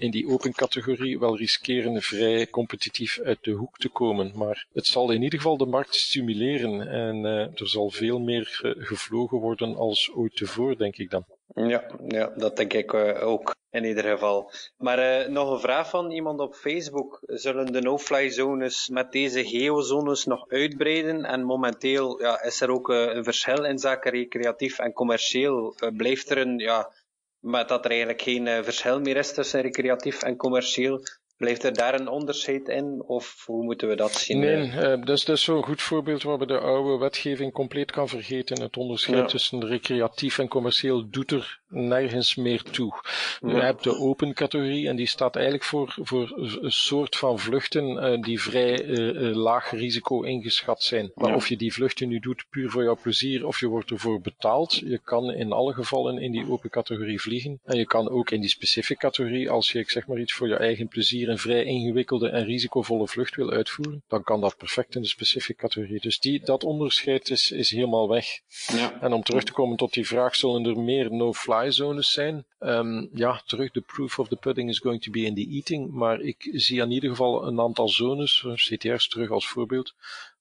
in 0.00 0.10
die 0.10 0.28
open 0.28 0.52
categorie 0.52 1.18
wel 1.18 1.36
riskeren 1.36 2.02
vrij 2.02 2.46
competitief 2.46 3.20
uit 3.24 3.38
de 3.40 3.50
hoek 3.50 3.78
te 3.78 3.88
komen. 3.88 4.32
Maar 4.34 4.66
het 4.72 4.86
zal 4.86 5.10
in 5.10 5.22
ieder 5.22 5.38
geval 5.38 5.56
de 5.56 5.66
markt 5.66 5.94
stimuleren 5.94 6.88
en 6.88 7.16
uh, 7.16 7.60
er 7.60 7.68
zal 7.68 7.90
veel 7.90 8.18
meer 8.18 8.74
gevlogen 8.78 9.38
worden 9.38 9.76
als 9.76 10.10
ooit 10.14 10.36
tevoren, 10.36 10.78
denk 10.78 10.96
ik 10.96 11.10
dan. 11.10 11.24
Ja, 11.54 11.84
ja 12.08 12.32
dat 12.36 12.56
denk 12.56 12.72
ik 12.72 12.92
uh, 12.92 13.26
ook 13.26 13.54
in 13.70 13.84
ieder 13.84 14.04
geval. 14.04 14.50
Maar 14.76 14.98
uh, 14.98 15.28
nog 15.28 15.50
een 15.50 15.60
vraag 15.60 15.90
van 15.90 16.10
iemand 16.10 16.40
op 16.40 16.54
Facebook. 16.54 17.20
Zullen 17.26 17.72
de 17.72 17.80
no-fly 17.80 18.30
zones 18.30 18.88
met 18.88 19.12
deze 19.12 19.44
geozones 19.44 20.24
nog 20.24 20.48
uitbreiden? 20.48 21.24
En 21.24 21.42
momenteel 21.42 22.20
ja, 22.20 22.42
is 22.42 22.60
er 22.60 22.70
ook 22.70 22.88
een 22.88 23.24
verschil 23.24 23.64
in 23.64 23.78
zaken 23.78 24.10
recreatief 24.10 24.78
en 24.78 24.92
commercieel. 24.92 25.74
blijft 25.96 26.30
er 26.30 26.38
een 26.38 26.58
ja, 26.58 26.90
maar 27.40 27.66
dat 27.66 27.84
er 27.84 27.90
eigenlijk 27.90 28.22
geen 28.22 28.46
uh, 28.46 28.62
verschil 28.62 29.00
meer 29.00 29.16
is 29.16 29.32
tussen 29.32 29.60
recreatief 29.60 30.22
en 30.22 30.36
commercieel. 30.36 31.02
Blijft 31.40 31.64
er 31.64 31.74
daar 31.74 32.00
een 32.00 32.08
onderscheid 32.08 32.68
in, 32.68 33.02
of 33.06 33.42
hoe 33.46 33.64
moeten 33.64 33.88
we 33.88 33.94
dat 33.94 34.12
zien? 34.12 34.38
Nee, 34.38 34.66
uh, 34.66 34.74
dat 34.74 35.08
is, 35.08 35.24
dat 35.24 35.36
is 35.36 35.42
zo'n 35.42 35.62
goed 35.62 35.82
voorbeeld 35.82 36.22
waar 36.22 36.38
we 36.38 36.46
de 36.46 36.58
oude 36.58 36.98
wetgeving 36.98 37.52
compleet 37.52 37.90
kan 37.90 38.08
vergeten. 38.08 38.62
Het 38.62 38.76
onderscheid 38.76 39.18
ja. 39.18 39.24
tussen 39.24 39.66
recreatief 39.66 40.38
en 40.38 40.48
commercieel 40.48 41.08
doet 41.10 41.30
er 41.30 41.60
nergens 41.68 42.34
meer 42.34 42.62
toe. 42.62 42.94
Ja. 43.40 43.48
Je 43.48 43.60
hebt 43.60 43.84
de 43.84 43.96
open 43.96 44.34
categorie 44.34 44.88
en 44.88 44.96
die 44.96 45.06
staat 45.06 45.34
eigenlijk 45.34 45.64
voor, 45.64 45.96
voor 46.02 46.32
een 46.60 46.72
soort 46.72 47.16
van 47.16 47.38
vluchten 47.38 47.84
uh, 47.84 48.22
die 48.22 48.40
vrij 48.40 48.84
uh, 48.84 49.34
laag 49.34 49.70
risico 49.70 50.22
ingeschat 50.22 50.82
zijn. 50.82 51.10
Maar 51.14 51.30
ja. 51.30 51.36
of 51.36 51.48
je 51.48 51.56
die 51.56 51.72
vluchten 51.72 52.08
nu 52.08 52.18
doet 52.18 52.44
puur 52.50 52.70
voor 52.70 52.82
jouw 52.82 52.98
plezier 53.02 53.46
of 53.46 53.60
je 53.60 53.66
wordt 53.66 53.90
ervoor 53.90 54.20
betaald, 54.20 54.74
je 54.74 55.00
kan 55.04 55.32
in 55.32 55.52
alle 55.52 55.72
gevallen 55.72 56.18
in 56.18 56.32
die 56.32 56.50
open 56.50 56.70
categorie 56.70 57.20
vliegen. 57.20 57.60
En 57.64 57.78
je 57.78 57.86
kan 57.86 58.10
ook 58.10 58.30
in 58.30 58.40
die 58.40 58.50
specifieke 58.50 59.02
categorie, 59.02 59.50
als 59.50 59.72
je 59.72 59.78
ik 59.78 59.90
zeg 59.90 60.06
maar 60.06 60.18
iets 60.18 60.32
voor 60.32 60.48
je 60.48 60.56
eigen 60.56 60.88
plezier 60.88 61.28
een 61.30 61.38
vrij 61.38 61.64
ingewikkelde 61.64 62.28
en 62.28 62.44
risicovolle 62.44 63.08
vlucht 63.08 63.36
wil 63.36 63.50
uitvoeren, 63.50 64.02
dan 64.08 64.22
kan 64.22 64.40
dat 64.40 64.56
perfect 64.56 64.94
in 64.94 65.02
de 65.02 65.08
specifieke 65.08 65.60
categorie. 65.60 66.00
Dus 66.00 66.20
die, 66.20 66.40
dat 66.44 66.64
onderscheid 66.64 67.30
is, 67.30 67.50
is 67.50 67.70
helemaal 67.70 68.08
weg. 68.08 68.26
Ja. 68.66 69.00
En 69.00 69.12
om 69.12 69.22
terug 69.22 69.44
te 69.44 69.52
komen 69.52 69.76
tot 69.76 69.92
die 69.92 70.06
vraag, 70.06 70.36
zullen 70.36 70.64
er 70.64 70.78
meer 70.78 71.12
no-fly 71.12 71.70
zones 71.70 72.10
zijn? 72.10 72.44
Um, 72.60 73.08
ja, 73.14 73.42
terug, 73.46 73.70
de 73.70 73.80
proof 73.80 74.18
of 74.18 74.28
the 74.28 74.36
pudding 74.36 74.68
is 74.68 74.78
going 74.78 75.02
to 75.02 75.10
be 75.10 75.20
in 75.20 75.34
the 75.34 75.48
eating. 75.50 75.90
Maar 75.90 76.20
ik 76.20 76.48
zie 76.52 76.80
in 76.80 76.90
ieder 76.90 77.10
geval 77.10 77.46
een 77.46 77.60
aantal 77.60 77.88
zones, 77.88 78.46
CTR's 78.54 79.08
terug 79.08 79.30
als 79.30 79.48
voorbeeld, 79.48 79.94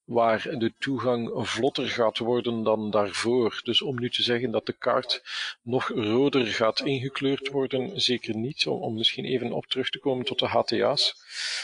waar 0.10 0.58
de 0.58 0.74
toegang 0.80 1.30
vlotter 1.34 1.88
gaat 1.88 2.18
worden 2.18 2.64
dan 2.64 2.92
daarvoor. 2.92 3.62
Dus 3.64 3.82
om 3.82 4.00
nu 4.00 4.10
te 4.10 4.24
zeggen 4.24 4.52
dat 4.52 4.66
de 4.66 4.74
kaart 4.74 5.22
nog 5.62 5.88
roder 5.88 6.46
gaat 6.46 6.80
ingekleurd 6.80 7.50
worden, 7.50 8.02
zeker 8.02 8.36
niet. 8.36 8.68
Om, 8.68 8.82
om 8.82 8.94
misschien 8.94 9.26
even 9.26 9.52
op 9.52 9.66
terug 9.66 9.90
te 9.90 10.00
komen 10.00 10.26
tot 10.26 10.40
de 10.40 10.46
HTA's. 10.46 11.16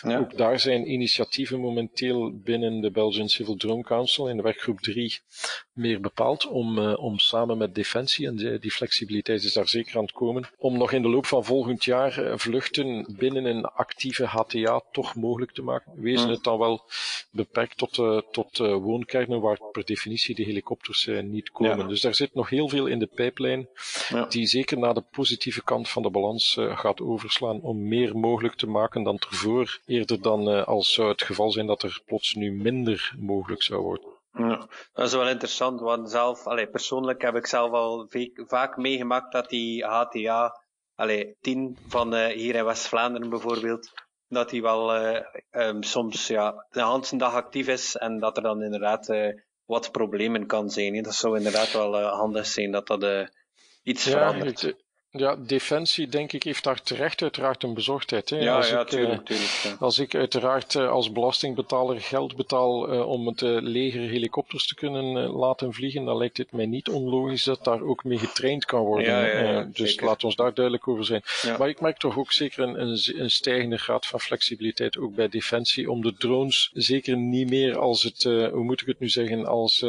Ja. 0.01 0.17
Ook 0.17 0.38
daar 0.38 0.60
zijn 0.60 0.91
initiatieven 0.91 1.60
momenteel 1.60 2.32
binnen 2.43 2.82
de 2.82 2.91
Belgian 2.91 3.30
Civil 3.30 3.56
Drone 3.56 3.84
Council 3.84 4.30
in 4.30 4.38
de 4.38 4.43
werkgroep 4.43 4.80
3 4.80 5.19
meer 5.75 6.01
bepaald 6.01 6.47
om, 6.47 6.78
uh, 6.78 6.97
om 6.97 7.19
samen 7.19 7.58
met 7.58 7.75
Defensie, 7.75 8.28
en 8.28 8.36
die, 8.36 8.60
die 8.60 8.71
flexibiliteit 8.71 9.43
is 9.43 9.54
daar 9.54 9.67
zeker 9.67 9.97
aan 9.97 10.04
het 10.04 10.12
komen, 10.12 10.49
om 10.58 10.78
nog 10.78 10.91
in 10.91 11.01
de 11.01 11.10
loop 11.10 11.25
van 11.25 11.45
volgend 11.45 11.84
jaar 11.84 12.19
uh, 12.19 12.34
vluchten 12.38 13.15
binnen 13.17 13.45
een 13.45 13.65
actieve 13.65 14.25
HTA 14.25 14.82
toch 14.91 15.15
mogelijk 15.15 15.51
te 15.51 15.62
maken. 15.62 15.91
Wezen 15.95 16.30
het 16.30 16.43
dan 16.43 16.60
wel 16.60 16.89
beperkt 17.32 17.78
tot, 17.78 17.97
uh, 17.97 18.21
tot 18.32 18.60
uh, 18.60 18.75
woonkernen 18.75 19.41
waar 19.41 19.60
per 19.71 19.86
definitie 19.86 20.36
de 20.36 20.43
helikopters 20.43 21.10
niet 21.23 21.51
komen. 21.51 21.78
Ja. 21.78 21.88
Dus 21.88 22.01
daar 22.01 22.15
zit 22.15 22.34
nog 22.34 22.49
heel 22.49 22.69
veel 22.69 22.86
in 22.86 22.99
de 22.99 23.10
pijplijn 23.15 23.67
ja. 24.10 24.25
die 24.25 24.45
zeker 24.45 24.78
naar 24.78 24.93
de 24.93 25.04
positieve 25.12 25.63
kant 25.63 25.89
van 25.89 26.01
de 26.01 26.10
balans 26.10 26.58
gaat 26.60 27.01
overslaan 27.01 27.62
om 27.62 27.88
meer 27.88 28.17
mogelijk 28.17 28.56
te 28.56 28.67
maken 28.67 29.04
dan 29.04 29.17
eerder 29.85 30.21
dan 30.21 30.65
als 30.65 30.93
zou 30.93 31.09
het 31.09 31.21
geval 31.23 31.51
zijn 31.51 31.65
dat 31.65 31.83
er 31.83 32.01
plots 32.05 32.33
nu 32.33 32.51
minder 32.51 33.15
mogelijk 33.19 33.63
zou 33.63 33.81
worden. 33.81 34.13
Ja, 34.31 34.67
dat 34.93 35.05
is 35.05 35.13
wel 35.13 35.29
interessant, 35.29 35.79
want 35.79 36.09
zelf, 36.11 36.47
allee, 36.47 36.67
persoonlijk 36.67 37.21
heb 37.21 37.35
ik 37.35 37.45
zelf 37.45 37.71
al 37.71 38.09
vaak 38.35 38.77
meegemaakt 38.77 39.31
dat 39.31 39.49
die 39.49 39.85
HTA, 39.85 40.61
allee, 40.95 41.35
10 41.41 41.77
van 41.87 42.15
hier 42.15 42.55
in 42.55 42.65
West-Vlaanderen 42.65 43.29
bijvoorbeeld, 43.29 43.91
dat 44.27 44.51
hij 44.51 44.61
wel 44.61 44.95
uh, 44.95 45.19
um, 45.51 45.83
soms 45.83 46.27
ja, 46.27 46.65
de 46.69 46.85
hele 46.85 47.17
dag 47.17 47.33
actief 47.33 47.67
is 47.67 47.95
en 47.95 48.19
dat 48.19 48.37
er 48.37 48.43
dan 48.43 48.63
inderdaad 48.63 49.09
uh, 49.09 49.39
wat 49.65 49.91
problemen 49.91 50.45
kan 50.45 50.69
zijn. 50.69 51.03
Dat 51.03 51.15
zou 51.15 51.37
inderdaad 51.37 51.71
wel 51.71 52.01
handig 52.01 52.45
zijn 52.45 52.71
dat 52.71 52.87
dat 52.87 53.29
iets 53.83 54.05
ja, 54.05 54.11
verandert. 54.11 54.61
Het, 54.61 54.84
ja, 55.17 55.36
Defensie, 55.36 56.08
denk 56.08 56.34
ik, 56.34 56.43
heeft 56.43 56.63
daar 56.63 56.82
terecht 56.82 57.21
uiteraard 57.21 57.63
een 57.63 57.73
bezorgdheid. 57.73 58.30
Hè? 58.30 58.38
Ja, 58.38 58.56
als, 58.56 58.69
ja, 58.69 58.82
ik, 58.82 58.88
tuurlijk, 58.88 59.25
tuurlijk, 59.25 59.49
ja. 59.63 59.75
als 59.80 59.99
ik 59.99 60.15
uiteraard 60.15 60.75
als 60.75 61.12
belastingbetaler 61.12 62.01
geld 62.01 62.36
betaal 62.36 62.93
uh, 62.93 63.08
om 63.08 63.28
het 63.28 63.41
uh, 63.41 63.58
leger 63.62 64.01
helikopters 64.01 64.67
te 64.67 64.75
kunnen 64.75 65.15
uh, 65.15 65.38
laten 65.38 65.73
vliegen, 65.73 66.06
dan 66.06 66.17
lijkt 66.17 66.38
het 66.38 66.51
mij 66.51 66.65
niet 66.65 66.89
onlogisch 66.89 67.43
dat 67.43 67.63
daar 67.63 67.82
ook 67.82 68.04
mee 68.04 68.17
getraind 68.17 68.65
kan 68.65 68.84
worden. 68.84 69.06
Ja, 69.06 69.67
dus 69.73 69.99
laat 69.99 70.23
ons 70.23 70.36
daar 70.36 70.54
duidelijk 70.54 70.88
over 70.88 71.06
zijn. 71.06 71.23
Maar 71.58 71.69
ik 71.69 71.82
merk 71.82 71.97
toch 71.97 72.17
ook 72.17 72.32
zeker 72.32 72.63
een, 72.63 72.82
een, 72.82 72.99
een, 73.21 73.32
stijgende 73.32 73.78
graad 73.78 74.06
van 74.06 74.19
flexibiliteit 74.19 74.97
ook 74.97 75.15
bij 75.15 75.30
Defensie 75.30 75.91
om 75.91 76.01
de 76.01 76.13
drones 76.17 76.71
zeker 76.73 77.17
niet 77.17 77.49
meer 77.49 77.78
als 77.78 78.04
het, 78.04 78.23
hoe 78.23 78.63
moet 78.63 78.82
ik 78.82 78.88
het 78.88 78.99
nu 78.99 79.10
zeggen, 79.10 79.45
als 79.45 79.82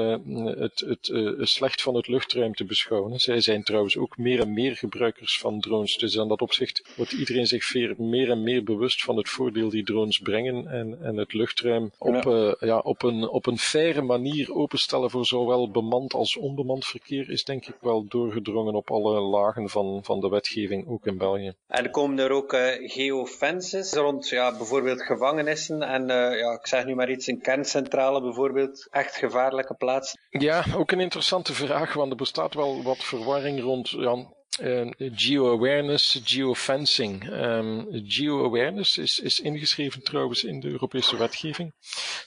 het, 0.59 0.81
het 0.81 1.11
slecht 1.41 1.83
van 1.83 1.95
het 1.95 2.09
luchtruim 2.09 2.55
te 2.55 2.65
beschouwen. 2.65 3.19
Zij 3.19 3.41
zijn 3.41 3.63
trouwens 3.63 3.97
ook 3.97 4.19
meer 4.19 4.41
en 4.41 4.53
meer 4.53 4.77
gebruikt 4.77 5.16
gebruikers 5.17 5.39
van 5.39 5.61
drones. 5.61 5.97
Dus 5.97 6.15
in 6.15 6.29
dat 6.29 6.41
opzicht 6.41 6.83
wordt 6.97 7.13
iedereen 7.13 7.47
zich 7.47 7.75
meer 7.99 8.31
en 8.31 8.43
meer 8.43 8.65
bewust 8.65 9.03
van 9.03 9.17
het 9.17 9.29
voordeel 9.29 9.69
die 9.69 9.85
drones 9.85 10.19
brengen 10.19 10.67
en, 10.67 10.99
en 11.03 11.17
het 11.17 11.33
luchtruim 11.33 11.91
op, 11.99 12.25
ja. 12.25 12.57
ja. 12.61 12.79
op, 12.79 13.03
een, 13.03 13.29
op 13.29 13.47
een 13.47 13.59
faire 13.59 14.03
manier 14.03 14.55
openstellen 14.55 15.11
voor 15.11 15.27
zowel 15.27 15.71
bemand 15.71 16.15
als 16.15 16.37
onbemand 16.37 16.87
verkeer 16.87 17.31
is 17.31 17.45
denk 17.45 17.67
ik 17.67 17.77
wel 17.81 18.05
doorgedrongen 18.09 18.75
op 18.75 18.91
alle 18.91 19.21
lagen 19.21 19.69
van, 19.69 20.01
van 20.03 20.21
de 20.21 20.29
wetgeving, 20.29 20.89
ook 20.89 21.07
in 21.07 21.19
België. 21.19 21.55
En 21.67 21.91
komen 21.91 22.19
er 22.19 22.31
ook 22.31 22.53
uh, 22.53 22.91
geofences 22.91 23.93
rond 23.93 24.29
ja, 24.29 24.57
bijvoorbeeld 24.57 25.03
gevangenissen 25.03 25.83
en 25.83 26.03
uh, 26.03 26.39
ja, 26.39 26.53
ik 26.53 26.67
zeg 26.67 26.85
nu 26.85 26.95
maar 26.95 27.11
iets, 27.11 27.27
een 27.27 27.41
kerncentrale 27.41 28.21
bijvoorbeeld, 28.21 28.89
echt 28.91 29.17
gevaarlijke 29.17 29.75
plaats? 29.75 30.17
Ja, 30.31 30.65
ook 30.77 30.93
een 30.93 31.01
interessante 31.01 31.55
vraag, 31.55 31.93
want 31.93 32.11
er 32.11 32.17
bestaat 32.17 32.55
wel 32.55 32.83
wat 32.83 33.05
verwarring 33.05 33.61
rond 33.61 33.91
ja, 33.91 34.27
uh, 34.63 34.91
geo-awareness, 34.99 36.21
geofencing. 36.25 37.33
Um, 37.33 37.87
geo-awareness 37.91 38.99
is, 38.99 39.21
is 39.21 39.41
ingeschreven 39.41 40.03
trouwens 40.03 40.45
in 40.45 40.61
de 40.61 40.69
Europese 40.69 41.17
wetgeving. 41.17 41.73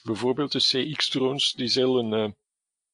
Bijvoorbeeld 0.04 0.52
de 0.52 0.60
CX-drones, 0.60 1.54
die 1.54 1.68
zullen 1.68 2.12
uh, 2.12 2.30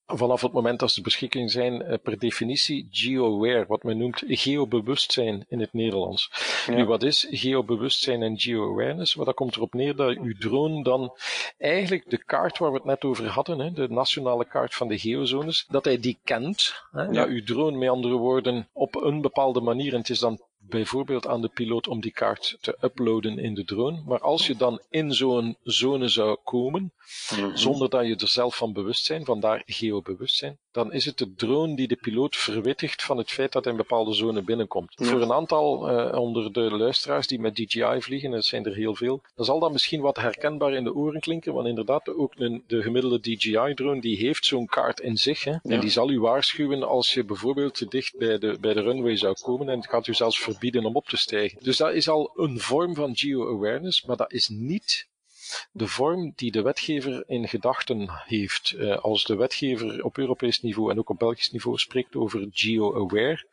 vanaf 0.06 0.41
het 0.41 0.51
moment 0.51 0.80
dat 0.80 0.91
ze 0.91 1.01
beschikking 1.01 1.51
zijn, 1.51 1.82
uh, 1.82 1.93
per 2.03 2.20
definitie 2.20 2.88
geo-aware, 2.91 3.66
wat 3.68 3.84
men 3.84 3.97
noemt 3.97 4.24
geobewustzijn 4.26 5.45
in 5.47 5.60
het 5.60 5.74
Nederlands. 5.74 6.32
Ja. 6.68 6.74
Nu, 6.74 6.86
wat 6.86 7.03
is 7.03 7.28
geobewustzijn 7.30 8.24
en 8.24 8.39
geo-awareness? 8.39 9.14
Well, 9.14 9.26
dat 9.26 9.36
komt 9.36 9.56
erop 9.56 9.74
neer 9.74 9.95
dat 9.95 10.18
uw 10.18 10.38
drone 10.39 10.84
dan 10.84 11.18
eigenlijk 11.58 12.10
de 12.10 12.24
kaart 12.24 12.58
waar 12.58 12.72
we 12.72 12.78
het 12.78 12.86
net 12.86 13.03
over 13.03 13.28
hadden, 13.28 13.60
hè, 13.60 13.72
de 13.72 13.89
nationale 13.89 14.45
kaart 14.45 14.76
van 14.76 14.88
de 14.88 14.99
geozones, 14.99 15.66
dat 15.70 15.86
hij 15.86 15.99
die 15.99 16.20
kent. 16.24 16.74
Hè, 16.91 17.03
ja. 17.03 17.12
Dat 17.12 17.28
uw 17.28 17.43
drone, 17.43 17.78
met 17.78 17.89
andere 17.89 18.16
woorden, 18.16 18.70
op 18.74 18.95
een 18.95 19.22
bepaalde 19.22 19.62
manier, 19.62 19.93
en 19.93 19.99
het 19.99 20.10
is 20.10 20.20
dan 20.20 20.39
bijvoorbeeld 20.58 21.28
aan 21.28 21.41
de 21.41 21.49
piloot 21.49 21.88
om 21.88 22.01
die 22.01 22.12
kaart 22.12 22.58
te 22.62 22.78
uploaden 22.82 23.39
in 23.39 23.53
de 23.53 23.64
drone. 23.64 24.01
Maar 24.06 24.20
als 24.20 24.47
je 24.47 24.56
dan 24.56 24.82
in 24.89 25.14
zo'n 25.14 25.58
zone 25.64 26.08
zou 26.08 26.38
komen, 26.43 26.93
mm-hmm. 27.36 27.58
zonder 27.58 27.89
dat 27.89 28.08
je 28.08 28.16
er 28.16 28.28
zelf 28.28 28.56
van 28.56 28.74
bewust 28.74 29.08
bent, 29.08 29.26
vandaar 29.26 29.64
geobewustzijn, 29.66 30.58
dan 30.72 30.93
is 30.93 31.06
het 31.06 31.18
de 31.18 31.34
drone 31.34 31.76
die 31.76 31.88
de 31.88 31.95
piloot 31.95 32.36
verwittigt 32.36 33.03
van 33.03 33.18
het 33.18 33.32
feit 33.32 33.51
dat 33.51 33.64
hij 33.64 33.74
een 33.74 33.80
bepaalde 33.80 34.14
zone 34.14 34.41
binnenkomt. 34.41 34.93
Ja. 34.95 35.06
Voor 35.06 35.22
een 35.22 35.34
aantal 35.34 35.89
uh, 35.89 36.20
onder 36.20 36.53
de 36.53 36.60
luisteraars 36.60 37.28
die 37.28 37.39
met 37.39 37.56
DJI 37.56 38.01
vliegen, 38.01 38.32
dat 38.32 38.45
zijn 38.45 38.66
er 38.66 38.76
heel 38.76 38.95
veel, 38.95 39.22
dan 39.36 39.45
zal 39.45 39.60
dat 39.60 39.72
misschien 39.72 40.01
wat 40.01 40.18
herkenbaar 40.18 40.74
in 40.74 40.84
de 40.84 40.95
oren 40.95 41.20
klinken, 41.20 41.53
want 41.53 41.68
inderdaad 41.68 42.16
ook 42.16 42.34
een, 42.36 42.64
de 42.68 42.82
gemiddelde 42.82 43.20
DJI-drone 43.20 44.01
die 44.01 44.18
heeft 44.18 44.45
zo'n 44.45 44.66
kaart 44.66 44.99
in 44.99 45.18
zich. 45.18 45.43
Hè, 45.43 45.51
ja. 45.51 45.60
En 45.64 45.80
die 45.80 45.89
zal 45.89 46.10
u 46.10 46.20
waarschuwen 46.20 46.84
als 46.84 47.14
je 47.14 47.24
bijvoorbeeld 47.24 47.76
te 47.76 47.86
dicht 47.88 48.18
bij 48.18 48.38
de, 48.38 48.58
bij 48.60 48.74
de 48.74 48.82
runway 48.82 49.18
zou 49.18 49.36
komen 49.41 49.70
en 49.70 49.78
het 49.78 49.89
gaat 49.89 50.08
u 50.08 50.14
zelfs 50.14 50.39
verbieden 50.39 50.86
om 50.86 50.95
op 50.95 51.06
te 51.08 51.18
stijgen. 51.18 51.64
Dus 51.64 51.78
dat 51.78 51.93
is 51.93 52.10
al 52.10 52.32
een 52.36 52.60
vorm 52.60 52.95
van 52.95 53.16
geo-awareness, 53.16 54.06
maar 54.06 54.18
dat 54.18 54.32
is 54.32 54.47
niet 54.47 55.08
de 55.72 55.88
vorm 55.88 56.34
die 56.36 56.52
de 56.52 56.62
wetgever 56.62 57.24
in 57.28 57.48
gedachten 57.48 58.10
heeft. 58.26 58.74
Uh, 58.78 58.98
als 58.98 59.24
de 59.24 59.36
wetgever 59.36 60.04
op 60.04 60.18
Europees 60.18 60.62
niveau 60.62 60.91
en 60.91 61.00
ook 61.00 61.10
op 61.10 61.20
Belgisch 61.20 61.52
niveau 61.52 61.78
spreekt 61.78 62.16
over 62.16 62.48
geo-aware, 62.52 63.46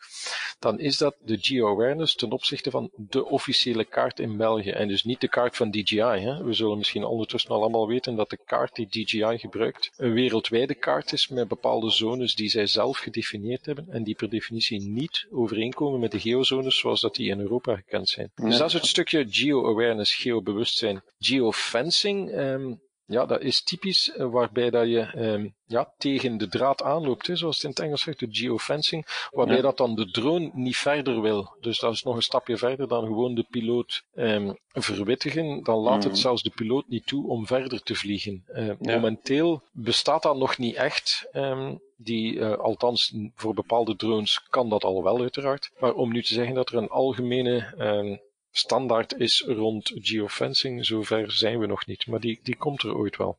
dan 0.59 0.81
is 0.81 0.99
dat 0.99 1.17
de 1.25 1.39
geo-awareness 1.41 2.15
ten 2.15 2.31
opzichte 2.31 2.71
van 2.71 2.91
de 2.97 3.25
officiële 3.25 3.85
kaart 3.85 4.21
in 4.21 4.37
België 4.37 4.71
en 4.71 4.89
dus 4.89 5.05
niet 5.05 5.21
de 5.21 5.29
kaart 5.29 5.57
van 5.57 5.71
DJI. 5.71 6.01
Hè. 6.01 6.45
We 6.45 6.53
zullen 6.53 6.79
misschien 6.79 7.05
ondertussen 7.05 7.51
al 7.51 7.61
allemaal 7.61 7.87
weten 7.87 8.15
dat 8.15 8.31
de 8.31 8.39
kaart 8.45 8.75
die 8.75 8.89
DJI 8.89 9.39
gebruikt 9.39 9.91
een 9.97 10.13
wereldwijde 10.13 10.75
kaart 10.75 11.13
is 11.13 11.29
met 11.29 11.49
bepaalde 11.49 11.91
zones 11.91 12.35
die 12.35 12.49
zij 12.49 12.67
zelf 12.67 12.99
gedefinieerd 12.99 13.67
hebben 13.67 13.87
en 13.91 14.03
die 14.03 14.15
per 14.15 14.31
definitie 14.31 14.81
niet 14.81 15.27
overeenkomen 15.31 16.01
met 16.01 16.11
de 16.11 16.21
geozones 16.21 16.79
zoals 16.79 17.01
dat 17.01 17.15
die 17.15 17.31
in 17.31 17.41
Europa 17.41 17.77
gekend 17.77 18.09
zijn. 18.09 18.31
Dus 18.35 18.57
dat 18.59 18.67
is 18.67 18.73
het 18.73 18.87
stukje 18.87 19.27
geo-awareness, 19.29 20.15
geobewustzijn. 20.15 21.03
Geofencing, 21.83 22.33
um, 22.39 22.81
ja, 23.05 23.27
dat 23.27 23.41
is 23.41 23.63
typisch 23.63 24.15
uh, 24.17 24.31
waarbij 24.31 24.71
dat 24.71 24.89
je 24.89 25.13
um, 25.17 25.55
ja, 25.67 25.93
tegen 25.97 26.39
de 26.39 26.49
draad 26.49 26.83
aanloopt, 26.83 27.27
hè, 27.27 27.37
zoals 27.37 27.57
het 27.57 27.65
in 27.65 27.71
het 27.71 27.79
Engels 27.79 28.03
zegt, 28.03 28.19
de 28.19 28.29
geofencing, 28.31 29.29
waarbij 29.31 29.57
ja. 29.57 29.63
dat 29.63 29.77
dan 29.77 29.95
de 29.95 30.11
drone 30.11 30.51
niet 30.55 30.77
verder 30.77 31.21
wil. 31.21 31.57
Dus 31.61 31.79
dat 31.79 31.93
is 31.93 32.03
nog 32.03 32.17
een 32.17 32.23
stapje 32.23 32.57
verder 32.57 32.89
dan 32.89 33.07
gewoon 33.07 33.35
de 33.35 33.47
piloot 33.51 34.03
um, 34.15 34.59
verwittigen. 34.69 35.63
Dan 35.63 35.79
laat 35.79 36.05
mm. 36.05 36.11
het 36.11 36.19
zelfs 36.19 36.43
de 36.43 36.51
piloot 36.51 36.89
niet 36.89 37.07
toe 37.07 37.29
om 37.29 37.47
verder 37.47 37.83
te 37.83 37.95
vliegen. 37.95 38.45
Uh, 38.49 38.67
ja. 38.67 38.77
Momenteel 38.79 39.63
bestaat 39.73 40.23
dat 40.23 40.37
nog 40.37 40.59
niet 40.59 40.75
echt. 40.75 41.29
Um, 41.33 41.81
die, 41.97 42.35
uh, 42.35 42.57
althans 42.57 43.15
voor 43.35 43.55
bepaalde 43.55 43.97
drones 43.97 44.47
kan 44.51 44.69
dat 44.69 44.85
al 44.85 45.03
wel 45.03 45.21
uiteraard. 45.21 45.71
Maar 45.79 45.95
om 45.95 46.13
nu 46.13 46.23
te 46.23 46.35
zeggen 46.35 46.55
dat 46.55 46.71
er 46.71 46.77
een 46.77 46.89
algemene 46.89 47.75
standaard 48.53 49.19
is 49.19 49.45
rond 49.47 49.93
geofencing, 49.95 50.87
zover 50.87 51.33
zijn 51.33 51.59
we 51.59 51.67
nog 51.67 51.87
niet. 51.87 52.07
Maar 52.07 52.21
die, 52.21 52.41
die 52.43 52.57
komt 52.57 52.83
er 52.83 52.97
ooit 52.97 53.17
wel. 53.17 53.39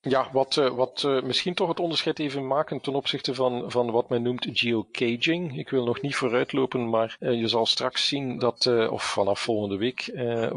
Ja, 0.00 0.28
wat, 0.32 0.56
uh, 0.56 0.74
wat 0.74 1.02
uh, 1.06 1.22
misschien 1.22 1.54
toch 1.54 1.68
het 1.68 1.80
onderscheid 1.80 2.18
even 2.18 2.46
maken 2.46 2.80
ten 2.80 2.94
opzichte 2.94 3.34
van, 3.34 3.70
van 3.70 3.90
wat 3.90 4.08
men 4.08 4.22
noemt 4.22 4.46
geocaging. 4.52 5.58
Ik 5.58 5.70
wil 5.70 5.84
nog 5.84 6.00
niet 6.00 6.16
vooruitlopen, 6.16 6.88
maar 6.88 7.16
uh, 7.20 7.40
je 7.40 7.48
zal 7.48 7.66
straks 7.66 8.08
zien 8.08 8.38
dat, 8.38 8.66
of 8.66 9.02
vanaf 9.02 9.40
volgende 9.40 9.76
week, 9.76 10.10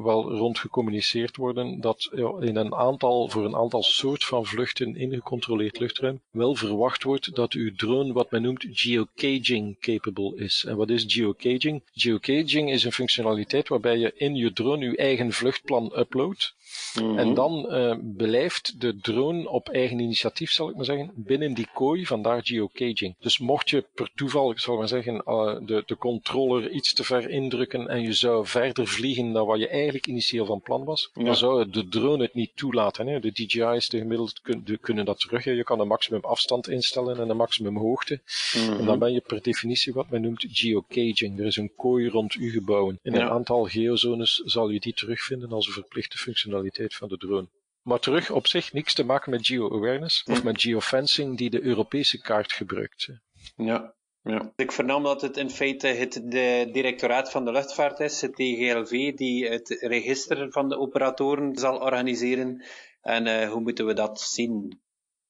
wel 0.03 0.31
rond 0.31 0.59
gecommuniceerd 0.59 1.35
worden 1.35 1.81
dat 1.81 2.09
in 2.39 2.55
een 2.55 2.75
aantal, 2.75 3.29
voor 3.29 3.45
een 3.45 3.55
aantal 3.55 3.83
soort 3.83 4.23
van 4.23 4.45
vluchten 4.45 4.95
in 4.95 5.13
gecontroleerd 5.13 5.79
luchtruim 5.79 6.21
wel 6.31 6.55
verwacht 6.55 7.03
wordt 7.03 7.35
dat 7.35 7.53
uw 7.53 7.75
drone 7.75 8.13
wat 8.13 8.31
men 8.31 8.41
noemt 8.41 8.65
geocaging 8.69 9.79
capable 9.79 10.35
is. 10.35 10.65
En 10.67 10.75
wat 10.75 10.89
is 10.89 11.03
geocaging? 11.07 11.83
Geocaging 11.93 12.71
is 12.71 12.83
een 12.83 12.91
functionaliteit 12.91 13.67
waarbij 13.67 13.97
je 13.97 14.13
in 14.15 14.35
je 14.35 14.53
drone 14.53 14.85
uw 14.85 14.95
eigen 14.95 15.31
vluchtplan 15.31 15.93
uploadt. 15.97 16.55
En 16.95 17.33
dan 17.33 17.67
uh, 17.69 17.95
blijft 18.17 18.81
de 18.81 18.97
drone 18.97 19.49
op 19.49 19.69
eigen 19.69 19.99
initiatief, 19.99 20.51
zal 20.51 20.69
ik 20.69 20.75
maar 20.75 20.85
zeggen, 20.85 21.11
binnen 21.15 21.53
die 21.53 21.67
kooi, 21.73 22.05
vandaar 22.05 22.45
geocaging. 22.45 23.15
Dus 23.19 23.39
mocht 23.39 23.69
je 23.69 23.85
per 23.93 24.11
toeval, 24.15 24.51
ik 24.51 24.59
zal 24.59 24.77
maar 24.77 24.87
zeggen, 24.87 25.23
uh, 25.25 25.57
de, 25.65 25.83
de 25.85 25.97
controller 25.97 26.69
iets 26.69 26.93
te 26.93 27.03
ver 27.03 27.29
indrukken 27.29 27.87
en 27.87 28.01
je 28.01 28.13
zou 28.13 28.45
verder 28.47 28.87
vliegen 28.87 29.33
dan 29.33 29.45
wat 29.45 29.59
je 29.59 29.67
eigenlijk 29.67 30.07
initieel 30.07 30.45
van 30.45 30.61
plan 30.61 30.83
was, 30.83 31.09
ja. 31.13 31.23
dan 31.23 31.35
zou 31.35 31.69
de 31.69 31.87
drone 31.87 32.23
het 32.23 32.33
niet 32.33 32.51
toelaten. 32.55 33.07
Hè. 33.07 33.19
De 33.19 33.31
DJI's 33.31 33.89
de 33.89 33.97
gemiddeld 33.97 34.41
kun, 34.41 34.61
de, 34.65 34.77
kunnen 34.77 35.05
dat 35.05 35.19
terug. 35.19 35.43
Hè. 35.43 35.51
Je 35.51 35.63
kan 35.63 35.79
een 35.79 35.87
maximum 35.87 36.23
afstand 36.23 36.69
instellen 36.69 37.19
en 37.19 37.29
een 37.29 37.37
maximum 37.37 37.77
hoogte. 37.77 38.19
Mm-hmm. 38.53 38.79
En 38.79 38.85
dan 38.85 38.99
ben 38.99 39.13
je 39.13 39.21
per 39.21 39.41
definitie 39.41 39.93
wat 39.93 40.09
men 40.09 40.21
noemt 40.21 40.45
geocaging. 40.49 41.39
Er 41.39 41.45
is 41.45 41.55
een 41.55 41.71
kooi 41.75 42.09
rond 42.09 42.33
uw 42.33 42.51
gebouwen. 42.51 42.99
In 43.03 43.13
ja. 43.13 43.21
een 43.21 43.29
aantal 43.29 43.65
geozones 43.65 44.35
zal 44.45 44.69
je 44.69 44.79
die 44.79 44.93
terugvinden 44.93 45.51
als 45.51 45.67
een 45.67 45.73
verplichte 45.73 46.17
functionaliteit 46.17 46.60
van 46.73 47.07
de 47.07 47.17
drone. 47.17 47.47
Maar 47.81 47.99
terug 47.99 48.31
op 48.31 48.47
zich 48.47 48.73
niks 48.73 48.93
te 48.93 49.03
maken 49.03 49.31
met 49.31 49.47
geo-awareness 49.47 50.23
of 50.23 50.43
met 50.43 50.61
geofencing 50.61 51.37
die 51.37 51.49
de 51.49 51.63
Europese 51.63 52.21
kaart 52.21 52.53
gebruikt. 52.53 53.09
Ja, 53.55 53.95
ja. 54.21 54.53
Ik 54.55 54.71
vernam 54.71 55.03
dat 55.03 55.21
het 55.21 55.37
in 55.37 55.49
feite 55.49 55.87
het 55.87 56.21
de 56.25 56.69
directoraat 56.71 57.31
van 57.31 57.45
de 57.45 57.51
luchtvaart 57.51 57.99
is, 57.99 58.21
het 58.21 58.35
DGLV, 58.35 59.13
die 59.13 59.47
het 59.47 59.69
register 59.79 60.51
van 60.51 60.69
de 60.69 60.77
operatoren 60.77 61.55
zal 61.55 61.79
organiseren. 61.79 62.65
En 63.01 63.25
uh, 63.25 63.51
hoe 63.51 63.61
moeten 63.61 63.85
we 63.85 63.93
dat 63.93 64.21
zien? 64.21 64.81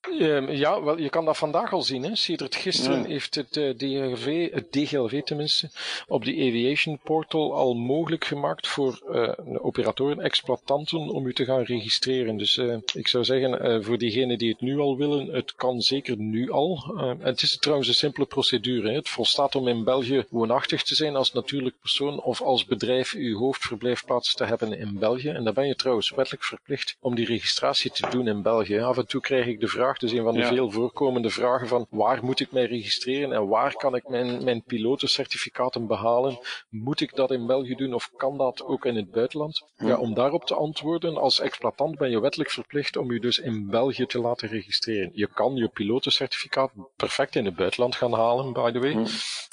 Um, 0.09 0.51
ja, 0.51 0.83
wel, 0.83 0.97
je 0.97 1.09
kan 1.09 1.25
dat 1.25 1.37
vandaag 1.37 1.73
al 1.73 1.81
zien. 1.81 2.03
Hè. 2.03 2.15
Sedert 2.15 2.55
gisteren 2.55 3.01
ja. 3.01 3.07
heeft 3.07 3.35
het 3.35 3.55
uh, 3.55 3.69
DGLV, 3.75 4.51
het 4.53 4.71
DGLV 4.71 5.21
tenminste, 5.23 5.69
op 6.07 6.25
de 6.25 6.31
Aviation 6.31 6.99
Portal 7.03 7.53
al 7.53 7.73
mogelijk 7.73 8.25
gemaakt 8.25 8.67
voor 8.67 9.01
uh, 9.09 9.31
operatoren, 9.65 10.19
exploitanten, 10.19 10.99
om 10.99 11.25
u 11.25 11.33
te 11.33 11.45
gaan 11.45 11.63
registreren. 11.63 12.37
Dus 12.37 12.57
uh, 12.57 12.75
ik 12.93 13.07
zou 13.07 13.23
zeggen, 13.23 13.83
voor 13.83 13.97
diegenen 13.97 14.37
die 14.37 14.49
het 14.49 14.61
nu 14.61 14.79
al 14.79 14.97
willen, 14.97 15.27
het 15.27 15.55
kan 15.55 15.81
zeker 15.81 16.17
nu 16.17 16.51
al. 16.51 16.95
en 16.97 17.19
het 17.21 17.41
is 17.41 17.57
trouwens 17.57 17.87
een 17.87 17.95
simpele 17.95 18.25
procedure. 18.25 18.89
Hè. 18.89 18.95
Het 18.95 19.09
volstaat 19.09 19.55
om 19.55 19.67
in 19.67 19.83
België 19.83 20.25
woonachtig 20.29 20.83
te 20.83 20.95
zijn 20.95 21.15
als 21.15 21.33
natuurlijk 21.33 21.75
persoon 21.79 22.21
of 22.21 22.41
als 22.41 22.65
bedrijf 22.65 23.13
uw 23.13 23.37
hoofdverblijfplaats 23.37 24.33
te 24.33 24.45
hebben 24.45 24.77
in 24.79 24.99
België. 24.99 25.29
En 25.29 25.43
dan 25.43 25.53
ben 25.53 25.67
je 25.67 25.75
trouwens 25.75 26.09
wettelijk 26.09 26.43
verplicht 26.43 26.97
om 26.99 27.15
die 27.15 27.25
registratie 27.25 27.91
te 27.91 28.09
doen 28.09 28.27
in 28.27 28.41
België. 28.41 28.79
Af 28.79 28.97
en 28.97 29.07
toe 29.07 29.21
krijg 29.21 29.45
ik 29.45 29.59
de 29.59 29.67
vraag 29.67 29.90
dus 29.99 30.11
een 30.11 30.23
van 30.23 30.33
de 30.33 30.39
ja. 30.39 30.47
veel 30.47 30.71
voorkomende 30.71 31.29
vragen 31.29 31.67
van 31.67 31.87
waar 31.89 32.25
moet 32.25 32.39
ik 32.39 32.51
mij 32.51 32.65
registreren 32.65 33.33
en 33.33 33.47
waar 33.47 33.73
kan 33.73 33.95
ik 33.95 34.07
mijn, 34.07 34.43
mijn 34.43 34.63
pilotencertificaten 34.63 35.87
behalen? 35.87 36.39
Moet 36.69 37.01
ik 37.01 37.15
dat 37.15 37.31
in 37.31 37.45
België 37.45 37.75
doen 37.75 37.93
of 37.93 38.11
kan 38.15 38.37
dat 38.37 38.63
ook 38.63 38.85
in 38.85 38.95
het 38.95 39.11
buitenland? 39.11 39.69
Ja. 39.77 39.97
om 39.97 40.13
daarop 40.13 40.45
te 40.45 40.55
antwoorden, 40.55 41.17
als 41.17 41.39
exploitant 41.39 41.97
ben 41.97 42.09
je 42.09 42.19
wettelijk 42.19 42.49
verplicht 42.49 42.97
om 42.97 43.11
je 43.11 43.19
dus 43.19 43.39
in 43.39 43.69
België 43.69 44.05
te 44.05 44.19
laten 44.19 44.49
registreren. 44.49 45.11
Je 45.13 45.27
kan 45.33 45.55
je 45.55 45.67
pilotencertificaat 45.67 46.71
perfect 46.95 47.35
in 47.35 47.45
het 47.45 47.55
buitenland 47.55 47.95
gaan 47.95 48.13
halen, 48.13 48.53
by 48.53 48.71
the 48.71 48.79
way. 48.79 49.05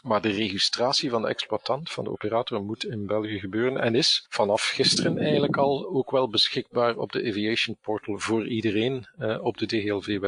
Maar 0.02 0.20
de 0.20 0.30
registratie 0.30 1.10
van 1.10 1.22
de 1.22 1.28
exploitant, 1.28 1.90
van 1.90 2.04
de 2.04 2.10
operator, 2.10 2.62
moet 2.62 2.84
in 2.84 3.06
België 3.06 3.38
gebeuren 3.38 3.80
en 3.80 3.94
is 3.94 4.26
vanaf 4.28 4.62
gisteren 4.62 5.18
eigenlijk 5.18 5.56
al 5.56 5.86
ook 5.86 6.10
wel 6.10 6.28
beschikbaar 6.28 6.96
op 6.96 7.12
de 7.12 7.26
Aviation 7.28 7.76
Portal 7.82 8.18
voor 8.18 8.46
iedereen 8.46 9.08
uh, 9.18 9.44
op 9.44 9.56
de 9.56 9.66
DGLV-website. 9.66 10.27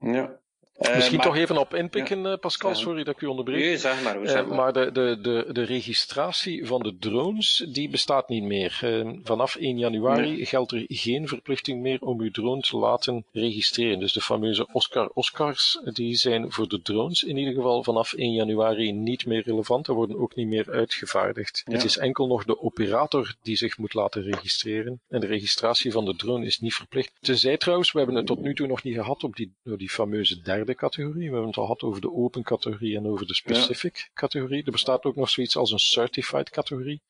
Ja. 0.00 0.24
Uh, 0.26 0.38
Misschien 0.78 1.20
toch 1.20 1.36
even 1.36 1.58
op 1.58 1.74
inpikken, 1.74 2.22
ja, 2.22 2.36
Pascal, 2.36 2.74
sorry 2.74 3.04
dat 3.04 3.14
ik 3.14 3.20
u 3.20 3.26
onderbreek. 3.26 3.60
Nee, 3.60 3.76
zeg 3.76 4.02
maar. 4.02 4.18
Zeg 4.22 4.46
maar, 4.46 4.56
maar 4.56 4.72
de, 4.72 4.92
de, 4.92 5.18
de, 5.22 5.52
de 5.52 5.62
registratie 5.62 6.66
van 6.66 6.82
de 6.82 6.96
drones, 6.98 7.66
die 7.68 7.88
bestaat 7.88 8.28
niet 8.28 8.42
meer. 8.42 8.78
vanaf 9.22 9.56
1 9.56 9.78
januari 9.78 10.46
geldt 10.46 10.72
er 10.72 10.84
geen 10.86 11.28
verplichting 11.28 11.82
meer 11.82 12.00
om 12.00 12.20
uw 12.20 12.30
drone 12.30 12.60
te 12.60 12.76
laten 12.76 13.24
registreren. 13.32 13.98
Dus 13.98 14.12
de 14.12 14.20
fameuze 14.20 14.68
Oscar-Oscars, 14.72 15.80
die 15.84 16.14
zijn 16.14 16.52
voor 16.52 16.68
de 16.68 16.82
drones 16.82 17.22
in 17.22 17.36
ieder 17.36 17.54
geval 17.54 17.82
vanaf 17.82 18.12
1 18.12 18.32
januari 18.32 18.92
niet 18.92 19.26
meer 19.26 19.42
relevant. 19.42 19.88
Er 19.88 19.94
worden 19.94 20.18
ook 20.18 20.34
niet 20.34 20.48
meer 20.48 20.70
uitgevaardigd. 20.70 21.62
Het 21.64 21.84
is 21.84 21.96
enkel 21.96 22.26
nog 22.26 22.44
de 22.44 22.60
operator 22.60 23.34
die 23.42 23.56
zich 23.56 23.78
moet 23.78 23.94
laten 23.94 24.22
registreren. 24.22 25.00
En 25.08 25.20
de 25.20 25.26
registratie 25.26 25.92
van 25.92 26.04
de 26.04 26.16
drone 26.16 26.46
is 26.46 26.58
niet 26.58 26.74
verplicht. 26.74 27.12
Tenzij 27.20 27.56
trouwens, 27.56 27.92
we 27.92 27.98
hebben 27.98 28.16
het 28.16 28.26
tot 28.26 28.40
nu 28.40 28.54
toe 28.54 28.66
nog 28.66 28.82
niet 28.82 28.94
gehad 28.94 29.24
op 29.24 29.36
die, 29.36 29.52
die 29.62 29.90
fameuze 29.90 30.40
derde 30.40 30.67
categorie. 30.74 31.26
We 31.28 31.32
hebben 31.32 31.46
het 31.46 31.56
al 31.56 31.62
gehad 31.62 31.82
over 31.82 32.00
de 32.00 32.12
open 32.12 32.42
categorie 32.42 32.96
en 32.96 33.06
over 33.06 33.26
de 33.26 33.34
specific 33.34 34.10
categorie. 34.14 34.64
Er 34.64 34.72
bestaat 34.72 35.04
ook 35.04 35.16
nog 35.16 35.30
zoiets 35.30 35.56
als 35.56 35.72
een 35.72 35.78
certified 35.78 36.50
categorie. 36.50 37.02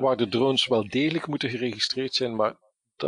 Waar 0.00 0.16
de 0.16 0.28
drones 0.28 0.66
wel 0.66 0.88
degelijk 0.88 1.26
moeten 1.26 1.50
geregistreerd 1.50 2.14
zijn, 2.14 2.36
maar 2.36 2.56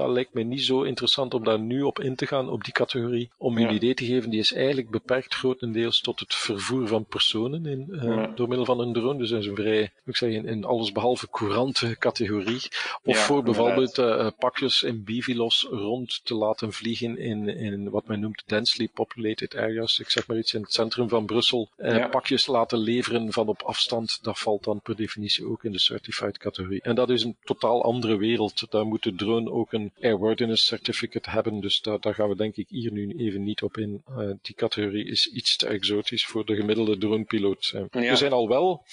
dat 0.00 0.08
lijkt 0.08 0.34
mij 0.34 0.42
niet 0.42 0.64
zo 0.64 0.82
interessant 0.82 1.34
om 1.34 1.44
daar 1.44 1.60
nu 1.60 1.82
op 1.82 2.00
in 2.00 2.14
te 2.14 2.26
gaan, 2.26 2.48
op 2.50 2.64
die 2.64 2.72
categorie. 2.72 3.30
Om 3.38 3.58
je 3.58 3.66
een 3.66 3.74
idee 3.74 3.94
te 3.94 4.04
geven, 4.04 4.30
die 4.30 4.40
is 4.40 4.52
eigenlijk 4.52 4.90
beperkt 4.90 5.34
grotendeels 5.34 6.00
tot 6.00 6.20
het 6.20 6.34
vervoer 6.34 6.88
van 6.88 7.04
personen 7.04 7.66
in, 7.66 7.86
uh, 7.90 8.26
door 8.34 8.48
middel 8.48 8.66
van 8.66 8.80
een 8.80 8.92
drone. 8.92 9.18
Dus 9.18 9.30
dat 9.30 9.40
is 9.40 9.46
een 9.46 9.56
vrij, 9.56 9.92
ik 10.04 10.16
zeg, 10.16 10.30
in, 10.30 10.64
alles 10.64 10.92
behalve 10.92 11.30
courante 11.30 11.96
categorie. 11.98 12.62
Of 13.04 13.18
voor 13.18 13.42
bijvoorbeeld 13.42 13.98
uh, 13.98 14.28
pakjes 14.38 14.82
in 14.82 15.04
Bivilos 15.04 15.66
rond 15.70 16.20
te 16.24 16.34
laten 16.34 16.72
vliegen 16.72 17.18
in, 17.18 17.48
in 17.48 17.90
wat 17.90 18.06
men 18.06 18.20
noemt 18.20 18.42
densely 18.46 18.88
populated 18.88 19.56
areas. 19.56 19.98
Ik 19.98 20.10
zeg 20.10 20.26
maar 20.26 20.38
iets 20.38 20.54
in 20.54 20.62
het 20.62 20.72
centrum 20.72 21.08
van 21.08 21.26
Brussel. 21.26 21.68
Uh, 21.78 22.10
pakjes 22.10 22.46
laten 22.46 22.78
leveren 22.78 23.32
van 23.32 23.48
op 23.48 23.62
afstand, 23.62 24.18
dat 24.22 24.38
valt 24.38 24.64
dan 24.64 24.80
per 24.80 24.96
definitie 24.96 25.46
ook 25.46 25.64
in 25.64 25.72
de 25.72 25.78
certified 25.78 26.38
categorie. 26.38 26.82
En 26.82 26.94
dat 26.94 27.10
is 27.10 27.22
een 27.22 27.36
totaal 27.44 27.82
andere 27.84 28.16
wereld. 28.16 28.70
Daar 28.70 28.86
moet 28.86 29.02
de 29.02 29.14
drone 29.14 29.50
ook 29.50 29.72
een 29.72 29.83
airworthiness 30.00 30.66
certificate 30.66 31.30
hebben. 31.30 31.60
Dus 31.60 31.80
daar, 31.80 32.00
daar 32.00 32.14
gaan 32.14 32.28
we 32.28 32.36
denk 32.36 32.56
ik 32.56 32.68
hier 32.68 32.92
nu 32.92 33.14
even 33.16 33.42
niet 33.42 33.62
op 33.62 33.76
in. 33.76 34.02
Uh, 34.10 34.30
die 34.42 34.54
categorie 34.54 35.06
is 35.06 35.26
iets 35.26 35.56
te 35.56 35.66
exotisch 35.66 36.26
voor 36.26 36.44
de 36.44 36.54
gemiddelde 36.54 36.98
dronepiloot. 36.98 37.72
Uh, 37.74 38.10
Er 38.10 38.16
zijn 38.16 38.32
al 38.32 38.48
wel, 38.48 38.84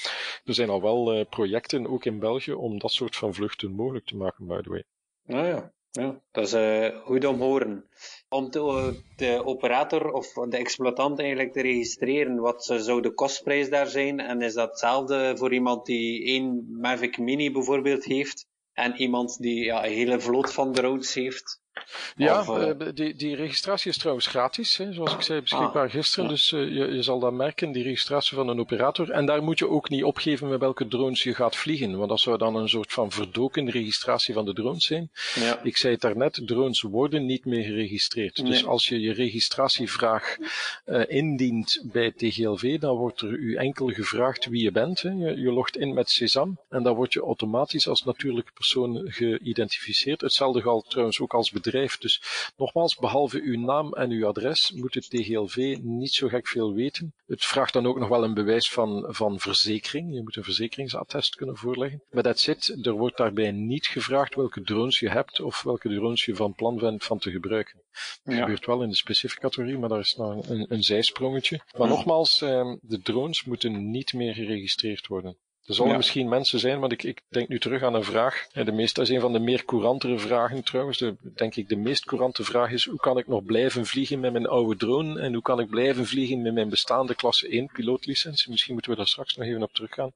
er 0.46 0.54
zijn 0.54 0.70
al 0.70 0.82
wel 0.82 1.18
uh, 1.18 1.26
projecten, 1.30 1.88
ook 1.88 2.06
in 2.06 2.20
België, 2.20 2.54
om 2.54 2.80
dat 2.80 2.92
soort 2.92 3.16
van 3.16 3.34
vluchten 3.34 3.72
mogelijk 3.72 4.06
te 4.06 4.16
maken, 4.16 4.48
by 4.48 4.62
the 4.62 4.70
way. 4.70 4.84
Nou 5.26 5.48
ja, 5.48 5.72
ja, 5.92 6.22
dat 6.32 6.46
is 6.46 6.54
uh, 6.54 7.02
goed 7.04 7.26
om 7.26 7.40
horen. 7.40 7.86
Om 8.30 8.52
de, 8.52 9.42
operator 9.46 10.12
of 10.12 10.34
de 10.34 10.58
exploitant 10.58 11.20
eigenlijk 11.20 11.52
te 11.52 11.62
registreren, 11.62 12.36
wat 12.36 12.64
zou 12.66 13.02
de 13.02 13.14
kostprijs 13.14 13.70
daar 13.70 13.88
zijn? 13.88 14.20
En 14.20 14.42
is 14.42 14.54
dat 14.54 14.70
hetzelfde 14.70 15.34
voor 15.38 15.54
iemand 15.54 15.86
die 15.86 16.24
één 16.24 16.78
Mavic 16.80 17.18
Mini 17.18 17.52
bijvoorbeeld 17.52 18.04
heeft? 18.04 18.50
En 18.82 18.96
iemand 18.96 19.38
die 19.42 19.64
ja, 19.64 19.86
een 19.86 19.92
hele 19.92 20.20
vloot 20.20 20.54
van 20.54 20.74
drones 20.74 21.14
heeft. 21.14 21.61
Ja, 22.16 22.46
uh, 22.48 22.72
die, 22.94 23.16
die 23.16 23.36
registratie 23.36 23.92
is 23.92 23.98
trouwens 23.98 24.28
gratis, 24.28 24.78
hè, 24.78 24.94
zoals 24.94 25.14
ik 25.14 25.22
zei, 25.22 25.42
beschikbaar 25.42 25.86
ah, 25.86 25.92
gisteren. 25.92 26.30
Dus 26.30 26.52
uh, 26.52 26.76
je, 26.76 26.94
je 26.94 27.02
zal 27.02 27.20
dat 27.20 27.34
merken, 27.34 27.72
die 27.72 27.84
registratie 27.84 28.38
van 28.38 28.48
een 28.48 28.60
operator. 28.60 29.12
En 29.12 29.26
daar 29.26 29.44
moet 29.44 29.60
je 29.60 29.70
ook 29.70 29.90
niet 29.90 30.04
opgeven 30.04 30.50
met 30.50 30.60
welke 30.60 30.88
drones 30.88 31.24
je 31.24 31.36
gaat 31.36 31.56
vliegen, 31.56 31.98
want 31.98 32.10
dat 32.10 32.20
zou 32.20 32.38
dan 32.38 32.56
een 32.56 32.70
soort 32.70 32.94
van 32.94 33.12
verdoken 33.12 33.70
registratie 33.70 34.34
van 34.34 34.46
de 34.46 34.54
drones 34.54 34.86
zijn. 34.86 35.12
Ja. 35.36 35.60
Ik 35.64 35.78
zei 35.78 35.94
het 35.94 36.02
daarnet, 36.02 36.42
drones 36.46 36.82
worden 36.82 37.26
niet 37.26 37.46
meer 37.46 37.64
geregistreerd. 37.64 38.46
Dus 38.46 38.66
als 38.66 38.88
je 38.88 39.00
je 39.00 39.14
registratievraag 39.14 40.38
uh, 40.86 41.04
indient 41.08 41.84
bij 41.92 42.12
TGLV, 42.12 42.80
dan 42.80 42.96
wordt 42.96 43.22
er 43.22 43.30
u 43.30 43.56
enkel 43.56 43.88
gevraagd 43.88 44.46
wie 44.46 44.64
je 44.64 44.72
bent. 44.72 45.02
Hè. 45.02 45.10
Je, 45.10 45.42
je 45.42 45.52
logt 45.52 45.78
in 45.78 45.94
met 45.94 46.10
Sesam 46.10 46.60
en 46.70 46.84
dan 46.84 46.96
word 46.96 47.14
je 47.14 47.22
automatisch 47.22 47.88
als 47.88 48.04
natuurlijke 48.04 48.52
persoon 48.52 49.02
geïdentificeerd. 49.06 50.22
Hetzelfde 50.22 50.62
geldt 50.62 50.90
trouwens 50.90 51.20
ook 51.20 51.34
als 51.34 51.50
bedrijf 51.52 51.61
dus 52.00 52.22
nogmaals, 52.58 52.96
behalve 52.96 53.42
uw 53.42 53.60
naam 53.60 53.94
en 53.94 54.12
uw 54.12 54.28
adres 54.28 54.72
moet 54.72 54.94
het 54.94 55.10
TGLV 55.10 55.78
niet 55.82 56.14
zo 56.14 56.28
gek 56.28 56.48
veel 56.48 56.74
weten. 56.74 57.14
Het 57.28 57.46
vraagt 57.46 57.74
dan 57.74 57.88
ook 57.88 58.00
nog 58.00 58.10
wel 58.10 58.24
een 58.24 58.34
bewijs 58.34 58.72
van, 58.72 59.06
van 59.08 59.40
verzekering. 59.40 60.14
Je 60.14 60.22
moet 60.22 60.36
een 60.36 60.44
verzekeringsattest 60.44 61.36
kunnen 61.36 61.58
voorleggen. 61.58 62.04
Maar 62.10 62.24
dat 62.24 62.40
zit, 62.40 62.86
er 62.86 62.92
wordt 62.92 63.18
daarbij 63.18 63.52
niet 63.52 63.88
gevraagd 63.88 64.36
welke 64.36 64.62
drones 64.62 65.00
je 65.00 65.10
hebt 65.10 65.40
of 65.40 65.62
welke 65.62 65.90
drones 65.90 66.26
je 66.26 66.36
van 66.36 66.54
plan 66.54 66.78
bent 66.78 67.04
van 67.04 67.20
te 67.20 67.32
gebruiken. 67.32 67.82
Dat 68.24 68.36
gebeurt 68.36 68.66
wel 68.66 68.84
in 68.84 68.90
de 68.90 68.96
specifieke 68.96 69.42
categorie, 69.42 69.78
maar 69.78 69.90
daar 69.90 70.00
is 70.00 70.16
nog 70.16 70.50
een, 70.50 70.66
een 70.70 70.84
zijsprongetje. 70.84 71.62
Maar 71.78 71.88
nogmaals, 71.88 72.42
ehm, 72.42 72.76
de 72.82 73.02
drones 73.02 73.44
moeten 73.44 73.92
niet 73.92 74.14
meer 74.14 74.34
geregistreerd 74.34 75.08
worden. 75.08 75.38
Er 75.66 75.74
zullen 75.74 75.98
misschien 75.98 76.30
mensen 76.30 76.60
zijn, 76.60 76.80
want 76.80 76.92
ik, 76.92 77.04
ik 77.04 77.22
denk 77.28 77.48
nu 77.48 77.60
terug 77.60 77.84
aan 77.84 77.94
een 77.94 78.04
vraag. 78.04 78.48
De 78.54 78.72
meest, 78.72 78.96
dat 78.96 79.08
is 79.08 79.16
een 79.16 79.22
van 79.22 79.34
de 79.34 79.40
meer 79.40 79.66
courantere 79.66 80.20
vragen 80.20 80.64
trouwens. 80.64 80.98
De, 80.98 81.16
denk 81.36 81.56
ik 81.56 81.70
de 81.70 81.76
meest 81.76 82.06
courante 82.06 82.44
vraag 82.44 82.72
is, 82.72 82.86
hoe 82.86 83.00
kan 83.00 83.18
ik 83.18 83.28
nog 83.28 83.44
blijven 83.44 83.86
vliegen 83.86 84.20
met 84.20 84.32
mijn 84.32 84.48
oude 84.48 84.76
drone? 84.76 85.20
En 85.20 85.34
hoe 85.34 85.42
kan 85.42 85.60
ik 85.60 85.70
blijven 85.70 86.06
vliegen 86.06 86.42
met 86.42 86.54
mijn 86.54 86.70
bestaande 86.70 87.16
klasse 87.16 87.48
1 87.48 87.70
pilootlicentie? 87.74 88.52
Misschien 88.52 88.74
moeten 88.74 88.92
we 88.92 88.98
daar 88.98 89.08
straks 89.08 89.36
nog 89.36 89.48
even 89.48 89.64
op 89.64 89.74
teruggaan. 89.74 90.12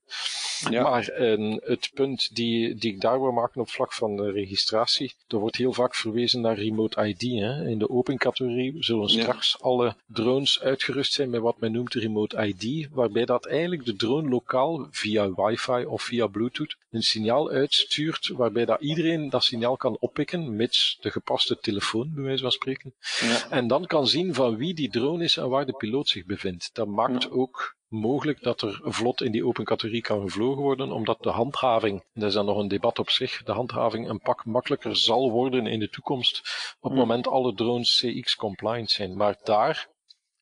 Ja. 0.70 0.84
Maar 0.84 1.20
uh, 1.20 1.58
het 1.64 1.92
punt 1.94 2.36
die, 2.36 2.76
die 2.76 2.94
ik 2.94 3.02
daar 3.02 3.22
wil 3.22 3.32
maken 3.32 3.62
op 3.62 3.70
vlak 3.70 3.94
van 3.94 4.16
de 4.16 4.32
registratie, 4.32 5.14
er 5.28 5.38
wordt 5.38 5.56
heel 5.56 5.74
vaak 5.74 5.96
verwezen 5.96 6.42
naar 6.42 6.58
remote 6.58 7.08
ID. 7.08 7.22
Hè. 7.22 7.68
In 7.68 7.80
de 7.80 7.90
open 7.90 8.18
categorie 8.18 8.76
zullen 8.80 9.10
straks 9.10 9.62
alle 9.62 9.96
drones 10.08 10.62
uitgerust 10.62 11.14
zijn 11.14 11.30
met 11.30 11.42
wat 11.42 11.60
men 11.60 11.72
noemt 11.72 11.94
remote 11.94 12.46
ID, 12.48 12.88
waarbij 12.92 13.26
dat 13.26 13.46
eigenlijk 13.46 13.86
de 13.86 13.96
drone 13.96 14.30
lokaal 14.30 14.88
via 14.92 15.34
wifi 15.46 15.86
of 15.86 16.04
via 16.04 16.28
bluetooth 16.28 16.78
een 16.90 17.02
signaal 17.02 17.50
uitstuurt 17.50 18.28
waarbij 18.28 18.66
dat 18.66 18.82
iedereen 18.82 19.30
dat 19.30 19.44
signaal 19.44 19.78
kan 19.78 19.98
oppikken, 20.00 20.56
mits 20.56 20.98
de 21.02 21.12
gepaste 21.12 21.58
telefoon, 21.58 22.12
bij 22.14 22.24
wijze 22.24 22.42
van 22.42 22.52
spreken. 22.52 22.96
Ja. 23.20 23.50
En 23.50 23.68
dan 23.68 23.86
kan 23.86 24.08
zien 24.08 24.34
van 24.34 24.58
wie 24.58 24.74
die 24.74 24.90
drone 24.90 25.24
is 25.24 25.38
en 25.38 25.50
waar 25.50 25.66
de 25.66 25.74
piloot 25.74 26.08
zich 26.08 26.26
bevindt. 26.26 26.70
Dat 26.74 26.88
maakt 26.88 27.30
ook 27.30 27.76
mogelijk 27.88 28.44
dat 28.44 28.62
er 28.62 28.80
vlot 28.84 29.22
in 29.22 29.32
die 29.32 29.46
open 29.46 29.64
categorie 29.64 30.02
kan 30.02 30.22
gevlogen 30.22 30.62
worden, 30.62 30.92
omdat 30.92 31.24
de 31.24 31.30
handhaving, 31.30 32.04
dat 32.14 32.28
is 32.28 32.34
dan 32.34 32.46
nog 32.46 32.58
een 32.58 32.68
debat 32.68 33.00
op 33.00 33.10
zich, 33.10 33.44
de 33.44 33.52
handhaving 33.52 34.10
een 34.10 34.20
pak 34.20 34.46
makkelijker 34.46 34.96
zal 34.96 35.32
worden 35.32 35.68
in 35.68 35.80
de 35.80 35.90
toekomst, 35.90 36.42
op 36.80 36.90
het 36.90 37.00
moment 37.00 37.28
alle 37.28 37.54
drones 37.54 38.00
CX-compliant 38.00 38.92
zijn. 38.92 39.18
Maar 39.18 39.38
daar 39.44 39.90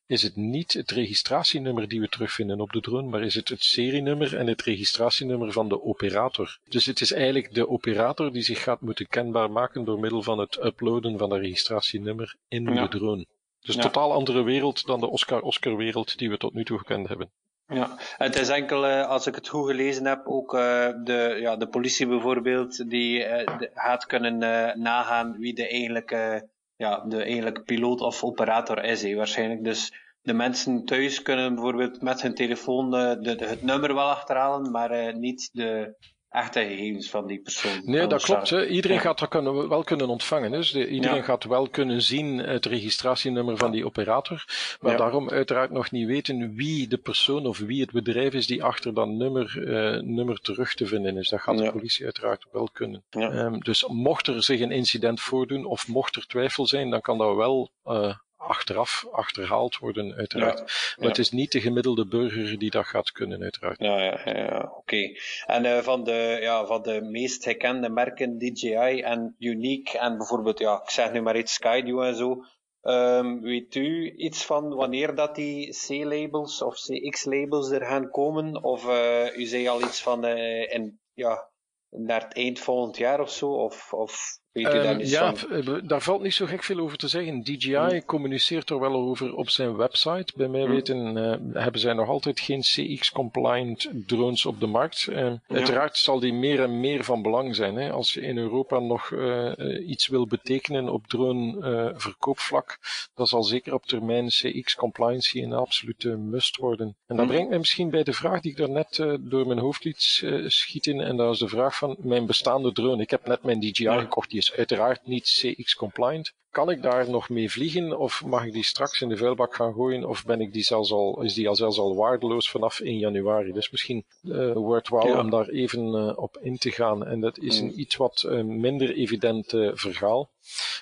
is 0.06 0.22
het 0.22 0.36
niet 0.36 0.72
het 0.72 0.90
registratienummer 0.90 1.88
die 1.88 2.00
we 2.00 2.08
terugvinden 2.08 2.60
op 2.60 2.72
de 2.72 2.80
drone, 2.80 3.08
maar 3.08 3.22
is 3.22 3.34
het 3.34 3.48
het 3.48 3.64
serienummer 3.64 4.36
en 4.36 4.46
het 4.46 4.62
registratienummer 4.62 5.52
van 5.52 5.68
de 5.68 5.82
operator. 5.82 6.58
Dus 6.68 6.86
het 6.86 7.00
is 7.00 7.12
eigenlijk 7.12 7.54
de 7.54 7.68
operator 7.68 8.32
die 8.32 8.42
zich 8.42 8.62
gaat 8.62 8.80
moeten 8.80 9.08
kenbaar 9.08 9.50
maken 9.50 9.84
door 9.84 10.00
middel 10.00 10.22
van 10.22 10.38
het 10.38 10.64
uploaden 10.64 11.18
van 11.18 11.28
dat 11.28 11.38
registratienummer 11.38 12.36
in 12.48 12.64
de 12.64 12.88
drone. 12.88 13.26
Dus 13.60 13.74
een 13.74 13.82
totaal 13.82 14.12
andere 14.12 14.42
wereld 14.42 14.86
dan 14.86 15.00
de 15.00 15.10
Oscar-Oscar-wereld 15.10 16.18
die 16.18 16.30
we 16.30 16.36
tot 16.36 16.54
nu 16.54 16.64
toe 16.64 16.78
gekend 16.78 17.08
hebben. 17.08 17.30
Ja, 17.66 17.96
het 17.98 18.36
is 18.36 18.48
enkel, 18.48 18.88
uh, 18.88 19.08
als 19.08 19.26
ik 19.26 19.34
het 19.34 19.48
goed 19.48 19.66
gelezen 19.66 20.06
heb, 20.06 20.26
ook 20.26 20.54
uh, 20.54 20.60
de, 21.04 21.36
ja, 21.40 21.56
de 21.56 21.68
politie 21.68 22.06
bijvoorbeeld, 22.06 22.90
die 22.90 23.26
uh, 23.26 23.42
gaat 23.74 24.06
kunnen 24.06 24.38
nagaan 24.82 25.36
wie 25.38 25.54
de 25.54 25.68
eigenlijke 25.68 26.48
ja, 26.76 27.04
de 27.08 27.22
eigenlijke 27.22 27.62
piloot 27.62 28.00
of 28.00 28.24
operator 28.24 28.84
is 28.84 29.02
hij 29.02 29.16
waarschijnlijk. 29.16 29.64
Dus 29.64 29.92
de 30.22 30.32
mensen 30.32 30.84
thuis 30.84 31.22
kunnen 31.22 31.54
bijvoorbeeld 31.54 32.02
met 32.02 32.22
hun 32.22 32.34
telefoon 32.34 32.90
de, 32.90 33.18
de, 33.20 33.46
het 33.46 33.62
nummer 33.62 33.94
wel 33.94 34.08
achterhalen, 34.08 34.70
maar 34.70 35.06
uh, 35.06 35.14
niet 35.14 35.50
de 35.52 35.96
echte 36.34 36.60
gegevens 36.60 37.10
van 37.10 37.26
die 37.26 37.40
persoon. 37.40 37.80
Nee, 37.84 38.06
dat 38.06 38.22
klopt. 38.22 38.50
Hè. 38.50 38.66
Iedereen 38.66 39.00
gaat 39.00 39.18
dat 39.18 39.28
kunnen, 39.28 39.68
wel 39.68 39.84
kunnen 39.84 40.08
ontvangen. 40.08 40.50
Dus 40.50 40.70
de, 40.70 40.88
iedereen 40.88 41.24
gaat 41.24 41.44
wel 41.44 41.68
kunnen 41.68 42.02
zien 42.02 42.38
het 42.38 42.66
registratienummer 42.66 43.56
van 43.56 43.70
die 43.70 43.86
operator, 43.86 44.44
maar 44.80 44.96
daarom 44.96 45.30
uiteraard 45.30 45.70
nog 45.70 45.90
niet 45.90 46.06
weten 46.06 46.54
wie 46.54 46.88
de 46.88 46.98
persoon 46.98 47.46
of 47.46 47.58
wie 47.58 47.80
het 47.80 47.92
bedrijf 47.92 48.32
is 48.32 48.46
die 48.46 48.64
achter 48.64 48.94
dat 48.94 49.08
nummer, 49.08 49.56
uh, 49.56 50.02
nummer 50.02 50.40
terug 50.40 50.74
te 50.74 50.86
vinden 50.86 51.16
is. 51.16 51.28
Dat 51.28 51.40
gaat 51.40 51.58
de 51.58 51.72
politie 51.72 52.04
uiteraard 52.04 52.46
wel 52.52 52.68
kunnen. 52.72 53.04
Um, 53.10 53.60
dus 53.60 53.86
mocht 53.86 54.26
er 54.26 54.42
zich 54.42 54.60
een 54.60 54.70
incident 54.70 55.20
voordoen 55.20 55.64
of 55.64 55.88
mocht 55.88 56.16
er 56.16 56.26
twijfel 56.26 56.66
zijn, 56.66 56.90
dan 56.90 57.00
kan 57.00 57.18
dat 57.18 57.36
wel 57.36 57.70
uh, 57.86 58.14
achteraf 58.46 59.06
achterhaald 59.12 59.78
worden, 59.78 60.14
uiteraard. 60.14 60.94
maar 60.98 61.08
het 61.08 61.18
is 61.18 61.30
niet 61.30 61.52
de 61.52 61.60
gemiddelde 61.60 62.06
burger 62.06 62.58
die 62.58 62.70
dat 62.70 62.86
gaat 62.86 63.12
kunnen, 63.12 63.42
uiteraard. 63.42 63.80
Ja, 63.80 64.20
ja, 64.24 64.72
oké. 64.76 65.12
En 65.46 65.64
uh, 65.64 65.78
van, 65.78 66.04
de, 66.04 66.38
ja, 66.40 66.66
van 66.66 66.82
de 66.82 67.02
meest 67.02 67.44
gekende 67.44 67.88
merken, 67.88 68.38
DJI 68.38 69.00
en 69.00 69.34
Unique 69.38 69.98
en 69.98 70.16
bijvoorbeeld, 70.16 70.58
ja, 70.58 70.80
ik 70.82 70.90
zeg 70.90 71.12
nu 71.12 71.22
maar 71.22 71.36
iets, 71.36 71.52
Skydio 71.54 72.00
en 72.00 72.16
zo. 72.16 72.44
Um, 72.82 73.40
weet 73.40 73.74
u 73.74 74.12
iets 74.16 74.44
van 74.44 74.74
wanneer 74.74 75.14
dat 75.14 75.34
die 75.34 75.76
C-labels 75.86 76.62
of 76.62 76.74
CX-labels 76.74 77.70
er 77.70 77.86
gaan 77.86 78.10
komen? 78.10 78.62
Of 78.62 78.84
uh, 78.84 79.36
u 79.36 79.44
zei 79.44 79.68
al 79.68 79.82
iets 79.82 80.02
van 80.02 80.24
uh, 80.24 80.72
in, 80.72 81.00
ja, 81.12 81.50
naar 81.88 82.22
het 82.22 82.34
eind 82.34 82.58
volgend 82.58 82.96
jaar 82.96 83.20
of 83.20 83.30
zo? 83.30 83.46
Of, 83.46 83.92
of 83.92 84.38
Ehm, 84.54 85.00
ja, 85.00 85.34
eh, 85.50 85.74
daar 85.82 86.02
valt 86.02 86.22
niet 86.22 86.34
zo 86.34 86.46
gek 86.46 86.62
veel 86.62 86.78
over 86.78 86.98
te 86.98 87.08
zeggen. 87.08 87.42
DJI 87.42 87.74
hmm. 87.74 88.04
communiceert 88.04 88.70
er 88.70 88.80
wel 88.80 88.94
over 88.94 89.34
op 89.34 89.50
zijn 89.50 89.76
website. 89.76 90.32
Bij 90.36 90.48
mij 90.48 90.62
hmm. 90.62 90.70
weten 90.70 91.16
uh, 91.16 91.62
hebben 91.62 91.80
zij 91.80 91.92
nog 91.92 92.08
altijd 92.08 92.40
geen 92.40 92.60
CX-compliant 92.60 93.90
drones 94.06 94.46
op 94.46 94.60
de 94.60 94.66
markt. 94.66 95.06
Uh, 95.10 95.32
Uiteraard 95.48 95.96
zal 95.96 96.20
die 96.20 96.32
meer 96.32 96.62
en 96.62 96.80
meer 96.80 97.04
van 97.04 97.22
belang 97.22 97.54
zijn. 97.54 97.76
Hè. 97.76 97.90
Als 97.90 98.14
je 98.14 98.20
in 98.20 98.38
Europa 98.38 98.78
nog 98.78 99.10
uh, 99.10 99.52
iets 99.88 100.06
wil 100.06 100.26
betekenen 100.26 100.88
op 100.88 101.06
drone-verkoopvlak, 101.06 102.78
dan 103.14 103.26
zal 103.26 103.42
zeker 103.42 103.74
op 103.74 103.86
termijn 103.86 104.28
CX-compliancy 104.28 105.42
een 105.42 105.52
absolute 105.52 106.16
must 106.16 106.56
worden. 106.56 106.86
En 106.86 107.16
dat 107.16 107.18
hmm. 107.18 107.26
brengt 107.26 107.48
mij 107.48 107.58
misschien 107.58 107.90
bij 107.90 108.02
de 108.02 108.12
vraag 108.12 108.40
die 108.40 108.50
ik 108.50 108.56
daarnet 108.56 109.04
door 109.20 109.46
mijn 109.46 109.58
hoofd 109.58 109.84
liet 109.84 110.22
schieten. 110.46 111.00
En 111.00 111.16
dat 111.16 111.32
is 111.32 111.38
de 111.38 111.48
vraag 111.48 111.76
van 111.76 111.96
mijn 111.98 112.26
bestaande 112.26 112.72
drone. 112.72 113.02
Ik 113.02 113.10
heb 113.10 113.26
net 113.26 113.42
mijn 113.42 113.60
DJI 113.60 113.98
gekocht, 113.98 114.30
die 114.30 114.42
is 114.48 114.52
uiteraard 114.52 115.06
niet 115.06 115.24
CX-compliant. 115.24 116.32
Kan 116.54 116.70
ik 116.70 116.82
daar 116.82 117.10
nog 117.10 117.28
mee 117.28 117.50
vliegen 117.50 117.98
of 117.98 118.24
mag 118.24 118.44
ik 118.44 118.52
die 118.52 118.64
straks 118.64 119.00
in 119.00 119.08
de 119.08 119.16
vuilbak 119.16 119.54
gaan 119.54 119.72
gooien 119.72 120.04
of 120.04 120.24
ben 120.24 120.40
ik 120.40 120.52
die 120.52 120.62
zelfs 120.62 120.92
al, 120.92 121.22
is 121.22 121.34
die 121.34 121.48
al 121.48 121.56
zelfs 121.56 121.78
al 121.78 121.96
waardeloos 121.96 122.50
vanaf 122.50 122.80
1 122.80 122.98
januari? 122.98 123.52
Dus 123.52 123.70
misschien 123.70 124.04
uh, 124.22 124.52
worthwhile 124.52 125.08
ja. 125.08 125.20
om 125.20 125.30
daar 125.30 125.48
even 125.48 125.86
uh, 125.86 126.18
op 126.18 126.38
in 126.42 126.58
te 126.58 126.70
gaan. 126.70 127.06
En 127.06 127.20
dat 127.20 127.38
is 127.38 127.58
een 127.58 127.66
mm. 127.66 127.78
iets 127.78 127.96
wat 127.96 128.24
uh, 128.26 128.42
minder 128.42 128.94
evident 128.94 129.46
verhaal. 129.74 130.30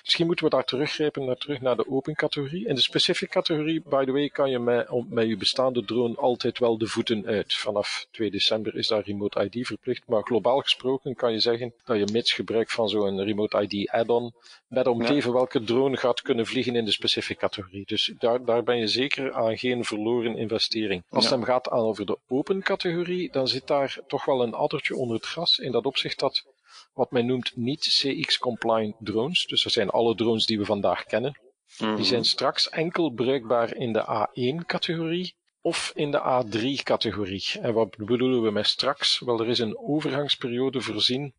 Misschien 0.03 0.25
moeten 0.25 0.45
we 0.45 0.51
daar 0.51 0.63
teruggrijpen 0.63 1.25
naar, 1.25 1.35
terug 1.35 1.61
naar 1.61 1.75
de 1.75 1.89
open 1.89 2.15
categorie. 2.15 2.67
In 2.67 2.75
de 2.75 2.81
specific 2.81 3.29
categorie, 3.29 3.81
by 3.81 4.05
the 4.05 4.11
way, 4.11 4.29
kan 4.29 4.49
je 4.49 4.59
met, 4.59 4.89
met 5.09 5.27
je 5.27 5.37
bestaande 5.37 5.85
drone 5.85 6.15
altijd 6.15 6.59
wel 6.59 6.77
de 6.77 6.87
voeten 6.87 7.25
uit. 7.25 7.53
Vanaf 7.53 8.07
2 8.11 8.31
december 8.31 8.75
is 8.75 8.87
daar 8.87 9.03
Remote 9.03 9.49
ID 9.49 9.67
verplicht. 9.67 10.07
Maar 10.07 10.23
globaal 10.23 10.59
gesproken 10.59 11.15
kan 11.15 11.31
je 11.31 11.39
zeggen 11.39 11.73
dat 11.85 11.97
je 11.97 12.07
mits 12.11 12.33
gebruik 12.33 12.71
van 12.71 12.89
zo'n 12.89 13.23
Remote 13.23 13.67
ID 13.67 13.89
add-on 13.89 14.33
met 14.67 14.87
omgeven 14.87 15.29
ja. 15.29 15.35
welke 15.35 15.62
drone 15.63 15.97
gaat 15.97 16.21
kunnen 16.21 16.45
vliegen 16.45 16.75
in 16.75 16.85
de 16.85 16.91
specific 16.91 17.37
categorie. 17.37 17.85
Dus 17.85 18.13
daar, 18.17 18.45
daar 18.45 18.63
ben 18.63 18.77
je 18.77 18.87
zeker 18.87 19.33
aan 19.33 19.57
geen 19.57 19.83
verloren 19.83 20.37
investering. 20.37 21.03
Als 21.09 21.23
het 21.23 21.33
hem 21.33 21.43
gaat 21.43 21.71
over 21.71 22.05
de 22.05 22.17
open 22.27 22.61
categorie, 22.61 23.31
dan 23.31 23.47
zit 23.47 23.67
daar 23.67 23.99
toch 24.07 24.25
wel 24.25 24.43
een 24.43 24.53
addertje 24.53 24.95
onder 24.95 25.15
het 25.15 25.25
gras. 25.25 25.57
In 25.57 25.71
dat 25.71 25.85
opzicht 25.85 26.19
dat 26.19 26.45
wat 26.93 27.11
men 27.11 27.25
noemt 27.25 27.55
niet 27.55 27.81
CX-compliant 27.81 28.95
drones. 28.99 29.45
Dus 29.45 29.63
dat 29.63 29.71
zijn 29.71 29.89
alle 29.89 30.15
drones 30.15 30.45
die 30.45 30.57
we 30.57 30.65
vandaag 30.65 31.03
kennen. 31.03 31.39
Die 31.77 31.87
mhm. 31.87 32.03
zijn 32.03 32.25
straks 32.25 32.69
enkel 32.69 33.09
bruikbaar 33.09 33.75
in 33.75 33.93
de 33.93 34.27
A1-categorie 34.27 35.35
of 35.61 35.91
in 35.95 36.11
de 36.11 36.19
A3-categorie. 36.19 37.59
En 37.61 37.73
wat 37.73 37.97
bedoelen 37.97 38.41
we 38.41 38.51
met 38.51 38.67
straks? 38.67 39.19
Wel, 39.19 39.39
er 39.39 39.49
is 39.49 39.59
een 39.59 39.77
overgangsperiode 39.77 40.81
voorzien 40.81 41.33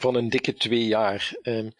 van 0.00 0.14
een 0.14 0.28
dikke 0.28 0.54
twee 0.54 0.86
jaar. 0.86 1.36
Um, 1.42 1.72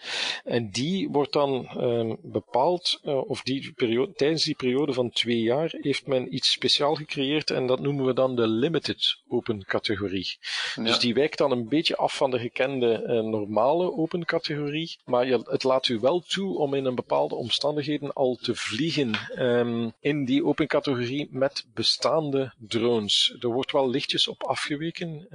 en 0.44 0.70
die 0.70 1.08
wordt 1.08 1.32
dan 1.32 1.68
um, 1.76 2.18
bepaald, 2.22 3.00
uh, 3.04 3.28
of 3.28 3.42
die 3.42 3.72
periode, 3.72 4.12
tijdens 4.12 4.44
die 4.44 4.54
periode 4.54 4.92
van 4.92 5.10
twee 5.10 5.40
jaar 5.40 5.74
heeft 5.80 6.06
men 6.06 6.34
iets 6.34 6.50
speciaal 6.50 6.94
gecreëerd 6.94 7.50
en 7.50 7.66
dat 7.66 7.80
noemen 7.80 8.04
we 8.04 8.12
dan 8.12 8.36
de 8.36 8.46
limited 8.46 9.22
open 9.28 9.64
categorie. 9.64 10.38
Ja. 10.74 10.82
Dus 10.82 10.98
die 10.98 11.14
wijkt 11.14 11.38
dan 11.38 11.50
een 11.50 11.68
beetje 11.68 11.96
af 11.96 12.16
van 12.16 12.30
de 12.30 12.38
gekende 12.38 13.02
uh, 13.02 13.30
normale 13.30 13.92
open 13.92 14.24
categorie, 14.24 14.98
maar 15.04 15.26
je, 15.26 15.40
het 15.44 15.62
laat 15.62 15.88
u 15.88 15.98
wel 15.98 16.20
toe 16.20 16.58
om 16.58 16.74
in 16.74 16.84
een 16.84 16.94
bepaalde 16.94 17.34
omstandigheden 17.34 18.12
al 18.12 18.34
te 18.34 18.54
vliegen 18.54 19.12
um, 19.38 19.92
in 20.00 20.24
die 20.24 20.44
open 20.44 20.66
categorie 20.66 21.28
met 21.30 21.66
bestaande 21.74 22.54
drones. 22.58 23.36
Er 23.40 23.48
wordt 23.48 23.72
wel 23.72 23.90
lichtjes 23.90 24.28
op 24.28 24.42
afgeweken 24.42 25.26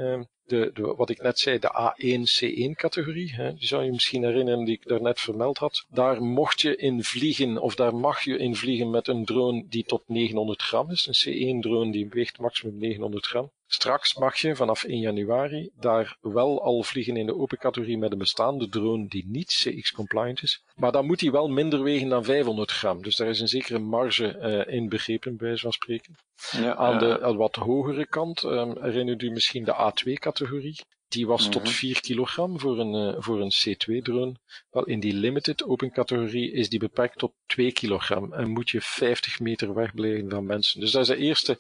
de, 0.46 0.72
de, 0.74 0.82
wat 0.82 1.10
ik 1.10 1.22
net 1.22 1.40
zei, 1.40 1.60
de 1.60 1.94
A1-C1-categorie, 1.94 3.36
die 3.36 3.68
zou 3.68 3.84
je 3.84 3.92
misschien 3.92 4.24
herinneren 4.24 4.66
die 4.66 4.74
ik 4.74 4.88
daarnet 4.88 5.20
vermeld 5.20 5.58
had. 5.58 5.86
Daar 5.90 6.22
mocht 6.22 6.62
je 6.62 6.76
in 6.76 7.04
vliegen, 7.04 7.58
of 7.58 7.76
daar 7.76 7.96
mag 7.96 8.24
je 8.24 8.38
in 8.38 8.56
vliegen 8.56 8.90
met 8.90 9.08
een 9.08 9.26
drone 9.26 9.66
die 9.68 9.84
tot 9.84 10.04
900 10.08 10.62
gram 10.62 10.92
is. 10.92 11.24
Een 11.24 11.60
C1-drone 11.60 11.92
die 11.92 12.10
weegt 12.10 12.40
maximum 12.40 12.78
900 12.78 13.26
gram. 13.26 13.52
Straks 13.74 14.16
mag 14.16 14.38
je 14.38 14.56
vanaf 14.56 14.84
1 14.84 15.00
januari 15.00 15.70
daar 15.80 16.18
wel 16.22 16.64
al 16.64 16.84
vliegen 16.84 17.18
in 17.18 17.26
de 17.26 17.36
open 17.36 17.58
categorie 17.58 17.98
met 17.98 18.12
een 18.12 18.18
bestaande 18.18 18.70
drone 18.70 19.08
die 19.08 19.26
niet 19.28 19.48
CX-compliant 19.48 20.42
is. 20.42 20.64
Maar 20.76 20.92
dan 20.92 21.06
moet 21.06 21.20
die 21.20 21.32
wel 21.32 21.48
minder 21.50 21.84
wegen 21.84 22.10
dan 22.10 22.24
500 22.24 22.72
gram. 22.72 23.04
Dus 23.04 23.16
daar 23.16 23.28
is 23.28 23.40
een 23.40 23.48
zekere 23.48 23.80
marge 23.80 24.40
uh, 24.68 24.76
in 24.76 24.90
begrepen, 24.90 25.38
bij 25.38 25.58
van 25.58 25.72
spreken. 25.72 26.16
Ja, 26.52 26.76
aan 26.76 26.98
de 27.00 27.22
aan 27.22 27.38
wat 27.38 27.56
hogere 27.56 28.08
kant 28.08 28.44
um, 28.44 28.82
herinnert 28.82 29.22
u 29.22 29.30
misschien 29.30 29.64
de 29.64 29.92
A2-categorie. 29.92 30.80
Die 31.14 31.28
was 31.28 31.50
tot 31.50 31.70
4 31.70 31.92
mhm. 31.92 32.00
kilogram 32.00 32.60
voor 32.60 32.80
een, 32.80 33.16
uh, 33.16 33.22
voor 33.22 33.42
een 33.42 33.52
C2-drone. 33.52 34.36
Wel, 34.70 34.84
in 34.84 35.00
die 35.00 35.14
limited 35.14 35.64
open 35.64 35.92
categorie 35.92 36.52
is 36.52 36.70
die 36.70 36.80
beperkt 36.80 37.18
tot 37.18 37.34
2 37.46 37.72
kilogram 37.72 38.34
en 38.34 38.50
moet 38.50 38.70
je 38.70 38.82
50 38.82 39.40
meter 39.40 39.74
wegblijven 39.74 40.30
van 40.30 40.46
mensen. 40.46 40.80
Dus 40.80 40.92
dat 40.92 41.02
is 41.02 41.08
de 41.08 41.18
eerste 41.18 41.58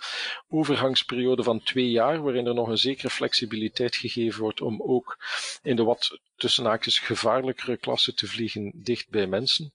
overgangsperiode 0.47 1.43
van 1.43 1.64
twee 1.64 1.89
jaar, 1.89 2.22
waarin 2.22 2.47
er 2.47 2.54
nog 2.54 2.68
een 2.68 2.78
zekere 2.78 3.10
flexibiliteit 3.10 3.95
gegeven 3.95 4.41
wordt 4.41 4.62
om 4.62 4.82
ook 4.82 5.18
in 5.62 5.76
de 5.76 5.84
wat 5.84 6.20
tussen 6.36 6.66
haakjes 6.66 6.99
gevaarlijkere 6.99 7.78
klasse 7.78 8.14
te 8.14 8.28
vliegen 8.28 8.72
dicht 8.76 9.10
bij 9.10 9.28
mensen. 9.28 9.74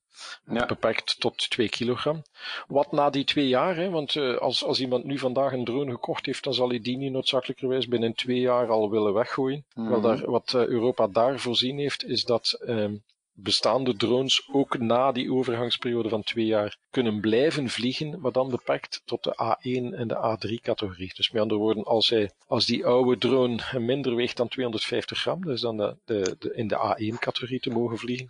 Ja. 0.50 0.66
Beperkt 0.66 1.20
tot 1.20 1.50
2 1.50 1.68
kilogram. 1.68 2.22
Wat 2.66 2.92
na 2.92 3.10
die 3.10 3.24
twee 3.24 3.48
jaar, 3.48 3.76
hè, 3.76 3.90
want 3.90 4.14
uh, 4.14 4.36
als, 4.36 4.64
als 4.64 4.80
iemand 4.80 5.04
nu 5.04 5.18
vandaag 5.18 5.52
een 5.52 5.64
drone 5.64 5.90
gekocht 5.90 6.26
heeft, 6.26 6.44
dan 6.44 6.54
zal 6.54 6.68
hij 6.68 6.80
die 6.80 6.96
niet 6.96 7.12
noodzakelijkerwijs 7.12 7.88
binnen 7.88 8.14
twee 8.14 8.40
jaar 8.40 8.68
al 8.68 8.90
willen 8.90 9.14
weggooien. 9.14 9.64
Mm 9.74 9.82
-hmm. 9.82 9.92
Wel 9.92 10.00
daar, 10.00 10.30
wat 10.30 10.52
uh, 10.56 10.66
Europa 10.66 11.06
daar 11.06 11.38
voorzien 11.38 11.78
heeft, 11.78 12.04
is 12.04 12.24
dat 12.24 12.60
um, 12.66 13.02
bestaande 13.42 13.96
drones 13.96 14.48
ook 14.52 14.78
na 14.78 15.12
die 15.12 15.32
overgangsperiode 15.32 16.08
van 16.08 16.22
twee 16.22 16.46
jaar 16.46 16.76
kunnen 16.90 17.20
blijven 17.20 17.68
vliegen, 17.68 18.20
maar 18.20 18.32
dan 18.32 18.50
beperkt 18.50 19.02
tot 19.04 19.24
de 19.24 19.32
A1 19.32 19.94
en 19.94 20.08
de 20.08 20.14
A3-categorie. 20.14 21.12
Dus 21.14 21.30
met 21.30 21.42
andere 21.42 21.60
woorden, 21.60 21.84
als, 21.84 22.08
hij, 22.08 22.30
als 22.46 22.66
die 22.66 22.86
oude 22.86 23.18
drone 23.18 23.62
minder 23.78 24.14
weegt 24.14 24.36
dan 24.36 24.48
250 24.48 25.18
gram, 25.18 25.44
dus 25.44 25.60
dan 25.60 25.76
de, 25.76 25.96
de, 26.04 26.36
de 26.38 26.54
in 26.54 26.68
de 26.68 26.96
A1-categorie 26.96 27.60
te 27.60 27.70
mogen 27.70 27.98
vliegen. 27.98 28.28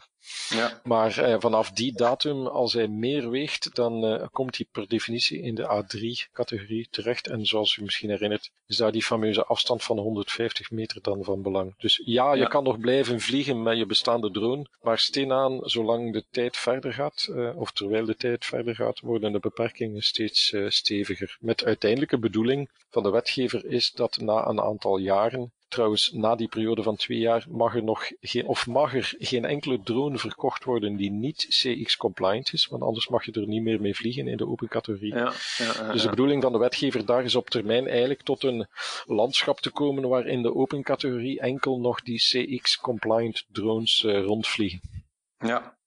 Ja. 0.48 0.80
Maar 0.84 1.18
eh, 1.18 1.36
vanaf 1.38 1.70
die 1.70 1.92
datum, 1.92 2.46
als 2.46 2.72
hij 2.72 2.88
meer 2.88 3.30
weegt, 3.30 3.74
dan 3.74 4.04
uh, 4.04 4.26
komt 4.32 4.56
hij 4.56 4.66
per 4.72 4.88
definitie 4.88 5.40
in 5.40 5.54
de 5.54 5.62
A3-categorie 5.62 6.88
terecht. 6.90 7.26
En 7.26 7.46
zoals 7.46 7.76
u 7.76 7.82
misschien 7.82 8.10
herinnert, 8.10 8.50
is 8.66 8.76
daar 8.76 8.92
die 8.92 9.02
fameuze 9.02 9.44
afstand 9.44 9.82
van 9.82 9.98
150 9.98 10.70
meter 10.70 11.02
dan 11.02 11.24
van 11.24 11.42
belang. 11.42 11.74
Dus 11.78 12.02
ja, 12.04 12.32
je 12.32 12.40
ja. 12.40 12.48
kan 12.48 12.64
nog 12.64 12.78
blijven 12.80 13.20
vliegen 13.20 13.62
met 13.62 13.76
je 13.76 13.86
bestaande 13.86 14.30
drone, 14.30 14.66
maar 14.80 14.98
steen 14.98 15.32
aan, 15.32 15.60
zolang 15.62 16.12
de 16.12 16.24
tijd 16.30 16.56
verder 16.56 16.92
gaat, 16.92 17.28
uh, 17.30 17.56
of 17.56 17.72
terwijl 17.72 18.04
de 18.04 18.16
tijd 18.16 18.44
verder 18.44 18.74
gaat, 18.74 19.00
worden 19.00 19.32
de 19.32 19.38
beperkingen 19.38 20.02
steeds 20.02 20.52
uh, 20.52 20.70
steviger. 20.70 21.36
Met 21.40 21.64
uiteindelijke 21.64 22.18
bedoeling 22.18 22.70
van 22.90 23.02
de 23.02 23.10
wetgever 23.10 23.64
is 23.64 23.92
dat 23.92 24.16
na 24.16 24.46
een 24.46 24.60
aantal 24.60 24.98
jaren 24.98 25.52
Trouwens, 25.68 26.12
na 26.12 26.34
die 26.34 26.48
periode 26.48 26.82
van 26.82 26.96
twee 26.96 27.18
jaar 27.18 27.46
mag 27.48 27.74
er 27.74 27.82
nog 27.82 28.10
geen, 28.20 28.46
of 28.46 28.66
mag 28.66 28.94
er 28.94 29.14
geen 29.18 29.44
enkele 29.44 29.80
drone 29.82 30.18
verkocht 30.18 30.64
worden 30.64 30.96
die 30.96 31.10
niet 31.10 31.46
CX-compliant 31.48 32.52
is, 32.52 32.66
want 32.66 32.82
anders 32.82 33.08
mag 33.08 33.24
je 33.24 33.32
er 33.32 33.46
niet 33.46 33.62
meer 33.62 33.80
mee 33.80 33.94
vliegen 33.94 34.28
in 34.28 34.36
de 34.36 34.46
open 34.46 34.68
categorie. 34.68 35.14
Ja, 35.14 35.32
ja, 35.56 35.72
ja, 35.76 35.92
dus 35.92 36.02
de 36.02 36.08
bedoeling 36.08 36.42
van 36.42 36.52
de 36.52 36.58
wetgever 36.58 37.06
daar 37.06 37.24
is 37.24 37.34
op 37.34 37.50
termijn 37.50 37.88
eigenlijk 37.88 38.22
tot 38.22 38.42
een 38.42 38.66
landschap 39.06 39.60
te 39.60 39.70
komen 39.70 40.08
waarin 40.08 40.42
de 40.42 40.54
open 40.54 40.82
categorie 40.82 41.40
enkel 41.40 41.80
nog 41.80 42.02
die 42.02 42.18
CX-compliant 42.18 43.44
drones 43.52 44.02
uh, 44.02 44.24
rondvliegen. 44.24 44.80
Ja, 45.38 45.78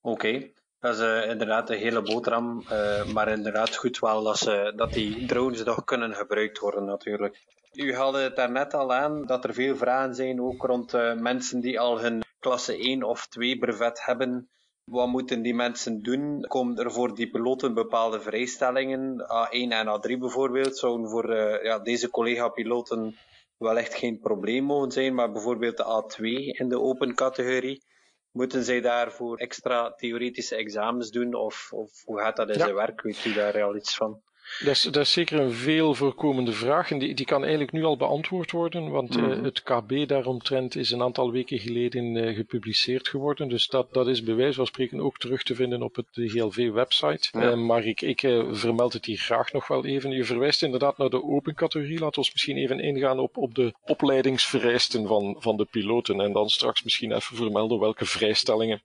oké. 0.00 0.52
Dat 0.80 0.94
is 0.94 1.00
uh, 1.00 1.30
inderdaad 1.30 1.70
een 1.70 1.78
hele 1.78 2.02
boterham, 2.02 2.64
uh, 2.70 3.04
maar 3.04 3.28
inderdaad 3.28 3.76
goed 3.76 3.98
wel 3.98 4.22
dat, 4.22 4.38
ze, 4.38 4.72
dat 4.76 4.92
die 4.92 5.26
drones 5.26 5.64
nog 5.64 5.84
kunnen 5.84 6.14
gebruikt 6.14 6.58
worden 6.58 6.84
natuurlijk. 6.84 7.42
U 7.74 7.94
haalde 7.94 8.18
het 8.18 8.36
daarnet 8.36 8.74
al 8.74 8.92
aan 8.92 9.26
dat 9.26 9.44
er 9.44 9.54
veel 9.54 9.76
vragen 9.76 10.14
zijn, 10.14 10.40
ook 10.40 10.62
rond 10.62 10.94
uh, 10.94 11.14
mensen 11.14 11.60
die 11.60 11.80
al 11.80 12.00
hun 12.00 12.22
klasse 12.38 12.76
1 12.76 13.02
of 13.02 13.26
2 13.26 13.58
brevet 13.58 14.04
hebben. 14.04 14.48
Wat 14.84 15.08
moeten 15.08 15.42
die 15.42 15.54
mensen 15.54 16.02
doen? 16.02 16.40
Komen 16.40 16.76
er 16.76 16.92
voor 16.92 17.14
die 17.14 17.30
piloten 17.30 17.74
bepaalde 17.74 18.20
vrijstellingen? 18.20 19.22
A1 19.22 19.72
en 19.72 19.86
A3 19.86 20.18
bijvoorbeeld 20.18 20.78
zouden 20.78 21.08
voor 21.08 21.30
uh, 21.30 21.64
ja, 21.64 21.78
deze 21.78 22.10
collega-piloten 22.10 23.16
wellicht 23.56 23.94
geen 23.94 24.20
probleem 24.20 24.64
mogen 24.64 24.90
zijn, 24.90 25.14
maar 25.14 25.32
bijvoorbeeld 25.32 25.76
de 25.76 26.02
A2 26.02 26.22
in 26.58 26.68
de 26.68 26.80
open 26.80 27.14
categorie. 27.14 27.84
Moeten 28.30 28.64
zij 28.64 28.80
daarvoor 28.80 29.36
extra 29.36 29.90
theoretische 29.90 30.56
examens 30.56 31.10
doen 31.10 31.34
of, 31.34 31.72
of 31.72 32.04
hoe 32.04 32.18
gaat 32.18 32.36
dat 32.36 32.48
in 32.48 32.58
ja. 32.58 32.64
zijn 32.64 32.74
werk? 32.74 33.02
Weet 33.02 33.24
u 33.24 33.32
daar 33.32 33.62
al 33.62 33.76
iets 33.76 33.96
van? 33.96 34.22
Dat 34.58 34.74
is, 34.74 34.82
dat 34.82 34.96
is 34.96 35.12
zeker 35.12 35.40
een 35.40 35.52
veel 35.52 35.94
voorkomende 35.94 36.52
vraag 36.52 36.90
en 36.90 36.98
die, 36.98 37.14
die 37.14 37.26
kan 37.26 37.40
eigenlijk 37.40 37.72
nu 37.72 37.84
al 37.84 37.96
beantwoord 37.96 38.50
worden, 38.50 38.90
want 38.90 39.16
mm 39.16 39.42
het 39.44 39.62
KB 39.62 40.08
daaromtrent 40.08 40.76
is 40.76 40.90
een 40.90 41.02
aantal 41.02 41.32
weken 41.32 41.58
geleden 41.58 42.14
uh, 42.14 42.36
gepubliceerd 42.36 43.08
geworden, 43.08 43.48
dus 43.48 43.66
dat, 43.66 43.92
dat 43.92 44.08
is 44.08 44.22
bij 44.22 44.34
wijze 44.34 44.54
van 44.54 44.66
spreken 44.66 45.00
ook 45.00 45.18
terug 45.18 45.42
te 45.42 45.54
vinden 45.54 45.82
op 45.82 45.96
het 45.96 46.06
GLV-website. 46.12 47.28
Ja. 47.32 47.50
Uh, 47.50 47.54
maar 47.54 47.84
ik, 47.84 48.00
ik 48.00 48.20
vermeld 48.50 48.92
het 48.92 49.04
hier 49.04 49.18
graag 49.18 49.52
nog 49.52 49.66
wel 49.66 49.84
even. 49.84 50.10
Je 50.10 50.24
verwijst 50.24 50.62
inderdaad 50.62 50.98
naar 50.98 51.10
de 51.10 51.22
open 51.22 51.54
categorie. 51.54 51.98
Laten 51.98 52.22
we 52.22 52.30
misschien 52.32 52.56
even 52.56 52.80
ingaan 52.80 53.18
op, 53.18 53.36
op 53.36 53.54
de 53.54 53.74
opleidingsvereisten 53.84 55.06
van, 55.06 55.36
van 55.38 55.56
de 55.56 55.64
piloten 55.64 56.20
en 56.20 56.32
dan 56.32 56.48
straks 56.48 56.82
misschien 56.82 57.12
even 57.12 57.36
vermelden 57.36 57.78
welke 57.78 58.04
vrijstellingen 58.04 58.82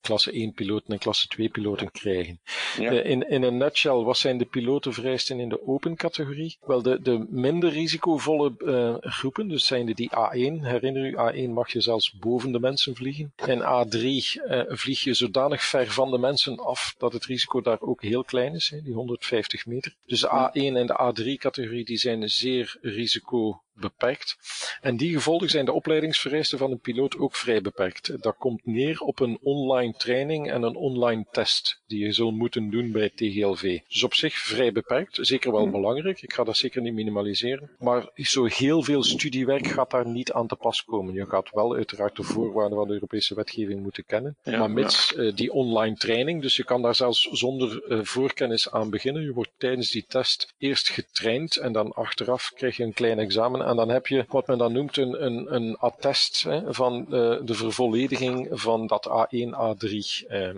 klasse 0.00 0.32
1 0.32 0.52
piloten 0.52 0.92
en 0.92 0.98
klasse 0.98 1.28
2 1.28 1.48
piloten 1.48 1.90
krijgen. 1.90 2.40
Ja. 2.78 2.92
Uh, 2.92 3.04
in, 3.04 3.28
in 3.28 3.42
een 3.42 3.56
nutshell, 3.56 3.92
wat 3.92 4.18
zijn 4.18 4.38
de 4.38 4.44
pilotenvereisten 4.44 5.40
in 5.40 5.48
de 5.48 5.66
open 5.66 5.96
categorie? 5.96 6.56
Wel, 6.66 6.82
de, 6.82 7.00
de 7.02 7.26
minder 7.28 7.70
risicovolle 7.70 8.54
uh, 8.58 8.94
groepen, 9.00 9.48
dus 9.48 9.66
zijn 9.66 9.86
de 9.86 9.94
die 9.94 10.10
A1, 10.10 10.62
herinner 10.62 11.06
u, 11.06 11.16
A1 11.16 11.50
mag 11.50 11.72
je 11.72 11.80
zelfs 11.80 12.12
boven 12.12 12.52
de 12.52 12.60
mensen 12.60 12.94
vliegen. 12.94 13.32
En 13.36 13.60
A3 13.60 14.00
uh, 14.00 14.62
vlieg 14.66 15.00
je 15.00 15.14
zodanig 15.14 15.62
ver 15.62 15.90
van 15.90 16.10
de 16.10 16.18
mensen 16.18 16.56
af 16.56 16.94
dat 16.98 17.12
het 17.12 17.24
risico 17.24 17.60
daar 17.60 17.80
ook 17.80 18.02
heel 18.02 18.24
klein 18.24 18.54
is, 18.54 18.70
hè, 18.70 18.82
die 18.82 18.94
150 18.94 19.66
meter. 19.66 19.94
Dus 20.06 20.20
de 20.20 20.50
A1 20.50 20.76
en 20.76 20.86
de 20.86 21.14
A3 21.14 21.40
categorie 21.40 21.84
die 21.84 21.96
zijn 21.96 22.28
zeer 22.28 22.76
risico 22.80 23.62
beperkt. 23.80 24.36
En 24.80 24.96
die 24.96 25.12
gevolgen 25.12 25.48
zijn 25.48 25.64
de 25.64 25.72
opleidingsvereisten 25.72 26.58
van 26.58 26.70
een 26.70 26.80
piloot 26.80 27.18
ook 27.18 27.36
vrij 27.36 27.60
beperkt. 27.60 28.22
Dat 28.22 28.36
komt 28.36 28.66
neer 28.66 29.00
op 29.00 29.20
een 29.20 29.38
online 29.42 29.94
training 29.96 30.50
en 30.50 30.62
een 30.62 30.76
online 30.76 31.26
test 31.30 31.82
die 31.86 32.04
je 32.04 32.12
zult 32.12 32.34
moeten 32.34 32.70
doen 32.70 32.92
bij 32.92 33.10
TGLV. 33.10 33.78
Dus 33.88 34.02
op 34.02 34.14
zich 34.14 34.34
vrij 34.34 34.72
beperkt, 34.72 35.18
zeker 35.20 35.52
wel 35.52 35.70
belangrijk. 35.70 36.22
Ik 36.22 36.32
ga 36.32 36.44
dat 36.44 36.56
zeker 36.56 36.82
niet 36.82 36.94
minimaliseren. 36.94 37.70
Maar 37.78 38.10
zo 38.14 38.44
heel 38.44 38.82
veel 38.82 39.02
studiewerk 39.02 39.66
gaat 39.66 39.90
daar 39.90 40.06
niet 40.06 40.32
aan 40.32 40.46
te 40.46 40.56
pas 40.56 40.84
komen. 40.84 41.14
Je 41.14 41.26
gaat 41.26 41.50
wel 41.50 41.74
uiteraard 41.74 42.16
de 42.16 42.22
voorwaarden 42.22 42.78
van 42.78 42.86
de 42.86 42.92
Europese 42.92 43.34
wetgeving 43.34 43.82
moeten 43.82 44.04
kennen. 44.04 44.36
Ja, 44.42 44.58
maar 44.58 44.70
mits 44.70 45.12
ja. 45.16 45.22
uh, 45.22 45.34
die 45.34 45.52
online 45.52 45.96
training, 45.96 46.42
dus 46.42 46.56
je 46.56 46.64
kan 46.64 46.82
daar 46.82 46.94
zelfs 46.94 47.22
zonder 47.32 47.82
uh, 47.88 48.04
voorkennis 48.04 48.70
aan 48.70 48.90
beginnen. 48.90 49.22
Je 49.22 49.32
wordt 49.32 49.52
tijdens 49.56 49.90
die 49.90 50.04
test 50.08 50.54
eerst 50.58 50.88
getraind 50.88 51.56
en 51.56 51.72
dan 51.72 51.92
achteraf 51.92 52.52
krijg 52.54 52.76
je 52.76 52.84
een 52.84 52.92
klein 52.92 53.18
examen 53.18 53.64
en 53.68 53.76
dan 53.76 53.88
heb 53.88 54.06
je 54.06 54.24
wat 54.28 54.46
men 54.46 54.58
dan 54.58 54.72
noemt 54.72 54.96
een, 54.96 55.24
een, 55.24 55.54
een 55.54 55.76
attest 55.76 56.42
hè, 56.42 56.74
van 56.74 57.00
uh, 57.00 57.38
de 57.44 57.54
vervollediging 57.54 58.48
van 58.50 58.86
dat 58.86 59.08
A1, 59.08 59.48
A3 59.48 59.90
uh, 60.28 60.54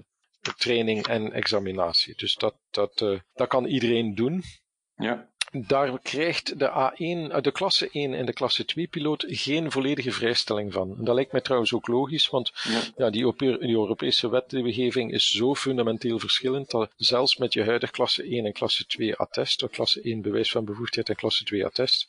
training 0.57 1.07
en 1.07 1.33
examinatie. 1.33 2.15
Dus 2.17 2.35
dat, 2.35 2.55
dat, 2.71 3.01
uh, 3.01 3.19
dat 3.35 3.49
kan 3.49 3.65
iedereen 3.65 4.15
doen. 4.15 4.43
Ja. 4.95 5.30
Daar 5.53 5.99
krijgt 6.03 6.59
de 6.59 6.69
A1, 6.69 7.41
de 7.41 7.53
klasse 7.53 7.89
1 7.93 8.15
en 8.15 8.27
de 8.27 8.33
klasse 8.33 8.65
2 8.65 8.87
piloot 8.87 9.25
geen 9.29 9.71
volledige 9.71 10.13
vrijstelling 10.13 10.73
van. 10.73 10.95
En 10.99 11.05
dat 11.05 11.15
lijkt 11.15 11.33
mij 11.33 11.41
trouwens 11.41 11.73
ook 11.73 11.87
logisch, 11.87 12.29
want 12.29 12.53
ja. 12.63 12.81
ja 12.97 13.11
die, 13.11 13.35
die, 13.37 13.59
Europese 13.59 14.31
wetgeving 14.31 15.13
is 15.13 15.31
zo 15.31 15.55
fundamenteel 15.55 16.19
verschillend 16.19 16.71
dat 16.71 16.91
zelfs 16.97 17.37
met 17.37 17.53
je 17.53 17.65
huidige 17.65 17.93
klasse 17.93 18.23
1 18.23 18.47
en 18.47 18.53
klasse 18.53 18.87
2 18.87 19.17
attest, 19.17 19.63
of 19.63 19.71
klasse 19.71 20.01
1 20.03 20.23
bewijs 20.23 20.51
van 20.51 20.65
bevoegdheid 20.65 21.09
en 21.09 21.17
klasse 21.17 21.45
2 21.45 21.65
attest, 21.65 22.09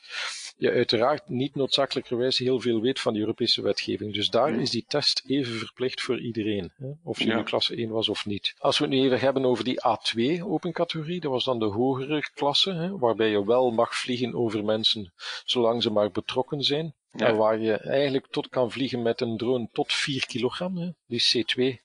je 0.57 0.71
uiteraard 0.71 1.29
niet 1.29 1.55
noodzakelijkerwijs 1.55 2.37
heel 2.37 2.59
veel 2.59 2.81
weet 2.81 2.99
van 2.99 3.13
de 3.13 3.19
Europese 3.19 3.61
wetgeving. 3.61 4.13
Dus 4.13 4.29
daar 4.29 4.53
is 4.53 4.69
die 4.69 4.85
test 4.87 5.23
even 5.27 5.53
verplicht 5.53 6.01
voor 6.01 6.19
iedereen, 6.19 6.71
hè? 6.77 6.87
of 7.03 7.19
je 7.19 7.25
ja. 7.25 7.35
nu 7.35 7.43
klasse 7.43 7.75
1 7.75 7.89
was 7.89 8.09
of 8.09 8.25
niet. 8.25 8.53
Als 8.59 8.77
we 8.77 8.83
het 8.83 8.93
nu 8.93 8.99
even 9.01 9.19
hebben 9.19 9.45
over 9.45 9.63
die 9.63 9.79
A2 9.79 10.43
open 10.43 10.71
categorie, 10.71 11.19
dat 11.19 11.31
was 11.31 11.45
dan 11.45 11.59
de 11.59 11.65
hogere 11.65 12.29
klasse, 12.35 12.73
hè, 12.73 12.97
waarbij 12.97 13.30
je 13.31 13.45
wel 13.45 13.71
mag 13.71 13.95
vliegen 13.95 14.33
over 14.33 14.63
mensen 14.63 15.13
zolang 15.45 15.83
ze 15.83 15.91
maar 15.91 16.11
betrokken 16.11 16.63
zijn. 16.63 16.95
Ja. 17.11 17.27
En 17.27 17.35
waar 17.35 17.59
je 17.59 17.73
eigenlijk 17.73 18.27
tot 18.27 18.49
kan 18.49 18.71
vliegen 18.71 19.01
met 19.01 19.21
een 19.21 19.37
drone 19.37 19.69
tot 19.71 19.93
4 19.93 20.25
kilogram, 20.25 20.77
hè, 20.77 20.89
die 21.05 21.21
C2 21.21 21.81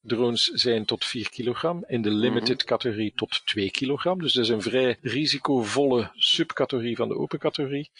Drones 0.00 0.44
zijn 0.44 0.84
tot 0.84 1.04
4 1.04 1.30
kilogram, 1.30 1.84
in 1.86 2.02
de 2.02 2.10
limited 2.10 2.64
categorie 2.64 3.12
tot 3.14 3.46
2 3.46 3.70
kilogram. 3.70 4.20
Dus 4.20 4.32
dat 4.32 4.44
is 4.44 4.50
een 4.50 4.62
vrij 4.62 4.98
risicovolle 5.00 6.10
subcategorie 6.14 6.96
van 6.96 7.08
de 7.08 7.16
open 7.16 7.38
categorie. 7.38 7.90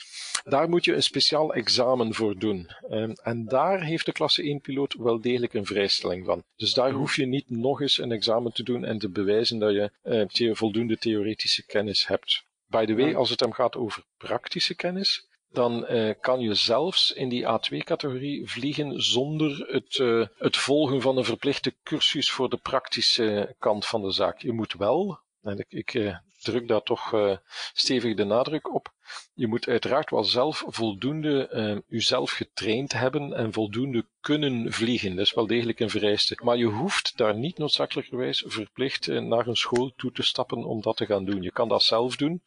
Daar 0.44 0.68
moet 0.68 0.84
je 0.84 0.94
een 0.94 1.02
speciaal 1.02 1.54
examen 1.54 2.14
voor 2.14 2.38
doen. 2.38 2.70
Um, 2.90 3.12
en 3.12 3.44
daar 3.44 3.82
heeft 3.82 4.06
de 4.06 4.12
klasse 4.12 4.42
1 4.42 4.60
piloot 4.60 4.94
wel 4.94 5.20
degelijk 5.20 5.54
een 5.54 5.66
vrijstelling 5.66 6.24
van. 6.26 6.44
Dus 6.56 6.74
daar 6.74 6.90
hoef 6.90 7.16
je 7.16 7.26
niet 7.26 7.50
nog 7.50 7.80
eens 7.80 7.98
een 7.98 8.12
examen 8.12 8.52
te 8.52 8.62
doen 8.62 8.84
en 8.84 8.98
te 8.98 9.08
bewijzen 9.08 9.58
dat 9.58 9.72
je 9.72 9.90
uh, 10.38 10.54
voldoende 10.54 10.98
theoretische 10.98 11.66
kennis 11.66 12.06
hebt. 12.06 12.44
By 12.66 12.84
the 12.84 12.94
way, 12.94 13.14
als 13.14 13.30
het 13.30 13.40
hem 13.40 13.52
gaat 13.52 13.76
over 13.76 14.04
praktische 14.16 14.74
kennis, 14.74 15.28
dan 15.50 15.86
uh, 15.90 16.14
kan 16.20 16.40
je 16.40 16.54
zelfs 16.54 17.12
in 17.12 17.28
die 17.28 17.44
A2-categorie 17.44 18.50
vliegen 18.50 19.02
zonder 19.02 19.66
het, 19.68 19.96
uh, 19.96 20.26
het 20.36 20.56
volgen 20.56 21.00
van 21.00 21.16
een 21.16 21.24
verplichte 21.24 21.74
cursus 21.82 22.30
voor 22.30 22.48
de 22.48 22.56
praktische 22.56 23.54
kant 23.58 23.86
van 23.86 24.02
de 24.02 24.10
zaak. 24.10 24.40
Je 24.40 24.52
moet 24.52 24.72
wel, 24.72 25.20
en 25.42 25.58
ik, 25.58 25.66
ik 25.68 25.94
uh, 25.94 26.16
druk 26.40 26.68
daar 26.68 26.82
toch 26.82 27.14
stevig 27.72 28.14
de 28.14 28.24
nadruk 28.24 28.74
op. 28.74 28.94
Je 29.34 29.46
moet 29.46 29.68
uiteraard 29.68 30.10
wel 30.10 30.24
zelf 30.24 30.64
voldoende 30.66 31.50
uh, 31.52 31.98
uzelf 31.98 32.30
getraind 32.30 32.92
hebben 32.92 33.32
en 33.32 33.52
voldoende 33.52 34.04
kunnen 34.20 34.72
vliegen. 34.72 35.16
Dat 35.16 35.24
is 35.24 35.34
wel 35.34 35.46
degelijk 35.46 35.80
een 35.80 35.90
vereiste. 35.90 36.38
Maar 36.42 36.56
je 36.56 36.64
hoeft 36.64 37.16
daar 37.16 37.34
niet 37.34 37.58
noodzakelijkerwijs 37.58 38.44
verplicht 38.46 39.06
uh, 39.06 39.20
naar 39.20 39.46
een 39.46 39.56
school 39.56 39.92
toe 39.96 40.12
te 40.12 40.22
stappen 40.22 40.64
om 40.64 40.80
dat 40.80 40.96
te 40.96 41.06
gaan 41.06 41.24
doen. 41.24 41.42
Je 41.42 41.52
kan 41.52 41.68
dat 41.68 41.82
zelf 41.82 42.16
doen. 42.16 42.42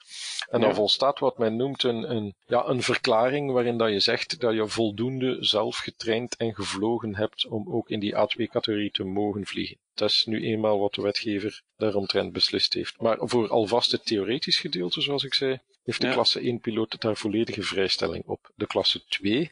En 0.49 0.60
dan 0.60 0.70
ja. 0.70 0.76
volstaat 0.76 1.20
wat 1.20 1.38
men 1.38 1.55
noemt 1.55 1.84
een, 1.84 2.16
een, 2.16 2.36
ja, 2.47 2.68
een 2.68 2.82
verklaring 2.82 3.51
waarin 3.51 3.78
dat 3.78 3.89
je 3.89 3.99
zegt 3.99 4.39
dat 4.39 4.53
je 4.53 4.68
voldoende 4.68 5.38
zelf 5.39 5.78
getraind 5.78 6.36
en 6.36 6.55
gevlogen 6.55 7.16
hebt 7.16 7.47
om 7.47 7.74
ook 7.74 7.89
in 7.89 7.99
die 7.99 8.16
A2-categorie 8.16 8.91
te 8.91 9.03
mogen 9.03 9.45
vliegen. 9.45 9.78
Dat 9.93 10.10
is 10.10 10.26
nu 10.26 10.43
eenmaal 10.43 10.80
wat 10.80 10.93
de 10.93 11.01
wetgever 11.01 11.62
daaromtrent 11.78 12.34
beslist 12.34 12.74
heeft. 12.74 13.01
Maar 13.01 13.18
voor 13.22 13.49
alvast 13.49 13.91
het 13.91 14.05
theoretisch 14.05 14.60
gedeelte, 14.60 15.01
zoals 15.01 15.24
ik 15.24 15.34
zei, 15.34 15.60
heeft 15.84 16.01
de 16.01 16.07
ja. 16.07 16.13
klasse 16.13 16.39
1 16.39 16.59
piloot 16.59 17.01
daar 17.01 17.17
volledige 17.17 17.63
vrijstelling 17.63 18.23
op. 18.25 18.51
De 18.55 18.67
klasse 18.67 19.05
2 19.05 19.51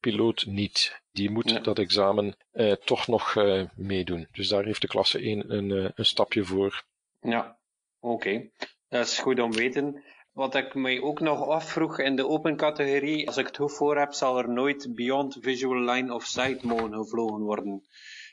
piloot 0.00 0.46
niet. 0.46 1.00
Die 1.12 1.30
moet 1.30 1.50
ja. 1.50 1.58
dat 1.58 1.78
examen 1.78 2.36
uh, 2.52 2.72
toch 2.72 3.06
nog 3.06 3.34
uh, 3.34 3.64
meedoen. 3.74 4.28
Dus 4.32 4.48
daar 4.48 4.64
heeft 4.64 4.80
de 4.80 4.86
klasse 4.86 5.18
1 5.18 5.52
een, 5.52 5.70
uh, 5.70 5.88
een 5.94 6.04
stapje 6.04 6.44
voor. 6.44 6.84
Ja, 7.20 7.56
oké. 8.00 8.14
Okay. 8.14 8.50
Dat 8.88 9.06
is 9.06 9.18
goed 9.18 9.40
om 9.40 9.52
weten. 9.52 10.02
Wat 10.32 10.54
ik 10.54 10.74
mij 10.74 11.00
ook 11.00 11.20
nog 11.20 11.48
afvroeg 11.48 11.98
in 11.98 12.16
de 12.16 12.28
open 12.28 12.56
categorie, 12.56 13.26
als 13.26 13.36
ik 13.36 13.46
het 13.46 13.56
goed 13.56 13.72
voor 13.72 13.98
heb, 13.98 14.12
zal 14.12 14.38
er 14.38 14.48
nooit 14.48 14.94
beyond 14.94 15.36
visual 15.40 15.80
line 15.80 16.14
of 16.14 16.24
sight 16.24 16.62
mogen 16.62 16.94
gevlogen 16.94 17.40
worden. 17.40 17.86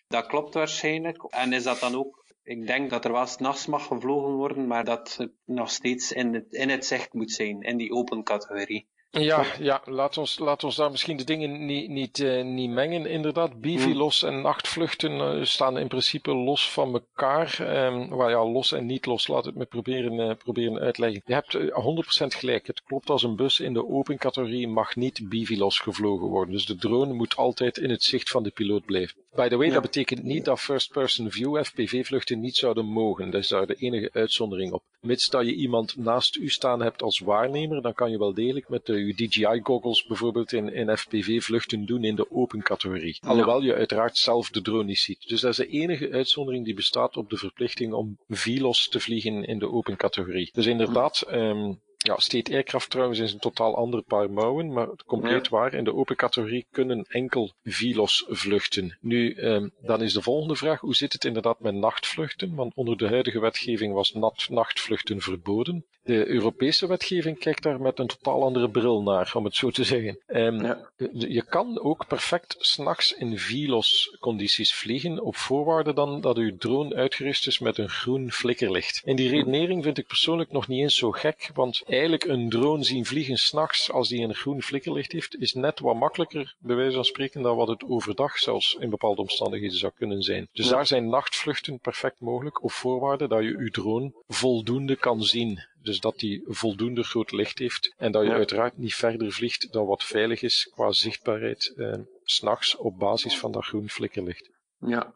Dat 0.07 0.25
klopt 0.25 0.53
waarschijnlijk. 0.53 1.23
En 1.23 1.53
is 1.53 1.63
dat 1.63 1.79
dan 1.79 1.95
ook 1.95 2.20
ik 2.43 2.67
denk 2.67 2.89
dat 2.89 3.05
er 3.05 3.11
wel 3.11 3.25
s'nachts 3.25 3.65
mag 3.65 3.85
gevlogen 3.85 4.31
worden, 4.31 4.67
maar 4.67 4.85
dat 4.85 5.15
het 5.17 5.31
nog 5.45 5.69
steeds 5.69 6.11
in 6.11 6.33
het, 6.33 6.53
in 6.53 6.69
het 6.69 6.85
zicht 6.85 7.13
moet 7.13 7.31
zijn, 7.31 7.61
in 7.61 7.77
die 7.77 7.91
open 7.91 8.23
categorie. 8.23 8.87
Ja, 9.11 9.45
ja 9.59 9.81
laat, 9.85 10.17
ons, 10.17 10.39
laat 10.39 10.63
ons 10.63 10.75
daar 10.75 10.91
misschien 10.91 11.17
de 11.17 11.23
dingen 11.23 11.65
niet, 11.65 11.89
niet, 11.89 12.19
uh, 12.19 12.43
niet 12.43 12.69
mengen. 12.69 13.05
Inderdaad, 13.05 13.61
Bivilos 13.61 14.21
hmm. 14.21 14.29
en 14.29 14.41
nachtvluchten 14.41 15.11
uh, 15.11 15.45
staan 15.45 15.77
in 15.77 15.87
principe 15.87 16.33
los 16.33 16.71
van 16.71 16.93
elkaar. 16.93 17.57
Um, 17.85 18.09
waar 18.09 18.29
ja, 18.29 18.45
los 18.45 18.71
en 18.71 18.85
niet 18.85 19.05
los, 19.05 19.27
laat 19.27 19.45
het 19.45 19.55
me 19.55 19.65
proberen, 19.65 20.13
uh, 20.13 20.35
proberen 20.37 20.79
uitleggen. 20.79 21.21
Je 21.25 21.33
hebt 21.33 21.57
100% 21.57 22.37
gelijk. 22.37 22.67
Het 22.67 22.83
klopt 22.83 23.09
als 23.09 23.23
een 23.23 23.35
bus 23.35 23.59
in 23.59 23.73
de 23.73 23.87
open 23.87 24.17
categorie 24.17 24.67
mag 24.67 24.95
niet 24.95 25.29
Bivilos 25.29 25.79
gevlogen 25.79 26.27
worden. 26.27 26.53
Dus 26.53 26.65
de 26.65 26.75
drone 26.75 27.13
moet 27.13 27.35
altijd 27.35 27.77
in 27.77 27.89
het 27.89 28.03
zicht 28.03 28.29
van 28.29 28.43
de 28.43 28.51
piloot 28.51 28.85
blijven. 28.85 29.15
By 29.35 29.47
the 29.47 29.57
way, 29.57 29.67
ja. 29.67 29.73
dat 29.73 29.81
betekent 29.81 30.23
niet 30.23 30.45
dat 30.45 30.59
first-person 30.59 31.31
view 31.31 31.63
FPV-vluchten 31.63 32.39
niet 32.39 32.55
zouden 32.55 32.85
mogen. 32.85 33.31
Dat 33.31 33.41
is 33.41 33.47
daar 33.47 33.67
de 33.67 33.75
enige 33.75 34.09
uitzondering 34.13 34.71
op. 34.71 34.83
Mits 35.01 35.29
dat 35.29 35.45
je 35.45 35.53
iemand 35.53 35.97
naast 35.97 36.35
u 36.35 36.49
staan 36.49 36.81
hebt 36.81 37.01
als 37.01 37.19
waarnemer, 37.19 37.81
dan 37.81 37.93
kan 37.93 38.11
je 38.11 38.17
wel 38.17 38.33
degelijk 38.33 38.69
met 38.69 38.85
de 38.85 39.00
uw 39.01 39.13
DJI-goggles 39.13 40.05
bijvoorbeeld 40.05 40.53
in, 40.53 40.73
in 40.73 40.97
FPV-vluchten 40.97 41.85
doen 41.85 42.03
in 42.03 42.15
de 42.15 42.31
open 42.31 42.61
categorie. 42.61 43.17
Alhoewel 43.21 43.61
je 43.61 43.75
uiteraard 43.75 44.17
zelf 44.17 44.49
de 44.49 44.61
drone 44.61 44.83
niet 44.83 44.99
ziet. 44.99 45.27
Dus 45.27 45.41
dat 45.41 45.51
is 45.51 45.57
de 45.57 45.67
enige 45.67 46.11
uitzondering 46.11 46.65
die 46.65 46.73
bestaat 46.73 47.17
op 47.17 47.29
de 47.29 47.37
verplichting 47.37 47.93
om 47.93 48.17
VLOS 48.27 48.89
te 48.89 48.99
vliegen 48.99 49.45
in 49.45 49.59
de 49.59 49.71
open 49.71 49.95
categorie. 49.95 50.49
Dus 50.53 50.65
inderdaad, 50.65 51.25
um, 51.31 51.79
ja, 51.97 52.17
State 52.17 52.53
Aircraft 52.53 52.89
trouwens 52.89 53.19
is 53.19 53.33
een 53.33 53.39
totaal 53.39 53.75
ander 53.75 54.01
paar 54.01 54.31
mouwen, 54.31 54.73
maar 54.73 54.87
compleet 55.05 55.45
ja. 55.45 55.51
waar. 55.51 55.73
In 55.73 55.83
de 55.83 55.93
open 55.93 56.15
categorie 56.15 56.65
kunnen 56.71 57.05
enkel 57.09 57.53
VLOS 57.63 58.25
vluchten. 58.29 58.97
Nu, 59.01 59.37
um, 59.37 59.71
dan 59.81 60.01
is 60.01 60.13
de 60.13 60.21
volgende 60.21 60.55
vraag, 60.55 60.79
hoe 60.79 60.95
zit 60.95 61.13
het 61.13 61.25
inderdaad 61.25 61.59
met 61.59 61.73
nachtvluchten? 61.73 62.55
Want 62.55 62.75
onder 62.75 62.97
de 62.97 63.07
huidige 63.07 63.39
wetgeving 63.39 63.93
was 63.93 64.13
nat 64.13 64.47
nachtvluchten 64.49 65.21
verboden. 65.21 65.85
De 66.03 66.27
Europese 66.27 66.87
wetgeving 66.87 67.39
kijkt 67.39 67.63
daar 67.63 67.81
met 67.81 67.99
een 67.99 68.07
totaal 68.07 68.43
andere 68.43 68.69
bril 68.69 69.01
naar, 69.01 69.31
om 69.35 69.45
het 69.45 69.55
zo 69.55 69.69
te 69.69 69.83
zeggen. 69.83 70.19
Um, 70.27 70.75
Je 71.13 71.45
kan 71.45 71.81
ook 71.81 72.07
perfect 72.07 72.55
s'nachts 72.59 73.13
in 73.13 73.39
VLOS-condities 73.39 74.73
vliegen, 74.73 75.23
op 75.23 75.35
voorwaarde 75.35 75.93
dan 75.93 76.21
dat 76.21 76.37
uw 76.37 76.57
drone 76.57 76.95
uitgerust 76.95 77.47
is 77.47 77.59
met 77.59 77.77
een 77.77 77.89
groen 77.89 78.31
flikkerlicht. 78.31 79.01
En 79.05 79.15
die 79.15 79.29
redenering 79.29 79.83
vind 79.83 79.97
ik 79.97 80.07
persoonlijk 80.07 80.51
nog 80.51 80.67
niet 80.67 80.81
eens 80.81 80.95
zo 80.95 81.11
gek, 81.11 81.49
want 81.53 81.81
eigenlijk 81.87 82.23
een 82.23 82.49
drone 82.49 82.83
zien 82.83 83.05
vliegen 83.05 83.37
s'nachts 83.37 83.91
als 83.91 84.09
die 84.09 84.23
een 84.23 84.35
groen 84.35 84.61
flikkerlicht 84.61 85.11
heeft, 85.11 85.39
is 85.39 85.53
net 85.53 85.79
wat 85.79 85.95
makkelijker, 85.95 86.55
bij 86.59 86.75
wijze 86.75 86.95
van 86.95 87.05
spreken, 87.05 87.41
dan 87.41 87.55
wat 87.55 87.67
het 87.67 87.83
overdag 87.83 88.37
zelfs 88.37 88.77
in 88.79 88.89
bepaalde 88.89 89.21
omstandigheden 89.21 89.77
zou 89.77 89.91
kunnen 89.95 90.21
zijn. 90.21 90.47
Dus 90.53 90.67
daar 90.67 90.87
zijn 90.87 91.09
nachtvluchten 91.09 91.79
perfect 91.79 92.19
mogelijk, 92.19 92.63
op 92.63 92.71
voorwaarde 92.71 93.27
dat 93.27 93.43
je 93.43 93.57
uw 93.57 93.69
drone 93.69 94.11
voldoende 94.27 94.95
kan 94.95 95.23
zien. 95.23 95.69
Dus 95.81 95.99
dat 95.99 96.19
die 96.19 96.43
voldoende 96.47 97.03
groot 97.03 97.31
licht 97.31 97.59
heeft 97.59 97.93
en 97.97 98.11
dat 98.11 98.23
je 98.23 98.31
uiteraard 98.31 98.77
niet 98.77 98.95
verder 98.95 99.31
vliegt 99.31 99.71
dan 99.71 99.85
wat 99.85 100.03
veilig 100.03 100.41
is 100.41 100.69
qua 100.73 100.91
zichtbaarheid 100.91 101.73
eh, 101.75 101.93
s'nachts 102.23 102.75
op 102.75 102.97
basis 102.97 103.37
van 103.37 103.51
dat 103.51 103.65
groen 103.65 103.89
flikkerlicht. 103.89 104.49
Ja, 104.77 105.15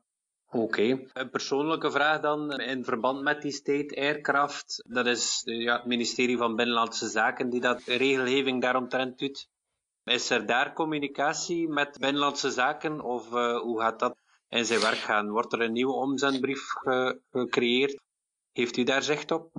Oké. 0.55 0.99
Een 1.13 1.29
persoonlijke 1.29 1.91
vraag 1.91 2.21
dan 2.21 2.51
in 2.51 2.83
verband 2.83 3.21
met 3.21 3.41
die 3.41 3.51
state 3.51 3.95
aircraft. 3.95 4.83
Dat 4.87 5.05
is 5.05 5.41
ja, 5.45 5.75
het 5.75 5.85
ministerie 5.85 6.37
van 6.37 6.55
Binnenlandse 6.55 7.07
Zaken 7.07 7.49
die 7.49 7.61
dat 7.61 7.83
regelgeving 7.83 8.61
daaromtrent 8.61 9.19
doet. 9.19 9.47
Is 10.03 10.29
er 10.29 10.45
daar 10.45 10.73
communicatie 10.73 11.69
met 11.69 11.97
Binnenlandse 11.99 12.51
Zaken 12.51 13.01
of 13.01 13.33
uh, 13.33 13.59
hoe 13.59 13.79
gaat 13.79 13.99
dat 13.99 14.15
in 14.49 14.65
zijn 14.65 14.79
werk 14.79 14.97
gaan? 14.97 15.29
Wordt 15.29 15.53
er 15.53 15.61
een 15.61 15.71
nieuwe 15.71 15.93
omzendbrief 15.93 16.67
gecreëerd? 17.31 18.01
Heeft 18.51 18.77
u 18.77 18.83
daar 18.83 19.03
zicht 19.03 19.31
op? 19.31 19.51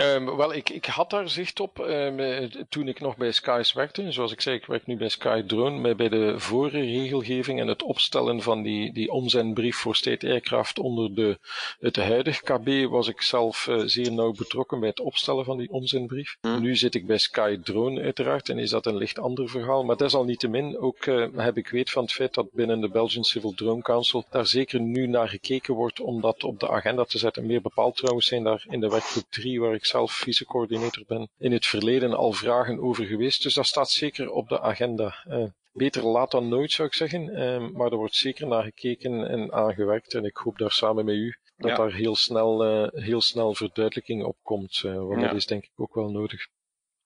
Um, 0.00 0.36
wel, 0.36 0.54
ik, 0.54 0.70
ik 0.70 0.84
had 0.84 1.10
daar 1.10 1.28
zicht 1.28 1.60
op 1.60 1.78
um, 1.78 2.50
toen 2.68 2.88
ik 2.88 3.00
nog 3.00 3.16
bij 3.16 3.32
Skies 3.32 3.72
werkte. 3.72 4.12
Zoals 4.12 4.32
ik 4.32 4.40
zei, 4.40 4.56
ik 4.56 4.66
werk 4.66 4.86
nu 4.86 4.96
bij 4.96 5.08
Sky 5.08 5.42
Drone. 5.42 5.78
Maar 5.78 5.96
bij 5.96 6.08
de 6.08 6.34
vorige 6.36 6.80
regelgeving 6.80 7.60
en 7.60 7.68
het 7.68 7.82
opstellen 7.82 8.42
van 8.42 8.62
die, 8.62 8.92
die 8.92 9.10
omzendbrief 9.10 9.76
voor 9.76 9.96
State 9.96 10.26
Aircraft 10.26 10.78
onder 10.78 11.14
de, 11.14 11.38
het 11.80 11.96
huidige 11.96 12.42
KB 12.42 12.90
was 12.90 13.08
ik 13.08 13.22
zelf 13.22 13.66
uh, 13.66 13.82
zeer 13.84 14.12
nauw 14.12 14.32
betrokken 14.32 14.80
bij 14.80 14.88
het 14.88 15.00
opstellen 15.00 15.44
van 15.44 15.56
die 15.56 15.70
omzendbrief. 15.70 16.36
Hmm. 16.40 16.60
Nu 16.60 16.76
zit 16.76 16.94
ik 16.94 17.06
bij 17.06 17.18
Sky 17.18 17.58
Drone 17.62 18.02
uiteraard 18.02 18.48
en 18.48 18.58
is 18.58 18.70
dat 18.70 18.86
een 18.86 18.96
licht 18.96 19.18
ander 19.18 19.48
verhaal. 19.48 19.84
Maar 19.84 19.96
desalniettemin 19.96 20.78
ook 20.78 21.06
uh, 21.06 21.26
heb 21.36 21.56
ik 21.56 21.68
weet 21.68 21.90
van 21.90 22.02
het 22.02 22.12
feit 22.12 22.34
dat 22.34 22.52
binnen 22.52 22.80
de 22.80 22.88
Belgian 22.88 23.24
Civil 23.24 23.54
Drone 23.54 23.82
Council 23.82 24.24
daar 24.30 24.46
zeker 24.46 24.80
nu 24.80 25.06
naar 25.06 25.28
gekeken 25.28 25.74
wordt 25.74 26.00
om 26.00 26.20
dat 26.20 26.44
op 26.44 26.60
de 26.60 26.70
agenda 26.70 27.04
te 27.04 27.18
zetten. 27.18 27.46
Meer 27.46 27.62
bepaald 27.62 27.96
trouwens 27.96 28.26
zijn 28.26 28.44
daar 28.44 28.64
in 28.68 28.80
de 28.80 28.88
werkgroep 28.88 29.24
3 29.30 29.60
waar 29.60 29.74
ik 29.74 29.83
ik 29.84 29.90
zelf 29.90 30.12
vicecoördinator 30.12 31.04
ben, 31.06 31.28
in 31.38 31.52
het 31.52 31.66
verleden 31.66 32.14
al 32.14 32.32
vragen 32.32 32.80
over 32.80 33.04
geweest. 33.04 33.42
Dus 33.42 33.54
dat 33.54 33.66
staat 33.66 33.90
zeker 33.90 34.30
op 34.30 34.48
de 34.48 34.60
agenda. 34.60 35.24
Uh, 35.28 35.44
beter 35.72 36.02
laat 36.02 36.30
dan 36.30 36.48
nooit, 36.48 36.72
zou 36.72 36.88
ik 36.88 36.94
zeggen. 36.94 37.28
Uh, 37.28 37.68
maar 37.70 37.90
er 37.90 37.96
wordt 37.96 38.14
zeker 38.14 38.46
naar 38.46 38.62
gekeken 38.62 39.28
en 39.28 39.52
aangewerkt. 39.52 40.14
En 40.14 40.24
ik 40.24 40.36
hoop 40.36 40.58
daar 40.58 40.70
samen 40.70 41.04
met 41.04 41.14
u 41.14 41.36
dat 41.56 41.70
ja. 41.70 41.76
daar 41.76 41.92
heel 41.92 42.16
snel, 42.16 42.82
uh, 42.84 42.88
heel 42.92 43.20
snel 43.20 43.54
verduidelijking 43.54 44.24
op 44.24 44.36
komt. 44.42 44.80
want 44.80 45.20
ja. 45.20 45.26
dat 45.26 45.36
is 45.36 45.46
denk 45.46 45.64
ik 45.64 45.70
ook 45.76 45.94
wel 45.94 46.10
nodig. 46.10 46.46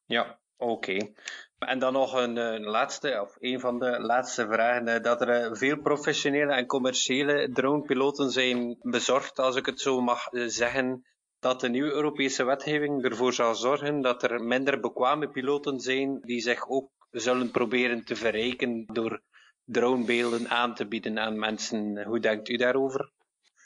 Ja, 0.04 0.38
oké. 0.56 0.72
Okay. 0.72 1.14
En 1.58 1.78
dan 1.78 1.92
nog 1.92 2.12
een, 2.12 2.36
een, 2.36 2.64
laatste, 2.64 3.20
of 3.22 3.36
een 3.38 3.60
van 3.60 3.78
de 3.78 4.00
laatste 4.00 4.46
vragen. 4.46 5.02
Dat 5.02 5.20
er 5.20 5.56
veel 5.56 5.76
professionele 5.80 6.52
en 6.52 6.66
commerciële 6.66 7.50
dronepiloten 7.52 8.30
zijn 8.30 8.76
bezorgd, 8.82 9.38
als 9.38 9.56
ik 9.56 9.66
het 9.66 9.80
zo 9.80 10.00
mag 10.00 10.28
zeggen, 10.32 11.04
dat 11.40 11.60
de 11.60 11.68
nieuwe 11.68 11.92
Europese 11.92 12.44
wetgeving 12.44 13.04
ervoor 13.04 13.32
zal 13.32 13.54
zorgen 13.54 14.00
dat 14.00 14.22
er 14.22 14.44
minder 14.44 14.80
bekwame 14.80 15.28
piloten 15.28 15.80
zijn 15.80 16.20
die 16.20 16.40
zich 16.40 16.68
ook 16.68 16.90
zullen 17.10 17.50
proberen 17.50 18.04
te 18.04 18.16
verrijken 18.16 18.86
door 18.86 19.22
dronebeelden 19.64 20.48
aan 20.50 20.74
te 20.74 20.86
bieden 20.86 21.18
aan 21.18 21.38
mensen. 21.38 22.04
Hoe 22.04 22.20
denkt 22.20 22.48
u 22.48 22.56
daarover? 22.56 23.10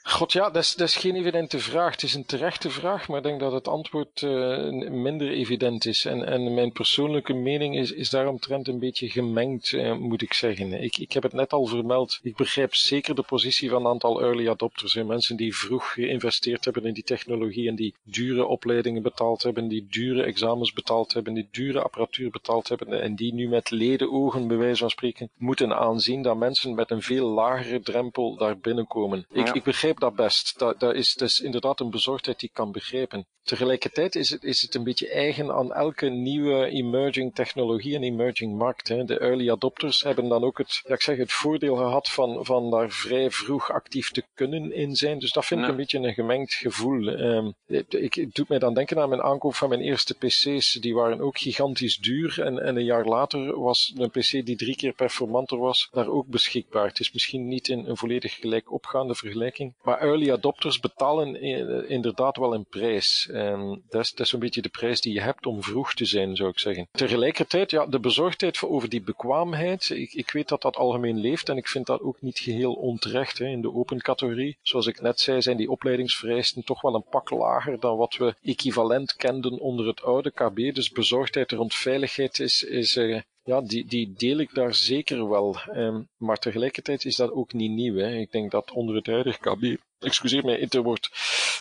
God 0.04 0.32
ja, 0.32 0.50
dat 0.50 0.62
is, 0.62 0.74
dat 0.74 0.88
is 0.88 0.96
geen 0.96 1.16
evidente 1.16 1.58
vraag. 1.58 1.90
Het 1.90 2.02
is 2.02 2.14
een 2.14 2.26
terechte 2.26 2.70
vraag, 2.70 3.08
maar 3.08 3.16
ik 3.16 3.22
denk 3.22 3.40
dat 3.40 3.52
het 3.52 3.68
antwoord 3.68 4.20
uh, 4.20 4.70
minder 4.90 5.28
evident 5.28 5.86
is. 5.86 6.04
En, 6.04 6.26
en 6.26 6.54
mijn 6.54 6.72
persoonlijke 6.72 7.32
mening 7.32 7.76
is, 7.76 7.92
is 7.92 8.10
daaromtrent 8.10 8.68
een 8.68 8.78
beetje 8.78 9.08
gemengd, 9.08 9.72
uh, 9.72 9.96
moet 9.96 10.22
ik 10.22 10.32
zeggen. 10.32 10.82
Ik, 10.82 10.98
ik 10.98 11.12
heb 11.12 11.22
het 11.22 11.32
net 11.32 11.52
al 11.52 11.66
vermeld. 11.66 12.18
Ik 12.22 12.36
begrijp 12.36 12.74
zeker 12.74 13.14
de 13.14 13.22
positie 13.22 13.70
van 13.70 13.80
een 13.80 13.92
aantal 13.92 14.22
early 14.22 14.48
adopters. 14.48 14.94
Hè. 14.94 15.04
Mensen 15.04 15.36
die 15.36 15.56
vroeg 15.56 15.92
geïnvesteerd 15.92 16.64
hebben 16.64 16.84
in 16.84 16.94
die 16.94 17.04
technologie 17.04 17.68
en 17.68 17.74
die 17.74 17.94
dure 18.04 18.46
opleidingen 18.46 19.02
betaald 19.02 19.42
hebben, 19.42 19.68
die 19.68 19.86
dure 19.90 20.22
examens 20.22 20.72
betaald 20.72 21.12
hebben, 21.12 21.34
die 21.34 21.48
dure 21.50 21.82
apparatuur 21.82 22.30
betaald 22.30 22.68
hebben 22.68 23.02
en 23.02 23.14
die 23.14 23.34
nu 23.34 23.48
met 23.48 23.70
ledenogen, 23.70 24.48
bij 24.48 24.56
wijze 24.56 24.80
van 24.80 24.90
spreken, 24.90 25.30
moeten 25.36 25.76
aanzien 25.76 26.22
dat 26.22 26.36
mensen 26.36 26.74
met 26.74 26.90
een 26.90 27.02
veel 27.02 27.28
lagere 27.28 27.80
drempel 27.80 28.36
daar 28.36 28.58
binnenkomen. 28.58 29.26
Ik, 29.32 29.48
ik 29.48 29.62
begrijp 29.62 29.91
begrijp 29.94 30.16
dat 30.16 30.26
best. 30.26 30.58
Dat, 30.58 30.80
dat, 30.80 30.94
is, 30.94 31.16
is 31.16 31.40
inderdaad 31.40 31.80
een 31.80 31.90
bezorgdheid 31.90 32.40
die 32.40 32.48
ik 32.48 32.54
kan 32.54 32.72
begrijpen. 32.72 33.26
Tegelijkertijd 33.42 34.14
is 34.14 34.30
het, 34.30 34.44
is 34.44 34.60
het 34.60 34.74
een 34.74 34.84
beetje 34.84 35.08
eigen 35.08 35.52
aan 35.52 35.72
elke 35.72 36.08
nieuwe 36.08 36.66
emerging 36.66 37.34
technologie 37.34 37.94
en 37.94 38.02
emerging 38.02 38.58
markt. 38.58 38.88
Hè. 38.88 39.04
De 39.04 39.18
early 39.18 39.50
adopters 39.50 40.02
hebben 40.02 40.28
dan 40.28 40.44
ook 40.44 40.58
het, 40.58 40.80
ja, 40.86 40.94
ik 40.94 41.02
zeg, 41.02 41.16
het 41.16 41.32
voordeel 41.32 41.76
gehad 41.76 42.08
van, 42.08 42.44
van 42.44 42.70
daar 42.70 42.90
vrij 42.90 43.30
vroeg 43.30 43.70
actief 43.70 44.10
te 44.10 44.24
kunnen 44.34 44.72
in 44.72 44.96
zijn. 44.96 45.18
Dus 45.18 45.32
dat 45.32 45.44
vind 45.44 45.60
ik 45.60 45.68
een 45.68 45.76
beetje 45.76 45.98
een 45.98 46.14
gemengd 46.14 46.54
gevoel. 46.54 47.06
Um, 47.06 47.54
ik, 47.66 48.14
het 48.14 48.34
doet 48.34 48.48
mij 48.48 48.58
dan 48.58 48.74
denken 48.74 48.98
aan 48.98 49.08
mijn 49.08 49.22
aankoop 49.22 49.54
van 49.54 49.68
mijn 49.68 49.80
eerste 49.80 50.14
PC's. 50.14 50.72
Die 50.72 50.94
waren 50.94 51.20
ook 51.20 51.38
gigantisch 51.38 51.96
duur. 51.96 52.40
En, 52.42 52.58
en 52.58 52.76
een 52.76 52.84
jaar 52.84 53.04
later 53.04 53.60
was 53.60 53.92
een 53.96 54.10
PC 54.10 54.30
die 54.30 54.56
drie 54.56 54.76
keer 54.76 54.92
performanter 54.92 55.58
was, 55.58 55.88
daar 55.90 56.08
ook 56.08 56.26
beschikbaar. 56.26 56.86
Het 56.86 57.00
is 57.00 57.12
misschien 57.12 57.48
niet 57.48 57.68
in 57.68 57.86
een 57.86 57.96
volledig 57.96 58.34
gelijk 58.34 58.72
opgaande 58.72 59.14
vergelijking. 59.14 59.74
Maar 59.82 60.00
early 60.00 60.30
adopters 60.30 60.80
betalen 60.80 61.40
inderdaad 61.88 62.36
wel 62.36 62.54
een 62.54 62.66
prijs. 62.66 63.28
En 63.32 63.82
dat 63.88 64.00
is, 64.00 64.12
dat 64.12 64.30
een 64.30 64.38
beetje 64.38 64.62
de 64.62 64.68
prijs 64.68 65.00
die 65.00 65.12
je 65.12 65.20
hebt 65.20 65.46
om 65.46 65.62
vroeg 65.62 65.94
te 65.94 66.04
zijn, 66.04 66.36
zou 66.36 66.50
ik 66.50 66.58
zeggen. 66.58 66.88
Tegelijkertijd, 66.92 67.70
ja, 67.70 67.86
de 67.86 68.00
bezorgdheid 68.00 68.62
over 68.62 68.88
die 68.88 69.02
bekwaamheid. 69.02 69.90
Ik, 69.90 70.12
ik 70.12 70.30
weet 70.30 70.48
dat 70.48 70.62
dat 70.62 70.76
algemeen 70.76 71.18
leeft 71.18 71.48
en 71.48 71.56
ik 71.56 71.68
vind 71.68 71.86
dat 71.86 72.00
ook 72.00 72.20
niet 72.20 72.38
geheel 72.38 72.72
onterecht. 72.72 73.38
Hè. 73.38 73.46
In 73.46 73.60
de 73.60 73.72
open 73.72 74.00
categorie, 74.00 74.56
zoals 74.62 74.86
ik 74.86 75.00
net 75.00 75.20
zei, 75.20 75.42
zijn 75.42 75.56
die 75.56 75.70
opleidingsvereisten 75.70 76.64
toch 76.64 76.80
wel 76.80 76.94
een 76.94 77.08
pak 77.10 77.30
lager 77.30 77.80
dan 77.80 77.96
wat 77.96 78.16
we 78.16 78.34
equivalent 78.42 79.16
kenden 79.16 79.58
onder 79.58 79.86
het 79.86 80.02
oude 80.02 80.30
KB. 80.30 80.74
Dus 80.74 80.90
bezorgdheid 80.90 81.52
rond 81.52 81.74
veiligheid 81.74 82.38
is, 82.38 82.62
is 82.62 82.96
uh, 82.96 83.20
ja, 83.42 83.60
die, 83.60 83.86
die 83.86 84.12
deel 84.12 84.38
ik 84.38 84.54
daar 84.54 84.74
zeker 84.74 85.28
wel. 85.28 85.56
Um, 85.74 86.08
maar 86.16 86.38
tegelijkertijd 86.38 87.04
is 87.04 87.16
dat 87.16 87.32
ook 87.32 87.52
niet 87.52 87.70
nieuw. 87.70 87.96
Hè. 87.96 88.14
Ik 88.14 88.32
denk 88.32 88.50
dat 88.50 88.70
onder 88.70 88.94
het 88.94 89.06
huidige 89.06 89.38
KB, 89.38 89.76
excuseer 89.98 90.44
mij, 90.44 90.68
er 90.68 90.82
wordt 90.82 91.10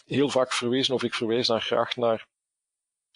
heel 0.05 0.29
vaak 0.29 0.53
verwezen, 0.53 0.93
of 0.93 1.03
ik 1.03 1.13
verwijs 1.13 1.47
daar 1.47 1.61
graag 1.61 1.95
naar 1.95 2.25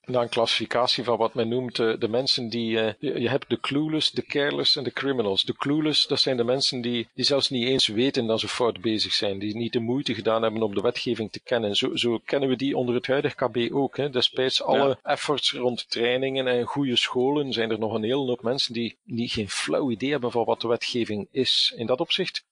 naar 0.08 0.22
een 0.22 0.30
klassificatie 0.30 1.04
van 1.04 1.18
wat 1.18 1.34
men 1.34 1.48
noemt 1.48 1.80
uh, 1.80 2.00
de 2.00 2.08
mensen 2.08 2.50
die. 2.50 2.72
Uh, 2.72 2.90
je, 3.00 3.20
je, 3.20 3.30
hebt 3.30 3.50
de 3.50 3.60
clueless, 3.60 4.12
de 4.12 4.26
careless 4.26 4.76
en 4.76 4.84
de 4.84 4.92
criminals. 4.92 5.44
De 5.44 5.56
clueless, 5.56 6.08
dat 6.08 6.20
zijn 6.20 6.38
de 6.38 6.44
mensen 6.44 6.82
die, 6.82 7.08
die 7.14 7.26
zelfs 7.26 7.50
niet 7.50 7.68
eens 7.68 7.88
weten 7.88 8.28
dat 8.28 8.40
ze 8.40 8.48
fout 8.48 8.82
bezig 8.82 9.14
zijn. 9.14 9.40
Die 9.40 9.56
niet 9.56 9.74
de 9.74 9.80
moeite 9.80 10.14
gedaan 10.14 10.42
hebben 10.42 10.62
om 10.62 10.76
de 10.76 10.82
wetgeving 10.82 11.32
te 11.32 11.40
kennen. 11.40 11.76
Zo, 11.76 11.96
zo 11.96 12.20
kennen 12.26 12.50
we 12.50 12.56
die 12.56 12.78
onder 12.78 12.96
het 12.96 13.08
huidige 13.08 13.36
KB 13.36 13.74
ook. 13.74 13.98
Hè. 13.98 14.10
Despijts 14.10 14.64
alle 14.64 14.88
ja. 14.88 15.12
efforts 15.12 15.54
rond 15.54 15.90
trainingen 15.90 16.48
en 16.48 16.64
goede 16.64 16.96
scholen 16.96 17.54
zijn 17.54 17.72
er 17.72 17.80
nog 17.80 17.94
een 17.94 18.04
hele 18.04 18.16
hoop 18.16 18.42
mensen 18.42 18.74
die 18.74 18.98
niet 19.04 19.32
geen 19.32 19.50
flauw 19.50 19.92
idee 19.92 20.12
hebben 20.12 20.32
van 20.32 20.46
wat 20.46 20.62
de 20.62 20.68
wetgeving 20.68 21.28
is. 21.32 21.74
In 21.76 21.86
dat 21.86 22.00
opzicht 22.00 22.44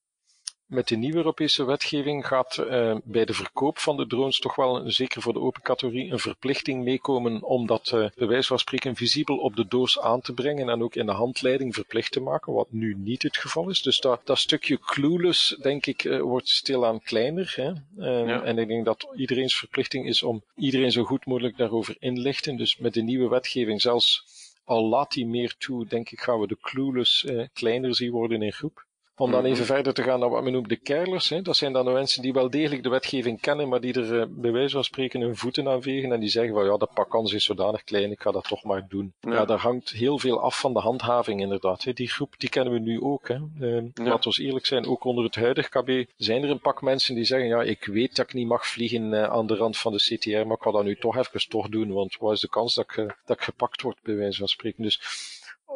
met 0.74 0.88
de 0.88 0.95
nieuwe 0.95 1.17
Europese 1.17 1.65
wetgeving 1.65 2.28
gaat 2.28 2.57
uh, 2.57 2.95
bij 3.03 3.26
de 3.26 3.34
verkoop 3.34 3.78
van 3.78 3.97
de 3.97 4.07
drones 4.07 4.39
toch 4.39 4.55
wel, 4.55 4.91
zeker 4.91 5.21
voor 5.21 5.34
de 5.34 5.39
open 5.39 5.61
categorie, 5.61 6.11
een 6.11 6.19
verplichting 6.19 6.84
meekomen 6.84 7.43
om 7.43 7.67
dat 7.67 7.91
uh, 7.93 8.09
bij 8.15 8.28
wijze 8.28 8.47
van 8.47 8.59
spreken 8.59 8.95
visibel 8.95 9.38
op 9.38 9.55
de 9.55 9.67
doos 9.67 9.99
aan 9.99 10.21
te 10.21 10.34
brengen 10.34 10.69
en 10.69 10.84
ook 10.84 10.95
in 10.95 11.05
de 11.05 11.11
handleiding 11.11 11.74
verplicht 11.74 12.11
te 12.11 12.19
maken, 12.19 12.53
wat 12.53 12.71
nu 12.71 12.95
niet 12.97 13.21
het 13.21 13.38
geval 13.38 13.69
is. 13.69 13.82
Dus 13.82 13.99
dat, 13.99 14.21
dat 14.24 14.38
stukje 14.38 14.80
clueless, 14.80 15.57
denk 15.61 15.86
ik, 15.86 16.03
uh, 16.03 16.21
wordt 16.21 16.49
stilaan 16.49 17.01
kleiner. 17.01 17.53
Hè? 17.55 17.71
Ja. 18.05 18.43
En 18.43 18.57
ik 18.57 18.67
denk 18.67 18.86
dat 18.86 19.07
iedereen's 19.15 19.55
verplichting 19.55 20.07
is 20.07 20.24
om 20.24 20.43
iedereen 20.55 20.91
zo 20.91 21.03
goed 21.03 21.26
mogelijk 21.26 21.57
daarover 21.57 21.95
inlichten. 21.99 22.55
Dus 22.55 22.78
met 22.78 22.93
de 22.93 23.01
nieuwe 23.01 23.30
wetgeving 23.30 23.82
zelfs 23.82 24.26
al 24.63 24.84
laat 24.84 25.11
die 25.11 25.26
meer 25.26 25.55
toe, 25.57 25.86
denk 25.86 26.09
ik, 26.09 26.21
gaan 26.21 26.39
we 26.39 26.47
de 26.47 26.57
clueless 26.61 27.28
kleiner 27.53 27.95
zien 27.95 28.11
worden 28.11 28.41
in 28.41 28.53
groep. 28.53 28.86
Om 29.16 29.32
dan 29.32 29.41
Mhm. 29.41 29.51
even 29.51 29.66
verder 29.66 29.93
te 29.93 30.03
gaan 30.03 30.20
naar 30.20 30.30
wat 30.30 30.43
men 30.43 30.51
noemt 30.53 30.70
de 30.70 30.76
keilers. 30.76 31.30
Hè. 31.30 31.41
Dat 31.41 31.55
zijn 31.55 31.74
dan 31.74 31.86
de 31.86 31.91
mensen 31.91 32.22
die 32.22 32.34
wel 32.34 32.49
degelijk 32.49 32.84
de 32.84 32.89
wetgeving 32.89 33.41
kennen, 33.41 33.70
maar 33.70 33.82
die 33.82 33.93
er 33.93 34.20
eh, 34.20 34.26
bij 34.30 34.51
wijze 34.51 34.74
van 34.74 34.84
spreken 34.84 35.22
hun 35.22 35.36
voeten 35.36 35.68
aan 35.68 35.82
vegen 35.82 36.11
en 36.11 36.20
die 36.20 36.30
zeggen 36.30 36.53
van 36.53 36.66
ja, 36.66 36.78
de 36.78 36.89
pakkans 36.93 37.34
is 37.34 37.43
zodanig 37.43 37.84
klein, 37.84 38.11
ik 38.11 38.22
ga 38.22 38.32
dat 38.32 38.43
toch 38.47 38.64
maar 38.64 38.86
doen. 38.89 39.14
Ja, 39.20 39.32
Ja. 39.32 39.45
daar 39.45 39.57
hangt 39.59 39.89
heel 39.89 40.20
veel 40.20 40.39
af 40.41 40.59
van 40.59 40.74
de 40.74 40.80
handhaving 40.80 41.41
inderdaad. 41.41 41.84
Hè. 41.84 41.93
Die 41.93 42.09
groep 42.09 42.34
die 42.38 42.49
kennen 42.49 42.74
we 42.74 42.80
nu 42.80 43.01
ook. 43.01 43.28
Hè. 43.28 43.36
Eh, 43.36 43.84
Laten 44.05 44.32
we 44.32 44.43
eerlijk 44.43 44.66
zijn, 44.66 44.86
ook 44.88 45.03
onder 45.03 45.24
het 45.24 45.36
huidige 45.36 45.70
KB 45.70 46.09
zijn 46.18 46.43
er 46.43 46.49
een 46.49 46.59
pak 46.59 46.82
mensen 46.82 47.16
die 47.16 47.26
zeggen 47.26 47.47
ja, 47.47 47.61
ik 47.61 47.86
weet 47.86 48.16
dat 48.16 48.26
ik 48.26 48.34
niet 48.34 48.47
mag 48.47 48.68
vliegen 48.68 49.14
eh, 49.14 49.24
aan 49.30 49.47
de 49.47 49.55
rand 49.55 49.78
van 49.78 49.91
de 49.91 49.97
CTR, 49.97 50.30
maar 50.47 50.57
ik 50.57 50.61
ga 50.64 50.72
dat 50.72 50.84
nu 50.84 50.95
toch 50.95 51.18
even 51.18 51.49
toch 51.49 51.70
doen, 51.70 51.91
want 51.91 52.18
wat 52.20 52.34
is 52.34 52.39
de 52.39 52.49
kans 52.49 52.76
dat 52.76 52.84
ik, 52.84 52.97
eh, 52.97 53.05
dat 53.26 53.38
ik 53.38 53.43
gepakt 53.43 53.82
word 53.82 53.97
bij 54.03 54.16
wijze 54.16 54.38
van 54.39 54.47
spreken. 54.47 54.84
Dus 54.84 54.99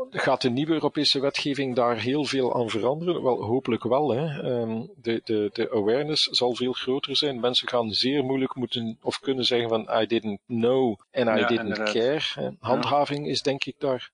Gaat 0.09 0.41
de 0.41 0.49
nieuwe 0.49 0.73
Europese 0.73 1.19
wetgeving 1.19 1.75
daar 1.75 1.97
heel 1.99 2.25
veel 2.25 2.55
aan 2.55 2.69
veranderen? 2.69 3.23
Wel, 3.23 3.43
hopelijk 3.43 3.83
wel. 3.83 4.09
Hè. 4.09 4.41
Ehm, 4.41 4.81
de, 4.95 5.21
de, 5.23 5.49
de 5.53 5.71
awareness 5.71 6.23
zal 6.23 6.55
veel 6.55 6.73
groter 6.73 7.17
zijn. 7.17 7.39
Mensen 7.39 7.67
gaan 7.67 7.91
zeer 7.93 8.23
moeilijk 8.23 8.55
moeten 8.55 8.97
of 9.01 9.19
kunnen 9.19 9.45
zeggen 9.45 9.69
van 9.69 10.01
I 10.01 10.05
didn't 10.05 10.39
know 10.47 10.99
and 11.11 11.27
I 11.27 11.39
Ja, 11.39 11.47
didn't 11.47 11.59
inderdaad. 11.59 11.91
care. 11.93 12.55
Handhaving 12.59 13.27
is 13.27 13.41
denk 13.41 13.65
ik 13.65 13.75
daar 13.79 14.09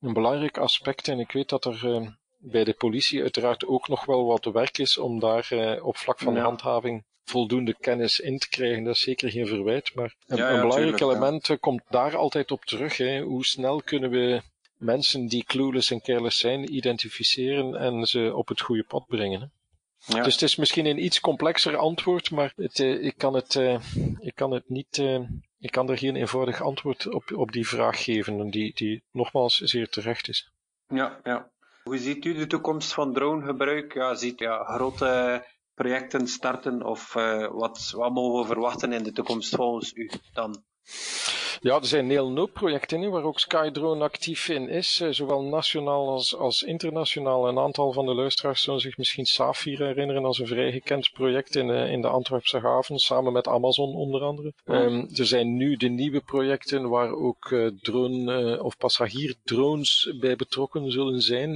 een 0.00 0.12
belangrijk 0.12 0.58
aspect. 0.58 1.08
En 1.08 1.18
ik 1.18 1.32
weet 1.32 1.48
dat 1.48 1.64
er 1.64 1.94
eh, 1.94 2.06
bij 2.38 2.64
de 2.64 2.72
politie 2.74 3.20
uiteraard 3.20 3.66
ook 3.66 3.88
nog 3.88 4.04
wel 4.04 4.24
wat 4.26 4.44
werk 4.44 4.78
is 4.78 4.98
om 4.98 5.20
daar 5.20 5.46
eh, 5.50 5.86
op 5.86 5.96
vlak 5.96 6.18
van 6.18 6.34
Ja. 6.34 6.42
handhaving 6.42 7.04
voldoende 7.24 7.74
kennis 7.80 8.20
in 8.20 8.38
te 8.38 8.48
krijgen. 8.48 8.84
Dat 8.84 8.94
is 8.94 9.00
zeker 9.00 9.30
geen 9.30 9.46
verwijt, 9.46 9.94
maar 9.94 10.14
een, 10.26 10.36
Ja, 10.36 10.44
ja, 10.48 10.54
een 10.54 10.60
belangrijk 10.60 10.96
tuurlijk, 10.96 11.16
element 11.16 11.48
eh, 11.50 11.56
komt 11.60 11.82
daar 11.88 12.16
altijd 12.16 12.50
op 12.50 12.64
terug. 12.64 12.96
Hè. 12.96 13.20
Hoe 13.20 13.44
snel 13.44 13.82
kunnen 13.82 14.10
we 14.10 14.42
mensen 14.82 15.26
die 15.26 15.44
clueless 15.44 15.90
en 15.90 16.02
careless 16.02 16.38
zijn 16.38 16.74
identificeren 16.74 17.74
en 17.74 18.06
ze 18.06 18.32
op 18.34 18.48
het 18.48 18.60
goede 18.60 18.84
pad 18.84 19.06
brengen. 19.06 19.40
Hè? 19.40 19.46
Ja. 20.04 20.22
Dus 20.22 20.32
het 20.32 20.42
is 20.42 20.56
misschien 20.56 20.86
een 20.86 21.04
iets 21.04 21.20
complexer 21.20 21.76
antwoord, 21.76 22.30
maar 22.30 22.52
het, 22.56 22.80
eh, 22.80 23.04
ik, 23.04 23.14
kan 23.16 23.34
het, 23.34 23.56
eh, 23.56 23.80
ik 24.18 24.34
kan 24.34 24.50
het 24.50 24.68
niet. 24.68 24.98
eh, 24.98 25.20
ik 25.58 25.70
kan 25.70 25.90
er 25.90 25.98
geen 25.98 26.16
eenvoudig 26.16 26.62
antwoord 26.62 27.08
op, 27.08 27.32
op 27.36 27.52
die 27.52 27.68
vraag 27.68 28.04
geven, 28.04 28.50
die, 28.50 28.74
die 28.74 29.02
nogmaals 29.10 29.56
zeer 29.56 29.88
terecht 29.88 30.28
is. 30.28 30.50
Ja, 30.88 31.20
ja. 31.24 31.50
Hoe 31.84 31.98
ziet 31.98 32.24
u 32.24 32.34
de 32.34 32.46
toekomst 32.46 32.92
van 32.92 33.12
dronegebruik? 33.12 33.94
Ja, 33.94 34.14
ziet 34.14 34.40
u 34.40 34.44
ja, 34.44 34.64
grote 34.64 35.44
projecten 35.74 36.26
starten 36.26 36.82
of 36.82 37.12
wat, 37.52 37.92
wat 37.96 38.12
mogen 38.12 38.40
we 38.40 38.46
verwachten 38.46 38.92
in 38.92 39.02
de 39.02 39.12
toekomst 39.12 39.54
volgens 39.54 39.92
u 39.94 40.10
dan? 40.32 40.62
Ja, 41.62 41.76
er 41.76 41.86
zijn 41.86 42.04
een 42.04 42.10
heel 42.10 42.36
hoop 42.36 42.52
projecten 42.52 43.00
hè, 43.00 43.08
waar 43.08 43.22
ook 43.22 43.40
Skydrone 43.40 44.04
actief 44.04 44.48
in 44.48 44.68
is, 44.68 45.00
eh, 45.00 45.08
zowel 45.10 45.42
nationaal 45.42 46.08
als, 46.08 46.36
als 46.36 46.62
internationaal. 46.62 47.48
Een 47.48 47.58
aantal 47.58 47.92
van 47.92 48.06
de 48.06 48.14
luisteraars 48.14 48.62
zullen 48.62 48.80
zich 48.80 48.96
misschien 48.96 49.26
Safir 49.26 49.78
herinneren 49.78 50.24
als 50.24 50.38
een 50.38 50.46
vrij 50.46 50.72
gekend 50.72 51.10
project 51.12 51.56
in, 51.56 51.70
eh, 51.70 51.92
in 51.92 52.00
de 52.00 52.08
Antwerpse 52.08 52.58
haven, 52.58 52.98
samen 52.98 53.32
met 53.32 53.48
Amazon 53.48 53.94
onder 53.94 54.22
andere. 54.22 54.52
Ehm, 54.64 55.04
er 55.14 55.26
zijn 55.26 55.56
nu 55.56 55.76
de 55.76 55.88
nieuwe 55.88 56.20
projecten 56.20 56.88
waar 56.88 57.12
ook 57.12 57.50
eh, 57.52 57.66
drone- 57.82 58.54
eh, 58.54 58.64
of 58.64 58.76
passagierdrones 58.76 60.12
bij 60.20 60.36
betrokken 60.36 60.92
zullen 60.92 61.20
zijn, 61.20 61.50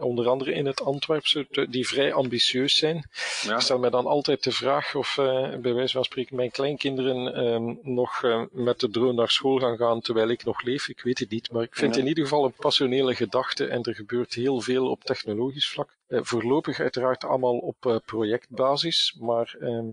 onder 0.00 0.28
andere 0.28 0.52
in 0.52 0.66
het 0.66 0.82
Antwerpse, 0.84 1.66
die 1.70 1.88
vrij 1.88 2.12
ambitieus 2.12 2.76
zijn. 2.76 3.08
Ja, 3.42 3.54
Ik 3.54 3.60
stel 3.60 3.78
mij 3.78 3.90
dan 3.90 4.06
altijd 4.06 4.44
de 4.44 4.52
vraag 4.52 4.94
of 4.94 5.14
bij 5.60 5.74
wijze 5.74 5.92
van 5.92 6.04
spreken 6.04 6.36
mijn 6.36 6.50
kleinkinderen 6.50 7.34
ehm, 7.34 7.74
nog 7.82 8.22
met 8.52 8.80
de 8.80 8.90
drone 8.90 9.25
naar 9.26 9.34
school 9.34 9.58
gaan 9.58 9.76
gaan 9.76 10.00
terwijl 10.00 10.28
ik 10.28 10.44
nog 10.44 10.62
leef. 10.62 10.88
Ik 10.88 11.00
weet 11.00 11.18
het 11.18 11.30
niet, 11.30 11.50
maar 11.52 11.62
ik 11.62 11.76
vind 11.76 11.94
Ja. 11.94 12.00
in 12.00 12.06
ieder 12.06 12.22
geval 12.24 12.44
een 12.44 12.52
passionele 12.52 13.14
gedachte 13.14 13.66
en 13.66 13.82
er 13.82 13.94
gebeurt 13.94 14.34
heel 14.34 14.60
veel 14.60 14.90
op 14.90 15.04
technologisch 15.04 15.68
vlak. 15.68 15.96
Eh, 16.06 16.20
voorlopig 16.22 16.80
uiteraard 16.80 17.24
allemaal 17.24 17.58
op 17.58 17.86
eh, 17.86 17.96
projectbasis, 18.04 19.16
maar 19.20 19.56
ehm, 19.60 19.88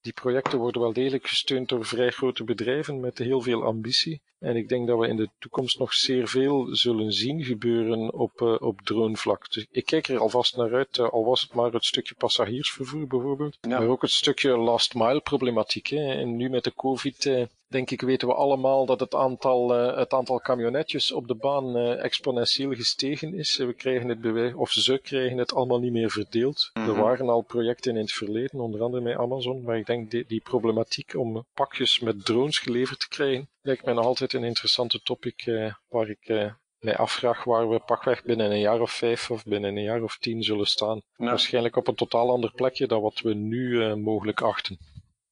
die 0.00 0.12
projecten 0.12 0.58
worden 0.58 0.80
wel 0.80 0.92
degelijk 0.92 1.28
gesteund 1.28 1.68
door 1.68 1.84
vrij 1.84 2.10
grote 2.10 2.44
bedrijven 2.44 3.00
met 3.00 3.18
heel 3.18 3.40
veel 3.40 3.62
ambitie. 3.64 4.20
En 4.38 4.56
ik 4.56 4.68
denk 4.68 4.86
dat 4.86 4.98
we 4.98 5.08
in 5.08 5.16
de 5.16 5.28
toekomst 5.38 5.78
nog 5.78 5.92
zeer 5.92 6.28
veel 6.28 6.68
zullen 6.76 7.12
zien 7.12 7.44
gebeuren 7.44 8.12
op, 8.12 8.42
eh, 8.42 8.54
op 8.60 8.80
dronevlak. 8.80 9.50
Dus 9.50 9.66
ik 9.70 9.86
kijk 9.86 10.08
er 10.08 10.18
alvast 10.18 10.56
naar 10.56 10.74
uit, 10.74 10.98
al 10.98 11.24
was 11.24 11.40
het 11.40 11.54
maar 11.54 11.72
het 11.72 11.84
stukje 11.84 12.14
passagiersvervoer 12.14 13.06
bijvoorbeeld. 13.06 13.58
Ja. 13.60 13.78
Maar 13.78 13.88
ook 13.88 14.02
het 14.02 14.10
stukje 14.10 14.56
last 14.56 14.94
mile 14.94 15.20
problematiek. 15.20 15.86
Hè. 15.86 16.12
En 16.12 16.36
nu 16.36 16.48
met 16.48 16.64
de 16.64 16.74
COVID, 16.74 17.26
eh, 17.26 17.42
denk 17.68 17.90
ik, 17.90 18.00
weten 18.00 18.28
we 18.28 18.34
allemaal 18.34 18.86
dat 18.86 19.00
het 19.00 19.14
aantal, 19.14 19.74
eh, 19.74 19.96
het 19.96 20.12
aantal 20.12 20.40
camionetjes 20.40 21.12
op 21.12 21.28
de 21.28 21.34
baan 21.34 21.76
eh, 21.76 22.04
exponentieel 22.04 22.74
gestegen 22.74 23.34
is. 23.34 23.56
We 23.56 23.72
krijgen 23.72 24.08
het 24.08 24.20
bewijs, 24.20 24.54
of 24.54 24.70
ze 24.70 24.98
krijgen 24.98 25.38
het 25.38 25.54
allemaal 25.54 25.78
niet 25.78 25.92
meer 25.92 26.10
verdeeld. 26.10 26.70
Mhm. 26.72 26.88
Er 26.88 26.94
waren 26.94 27.28
al 27.28 27.40
projecten 27.40 27.94
in 27.94 28.00
het 28.00 28.12
verleden, 28.12 28.60
onder 28.60 28.82
andere 28.82 29.02
met 29.02 29.16
Amazon, 29.16 29.62
maar 29.62 29.78
ik 29.78 29.86
denk 29.86 30.10
die, 30.10 30.24
die 30.26 30.40
problematiek 30.40 31.14
om 31.14 31.46
pakjes 31.54 32.00
met 32.00 32.24
drones 32.24 32.58
geleverd 32.58 33.00
te 33.00 33.08
krijgen, 33.08 33.48
lijkt 33.62 33.84
mij 33.84 33.94
nog 33.94 34.04
altijd 34.04 34.32
een 34.32 34.44
interessante 34.44 35.02
topic 35.02 35.46
eh, 35.46 35.74
waar 35.88 36.08
ik 36.08 36.52
mij 36.78 36.96
afvraag 36.96 37.44
waar 37.44 37.68
we 37.68 37.78
pakweg 37.78 38.22
binnen 38.22 38.50
een 38.50 38.60
jaar 38.60 38.80
of 38.80 38.90
vijf 38.90 39.30
of 39.30 39.44
binnen 39.44 39.76
een 39.76 39.82
jaar 39.82 40.02
of 40.02 40.18
tien 40.18 40.42
zullen 40.42 40.66
staan. 40.66 41.00
ja, 41.16 41.24
Waarschijnlijk 41.24 41.76
op 41.76 41.88
een 41.88 41.94
totaal 41.94 42.30
ander 42.30 42.52
plekje 42.54 42.86
dan 42.86 43.00
wat 43.00 43.20
we 43.20 43.34
nu 43.34 43.96
mogelijk 43.96 44.40
achten. 44.40 44.78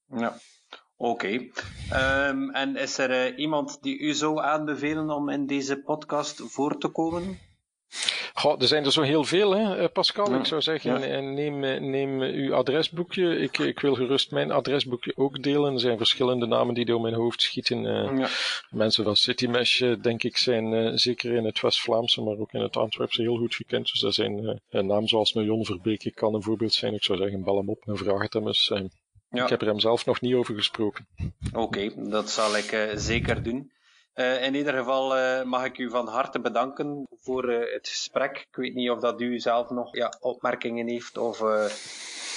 ja. 0.06 0.38
Oké. 0.96 1.48
Ehm, 1.90 2.50
en 2.50 2.76
is 2.76 2.98
er 2.98 3.10
eh, 3.10 3.38
iemand 3.38 3.82
die 3.82 3.98
u 3.98 4.14
zou 4.14 4.40
aanbevelen 4.40 5.10
om 5.10 5.28
in 5.28 5.46
deze 5.46 5.76
podcast 5.76 6.42
voor 6.44 6.78
te 6.78 6.88
komen? 6.88 7.38
Goh, 8.34 8.60
er 8.60 8.66
zijn 8.66 8.84
er 8.84 8.92
zo 8.92 9.02
heel 9.02 9.24
veel, 9.24 9.50
hè, 9.56 9.76
eh, 9.76 9.88
Pascal. 9.92 10.30
Ja, 10.30 10.38
Ik 10.38 10.46
zou 10.46 10.62
zeggen, 10.62 11.00
ja. 11.00 11.06
eh, 11.06 11.22
neem, 11.22 11.58
neem 11.90 12.20
uw 12.20 12.54
adresboekje. 12.54 13.38
Ik, 13.38 13.58
ik 13.58 13.80
wil 13.80 13.94
gerust 13.94 14.30
mijn 14.30 14.50
adresboekje 14.50 15.12
ook 15.16 15.42
delen. 15.42 15.72
Er 15.72 15.80
zijn 15.80 15.96
verschillende 15.96 16.46
namen 16.46 16.74
die 16.74 16.84
door 16.84 17.00
mijn 17.00 17.14
hoofd 17.14 17.42
schieten. 17.42 17.82
Ja. 17.82 18.28
Mensen 18.70 19.04
van 19.04 19.16
Citymesh, 19.16 19.82
denk 20.00 20.22
ik, 20.22 20.36
zijn 20.36 20.98
zeker 20.98 21.32
in 21.32 21.44
het 21.44 21.60
West-Vlaamse, 21.60 22.22
maar 22.22 22.36
ook 22.38 22.52
in 22.52 22.60
het 22.60 22.76
Antwerpse 22.76 23.22
heel 23.22 23.36
goed 23.36 23.54
gekend. 23.54 23.90
Dus 23.90 24.00
dat 24.00 24.14
zijn 24.14 24.60
een 24.70 24.86
naam 24.86 25.08
zoals 25.08 25.32
Million 25.32 25.64
Verbeke 25.64 26.10
kan 26.10 26.34
een 26.34 26.42
voorbeeld 26.42 26.74
zijn. 26.74 26.94
Ik 26.94 27.04
zou 27.04 27.18
zeggen, 27.18 27.44
bel 27.44 27.56
hem 27.56 27.70
op 27.70 27.82
en 27.86 27.96
vraag 27.96 28.22
het 28.22 28.32
hem 28.32 28.46
eens. 28.46 28.72
Ja. 29.36 29.42
Ik 29.42 29.50
heb 29.50 29.60
er 29.60 29.66
hem 29.66 29.80
zelf 29.80 30.06
nog 30.06 30.20
niet 30.20 30.34
over 30.34 30.54
gesproken. 30.54 31.06
Oké, 31.52 32.08
dat 32.10 32.30
zal 32.30 32.56
ik 32.56 32.72
eh, 32.72 32.90
zeker 32.94 33.42
doen. 33.42 33.72
Eh, 34.12 34.44
in 34.44 34.54
ieder 34.54 34.74
geval 34.74 35.16
eh, 35.16 35.44
mag 35.44 35.64
ik 35.64 35.78
u 35.78 35.90
van 35.90 36.08
harte 36.08 36.40
bedanken 36.40 37.06
voor 37.10 37.48
het 37.50 37.88
gesprek. 37.88 38.46
Ik 38.48 38.56
weet 38.56 38.74
niet 38.74 38.90
of 38.90 39.00
dat 39.00 39.20
u 39.20 39.38
zelf 39.38 39.70
nog 39.70 39.96
ja, 39.96 40.16
opmerkingen 40.20 40.88
heeft 40.88 41.18
of 41.18 41.38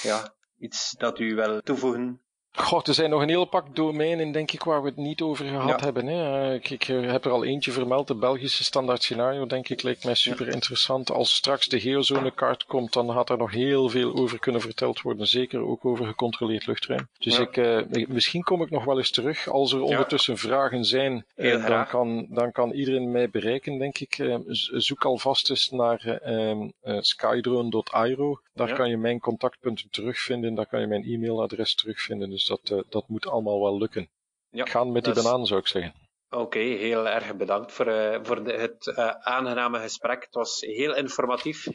ja, 0.02 0.34
iets 0.58 0.94
dat 0.98 1.18
u 1.18 1.34
wil 1.34 1.60
toevoegen. 1.60 2.20
Goh, 2.52 2.80
er 2.84 2.94
zijn 2.94 3.10
nog 3.10 3.22
een 3.22 3.28
hele 3.28 3.46
pak 3.46 3.76
domeinen, 3.76 4.32
denk 4.32 4.52
ik, 4.52 4.62
waar 4.62 4.82
we 4.82 4.88
het 4.88 4.96
niet 4.96 5.20
over 5.20 5.46
gehad 5.46 5.68
Ja. 5.80 5.84
hebben. 5.84 6.06
Hè. 6.06 6.48
Eh, 6.48 6.54
Ik, 6.54 6.70
ik 6.70 6.88
eh, 6.88 7.10
heb 7.10 7.24
er 7.24 7.30
al 7.30 7.44
eentje 7.44 7.72
vermeld. 7.72 8.06
De 8.08 8.14
Belgische 8.14 8.64
standaard 8.64 9.02
scenario, 9.02 9.46
denk 9.46 9.68
ik, 9.68 9.82
lijkt 9.82 10.04
mij 10.04 10.14
super 10.14 10.48
interessant. 10.48 11.10
Als 11.10 11.34
straks 11.34 11.66
de 11.66 11.80
geozonekaart 11.80 12.64
komt, 12.64 12.92
dan 12.92 13.10
gaat 13.12 13.30
er 13.30 13.38
nog 13.38 13.50
heel 13.50 13.88
veel 13.88 14.14
over 14.14 14.38
kunnen 14.38 14.60
verteld 14.60 15.00
worden. 15.00 15.26
Zeker 15.26 15.60
ook 15.66 15.84
over 15.84 16.06
gecontroleerd 16.06 16.66
luchtruim. 16.66 17.08
Dus 17.18 17.36
Ja. 17.36 17.42
ik, 17.42 17.56
eh, 17.56 18.06
misschien 18.08 18.42
kom 18.42 18.62
ik 18.62 18.70
nog 18.70 18.84
wel 18.84 18.96
eens 18.98 19.10
terug. 19.10 19.48
Als 19.48 19.72
er 19.72 19.82
ondertussen 19.82 20.36
vragen 20.38 20.84
zijn, 20.84 21.24
eh, 21.34 21.44
Heel 21.46 21.60
dan, 21.66 21.86
kan, 21.86 22.26
dan 22.30 22.52
kan 22.52 22.70
iedereen 22.72 23.10
mij 23.10 23.30
bereiken, 23.30 23.78
denk 23.78 23.98
ik. 23.98 24.18
Eh, 24.18 24.36
zoek 24.46 25.04
alvast 25.04 25.50
eens 25.50 25.68
naar 25.70 26.00
eh, 26.04 26.48
ehm, 26.50 26.68
eh, 26.80 26.96
skydrone.iro. 27.00 28.40
Daar 28.54 28.74
kan 28.74 28.88
je 28.90 28.96
mijn 28.96 29.20
contactpunten 29.20 29.90
terugvinden. 29.90 30.54
Daar 30.54 30.66
kan 30.66 30.80
je 30.80 30.86
mijn 30.86 31.04
e-mailadres 31.04 31.74
terugvinden. 31.74 32.30
Dus 32.30 32.39
dat, 32.46 32.70
eh, 32.70 32.78
dat 32.88 33.08
moet 33.08 33.26
allemaal 33.26 33.60
wel 33.60 33.78
lukken. 33.78 34.10
Ja, 34.50 34.64
Gaan 34.64 34.92
met 34.92 35.04
die 35.04 35.14
is- 35.14 35.22
banaan, 35.22 35.46
zou 35.46 35.60
ik 35.60 35.66
zeggen. 35.66 35.94
Oké, 36.30 36.58
heel 36.58 37.08
erg 37.08 37.36
bedankt 37.36 37.72
voor, 37.72 37.86
eh, 37.86 38.18
voor 38.22 38.44
de, 38.44 38.52
het 38.52 38.86
eh, 38.86 39.08
aangename 39.10 39.78
gesprek. 39.78 40.24
Het 40.24 40.34
was 40.34 40.60
heel 40.60 40.94
informatief. 40.96 41.66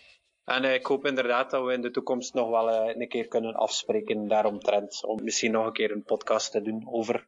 En 0.44 0.64
ik 0.64 0.86
hoop 0.86 1.06
inderdaad 1.06 1.52
dat 1.52 1.66
we 1.66 1.74
in 1.74 1.82
de 1.82 1.92
toekomst 1.92 2.34
nog 2.34 2.50
wel 2.50 2.72
een 2.96 3.08
keer 3.08 3.28
kunnen 3.28 3.54
afspreken 3.56 4.28
daaromtrent. 4.28 5.04
Om 5.04 5.24
misschien 5.24 5.52
nog 5.52 5.66
een 5.66 5.74
keer 5.74 5.92
een 5.92 6.04
podcast 6.04 6.52
te 6.52 6.62
doen 6.62 6.88
over 6.88 7.28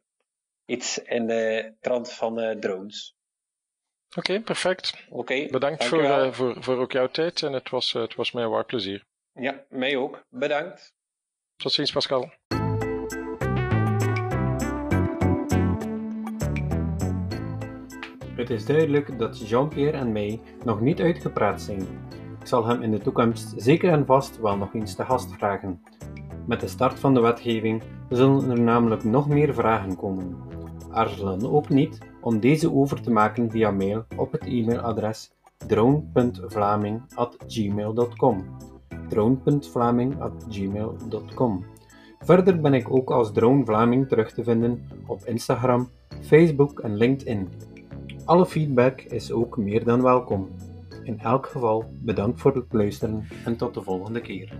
iets 0.66 0.98
in 0.98 1.26
de 1.26 1.74
trant 1.80 2.12
van 2.12 2.56
drones. 2.60 3.16
Oké, 4.16 4.40
perfect. 4.40 5.06
Oké, 5.10 5.46
Bedankt 5.50 5.84
voor, 5.84 6.34
voor, 6.34 6.62
voor 6.62 6.76
ook 6.78 6.92
jouw 6.92 7.08
tijd. 7.08 7.42
En 7.42 7.52
het 7.52 7.70
was, 7.70 7.92
het 7.92 8.14
was 8.14 8.32
mij 8.32 8.44
een 8.44 8.50
waar 8.50 8.64
plezier. 8.64 9.04
Ja, 9.32 9.64
mij 9.68 9.96
ook. 9.96 10.24
Bedankt. 10.28 10.92
Tot 11.56 11.72
ziens, 11.72 11.92
Pascal. 11.92 12.30
Het 18.38 18.50
is 18.50 18.66
duidelijk 18.66 19.18
dat 19.18 19.48
Jean-Pierre 19.48 19.96
en 19.96 20.12
mij 20.12 20.40
nog 20.64 20.80
niet 20.80 21.00
uitgepraat 21.00 21.60
zijn. 21.60 21.80
Ik 22.40 22.46
zal 22.46 22.66
hem 22.66 22.82
in 22.82 22.90
de 22.90 22.98
toekomst 22.98 23.54
zeker 23.56 23.92
en 23.92 24.06
vast 24.06 24.40
wel 24.40 24.56
nog 24.56 24.74
eens 24.74 24.94
te 24.94 25.04
gast 25.04 25.32
vragen. 25.32 25.82
Met 26.46 26.60
de 26.60 26.68
start 26.68 27.00
van 27.00 27.14
de 27.14 27.20
wetgeving 27.20 27.82
zullen 28.08 28.50
er 28.50 28.60
namelijk 28.60 29.04
nog 29.04 29.28
meer 29.28 29.54
vragen 29.54 29.96
komen. 29.96 30.36
Aarzel 30.90 31.38
dan 31.38 31.50
ook 31.50 31.68
niet 31.68 31.98
om 32.20 32.40
deze 32.40 32.72
over 32.72 33.02
te 33.02 33.10
maken 33.10 33.50
via 33.50 33.70
mail 33.70 34.04
op 34.16 34.32
het 34.32 34.44
e-mailadres 34.44 35.32
drone.vlaming.gmail.com. 35.66 38.44
drone.vlaming.gmail.com. 39.08 41.64
Verder 42.18 42.60
ben 42.60 42.74
ik 42.74 42.94
ook 42.94 43.10
als 43.10 43.32
Drone 43.32 43.64
Vlaming 43.64 44.08
terug 44.08 44.32
te 44.32 44.44
vinden 44.44 44.88
op 45.06 45.24
Instagram, 45.24 45.88
Facebook 46.20 46.80
en 46.80 46.96
LinkedIn. 46.96 47.48
Alle 48.28 48.46
feedback 48.46 49.00
is 49.00 49.32
ook 49.32 49.56
meer 49.56 49.84
dan 49.84 50.02
welkom. 50.02 50.48
In 51.02 51.20
elk 51.20 51.46
geval 51.46 51.84
bedankt 52.00 52.40
voor 52.40 52.54
het 52.54 52.72
luisteren 52.72 53.28
en 53.44 53.56
tot 53.56 53.74
de 53.74 53.82
volgende 53.82 54.20
keer. 54.20 54.58